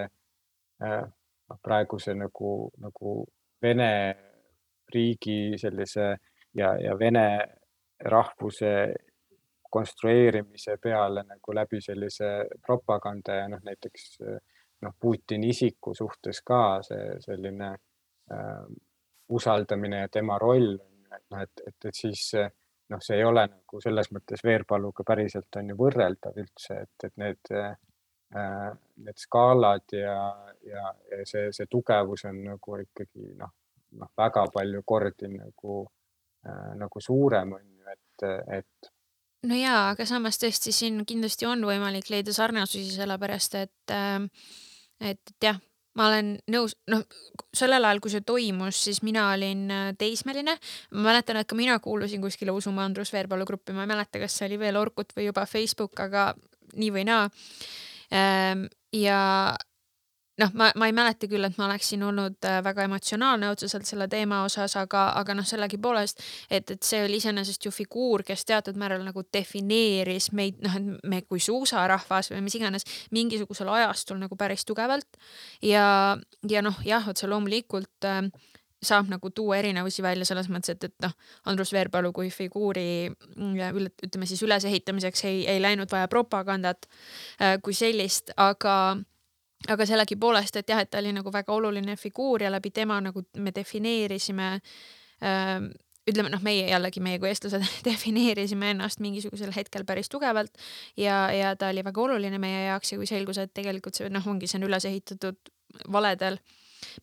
[0.83, 3.21] äh, noh, praeguse nagu, nagu
[3.61, 3.93] Vene
[4.89, 6.05] riigi sellise
[6.57, 7.25] ja, ja vene
[8.09, 8.71] rahvuse
[9.71, 12.31] konstrueerimise peale nagu läbi sellise
[12.65, 14.07] propaganda ja noh, näiteks
[14.81, 17.69] noh, Putini isiku suhtes ka see selline
[18.33, 18.65] äh,
[19.29, 20.73] usaldamine ja tema roll,
[21.13, 22.25] et noh, et, et, et siis
[22.91, 27.17] noh, see ei ole nagu selles mõttes Veerpaluga päriselt on ju võrreldav üldse, et, et
[27.21, 27.73] need äh,,
[29.05, 30.17] need skaalad ja,
[30.67, 33.53] ja, ja see, see tugevus on nagu ikkagi noh,
[33.99, 35.83] noh, väga palju kordi nagu
[36.47, 38.27] äh,, nagu suurem on ju, et,
[38.59, 38.93] et
[39.51, 44.23] no jaa, aga samas tõesti siin kindlasti on võimalik leida sarnasusi, sellepärast et äh,,
[45.01, 45.61] et, et jah,
[45.99, 47.03] ma olen nõus, noh,
[47.57, 50.57] sellel ajal, kui see toimus, siis mina olin äh, teismeline.
[50.95, 54.39] ma mäletan, et ka mina kuulusin kuskile Usumaa Andrus Veerpalu gruppi, ma ei mäleta, kas
[54.39, 56.31] see oli veel Orkut või juba Facebook, aga
[56.79, 57.27] nii või naa.
[58.15, 59.57] Ähm, ja
[60.41, 64.09] noh, ma, ma ei mäleta küll, et ma oleksin olnud äh, väga emotsionaalne otseselt selle
[64.11, 68.79] teema osas, aga, aga noh, sellegipoolest, et, et see oli iseenesest ju figuur, kes teatud
[68.81, 72.87] määral nagu defineeris meid, noh, et me kui suusarahvas või mis iganes
[73.17, 75.21] mingisugusel ajastul nagu päris tugevalt.
[75.63, 76.17] ja,
[76.49, 78.25] ja noh, jah, otse loomulikult äh,
[78.83, 81.13] saab nagu tuua erinevusi välja selles mõttes, et, et noh,
[81.51, 87.77] Andrus Veerpalu kui figuuri mm, ütleme siis ülesehitamiseks ei, ei läinud vaja propagandat äh, kui
[87.77, 88.97] sellist, aga
[89.69, 93.23] aga sellegipoolest, et jah, et ta oli nagu väga oluline figuur ja läbi tema nagu
[93.37, 95.69] me defineerisime äh,
[96.09, 100.57] ütleme noh, meie jällegi, meie kui eestlased defineerisime ennast mingisugusel hetkel päris tugevalt
[100.97, 104.27] ja, ja ta oli väga oluline meie jaoks ja kui selgus, et tegelikult see noh,
[104.33, 105.53] ongi, see on üles ehitatud
[105.93, 106.41] valedel,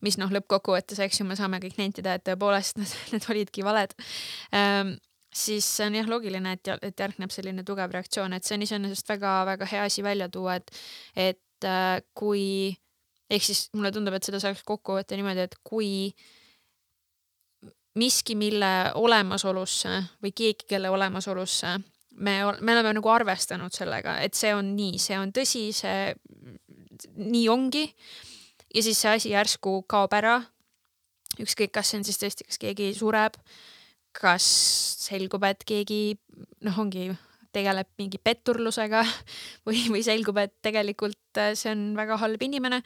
[0.04, 3.94] mis noh, lõppkokkuvõttes, eks ju, me saame kõik nentida, et tõepoolest need, need olidki valed
[4.56, 4.96] ähm,
[5.34, 9.14] siis see on jah loogiline, et, et järgneb selline tugev reaktsioon, et see on iseenesest
[9.14, 10.72] väga-väga hea asi välja tuua, et,
[11.16, 12.72] et et äh, kui,
[13.30, 16.12] ehk siis mulle tundub, et seda saaks kokku võtta niimoodi, et kui
[17.98, 21.74] miski, mille olemasolusse või keegi, kelle olemasolusse
[22.18, 26.14] me, me oleme nagu arvestanud sellega, et see on nii, see on tõsi, see
[27.18, 27.88] nii ongi.
[28.74, 30.40] ja siis see asi järsku kaob ära.
[31.38, 33.36] ükskõik, kas see on siis tõesti, kas keegi sureb,
[34.12, 34.46] kas
[35.04, 36.18] selgub, et keegi
[36.66, 37.12] noh, ongi
[37.54, 39.04] tegeleb mingi petturlusega
[39.66, 42.82] või, või selgub, et tegelikult äh, see on väga halb inimene,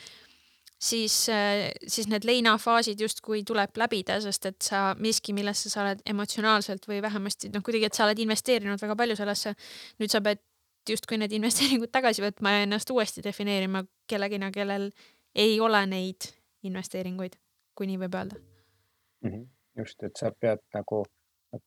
[0.82, 6.02] siis, äh, siis need leinafaasid justkui tuleb läbida, sest et sa miski, millesse sa oled
[6.14, 9.55] emotsionaalselt või vähemasti noh, kuidagi, et sa oled investeerinud väga palju sellesse,
[10.02, 10.43] nüüd sa pead
[10.89, 14.90] justkui need investeeringud tagasi võtma ja ennast uuesti defineerima kellegina, kellel
[15.39, 16.26] ei ole neid
[16.66, 17.39] investeeringuid,
[17.78, 19.30] kui nii võib öelda mm.
[19.30, 19.47] -hmm.
[19.78, 21.05] just, et sa pead nagu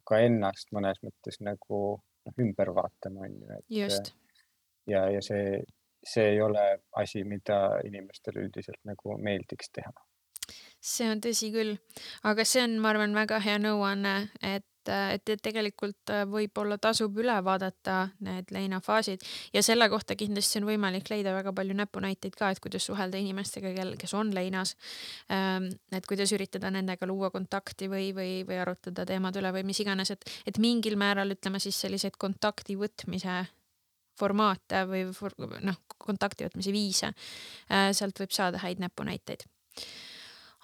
[0.09, 3.65] ka ennast mõnes mõttes nagu noh, ümber vaatama, on ju, et
[4.87, 5.61] ja, ja see,
[6.05, 6.65] see ei ole
[7.01, 9.93] asi, mida inimestele üldiselt nagu meeldiks teha.
[10.85, 11.75] See on tõsi küll,
[12.29, 17.35] aga see on, ma arvan, väga hea nõuanne, et et, et tegelikult võib-olla tasub üle
[17.45, 22.61] vaadata need leinafaasid ja selle kohta kindlasti on võimalik leida väga palju näpunäiteid ka, et
[22.63, 24.75] kuidas suhelda inimestega, kel, kes on leinas.
[25.29, 30.11] et kuidas üritada nendega luua kontakti või, või, või arutada teemad üle või mis iganes,
[30.11, 33.43] et, et mingil määral ütleme siis selliseid kontakti võtmise
[34.19, 37.11] formaate või for, noh, kontakti võtmise viise.
[37.67, 39.43] sealt võib saada häid näpunäiteid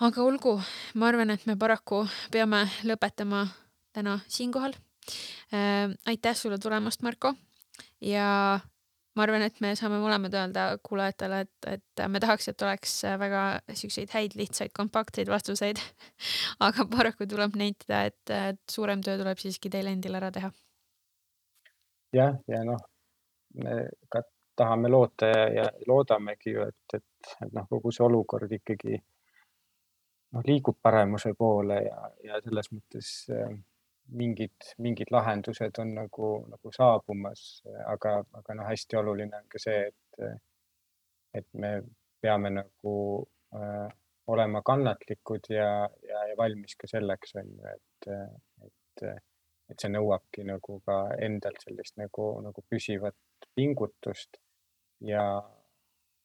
[0.01, 0.55] aga olgu,
[0.97, 2.01] ma arvan, et me paraku
[2.33, 3.45] peame lõpetama
[3.93, 4.73] täna siinkohal
[5.53, 5.93] äh,.
[6.09, 7.33] aitäh sulle tulemast, Marko.
[8.01, 8.59] ja
[9.15, 13.43] ma arvan, et me saame mõlemad öelda kuulajatele, et, et me tahaks, et oleks väga
[13.77, 15.81] siukseid häid, lihtsaid, kompaktseid vastuseid
[16.67, 20.51] aga paraku tuleb nentida, et, suurem töö tuleb siiski teil endil ära teha.
[22.17, 22.81] jah, ja noh,
[23.61, 24.23] me ka
[24.57, 28.97] tahame loota ja, ja loodamegi ju, et, et, et noh, kogu see olukord ikkagi
[30.31, 33.51] noh, liigub paremuse poole ja, ja selles mõttes äh,
[34.17, 39.87] mingid, mingid lahendused on nagu, nagu saabumas, aga, aga noh, hästi oluline on ka see,
[39.87, 40.41] et,
[41.39, 41.73] et me
[42.21, 42.95] peame nagu
[43.55, 43.89] äh,
[44.31, 48.11] olema kannatlikud ja, ja, ja valmis ka selleks, on ju, et,
[48.67, 49.05] et,
[49.71, 53.17] et see nõuabki nagu ka endalt sellist nagu, nagu püsivat
[53.55, 54.39] pingutust
[55.07, 55.25] ja,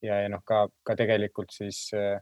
[0.02, 2.18] ja, ja noh, ka, ka tegelikult siis äh,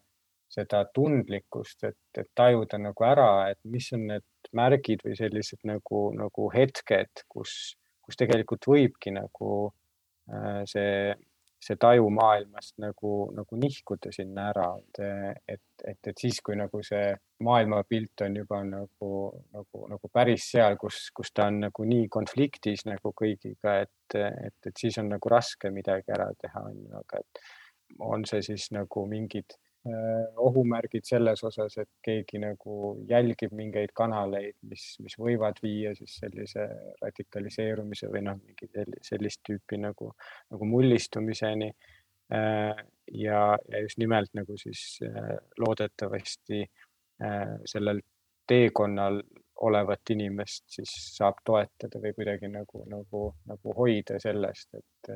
[0.52, 6.06] seda tundlikkust, et, et tajuda nagu ära, et mis on need märgid või sellised nagu,
[6.16, 9.54] nagu hetked, kus, kus tegelikult võibki nagu
[10.30, 11.14] äh, see,
[11.64, 15.00] see taju maailmast nagu, nagu nihkuda sinna ära, et,
[15.56, 15.64] et,
[15.94, 17.08] et, et siis, kui nagu see
[17.44, 19.10] maailmapilt on juba nagu,
[19.56, 24.58] nagu, nagu päris seal, kus, kus ta on nagu nii konfliktis nagu kõigiga, et, et,
[24.70, 27.44] et siis on nagu raske midagi ära teha, on ju, aga et
[28.04, 34.94] on see siis nagu mingid ohumärgid selles osas, et keegi nagu jälgib mingeid kanaleid, mis,
[35.04, 36.64] mis võivad viia siis sellise
[37.02, 38.70] radikaliseerumise või noh, mingi
[39.04, 40.08] sellist tüüpi nagu,
[40.54, 41.68] nagu mullistumiseni.
[42.32, 42.72] Äh,
[43.12, 46.64] ja, ja just nimelt nagu siis äh, loodetavasti
[47.70, 48.00] sellel
[48.48, 49.20] teekonnal
[49.62, 55.12] olevat inimest siis saab toetada või kuidagi nagu, nagu, nagu hoida sellest, et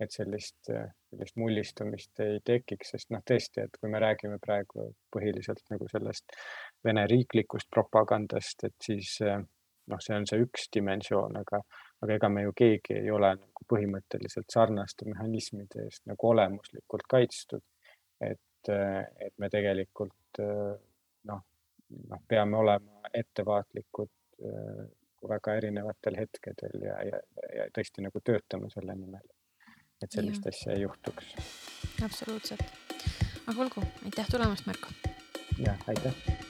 [0.00, 5.64] et sellist, sellist mullistumist ei tekiks, sest noh, tõesti, et kui me räägime praegu põhiliselt
[5.72, 6.36] nagu sellest
[6.84, 11.62] Vene riiklikust propagandast, et siis noh, see on see üks dimensioon, aga,
[12.04, 17.64] aga ega me ju keegi ei ole nagu põhimõtteliselt sarnaste mehhanismide eest nagu olemuslikult kaitstud.
[18.20, 21.42] et, et me tegelikult noh,
[22.10, 24.12] noh, peame olema ettevaatlikud
[25.26, 27.20] väga erinevatel hetkedel ja, ja,
[27.56, 29.24] ja tõesti nagu töötama selle nimel
[30.02, 30.54] et sellist ja.
[30.54, 31.34] asja ei juhtuks.
[32.04, 32.66] absoluutselt.
[33.46, 34.92] aga olgu, aitäh tulemast, Marko.
[35.58, 36.45] ja aitäh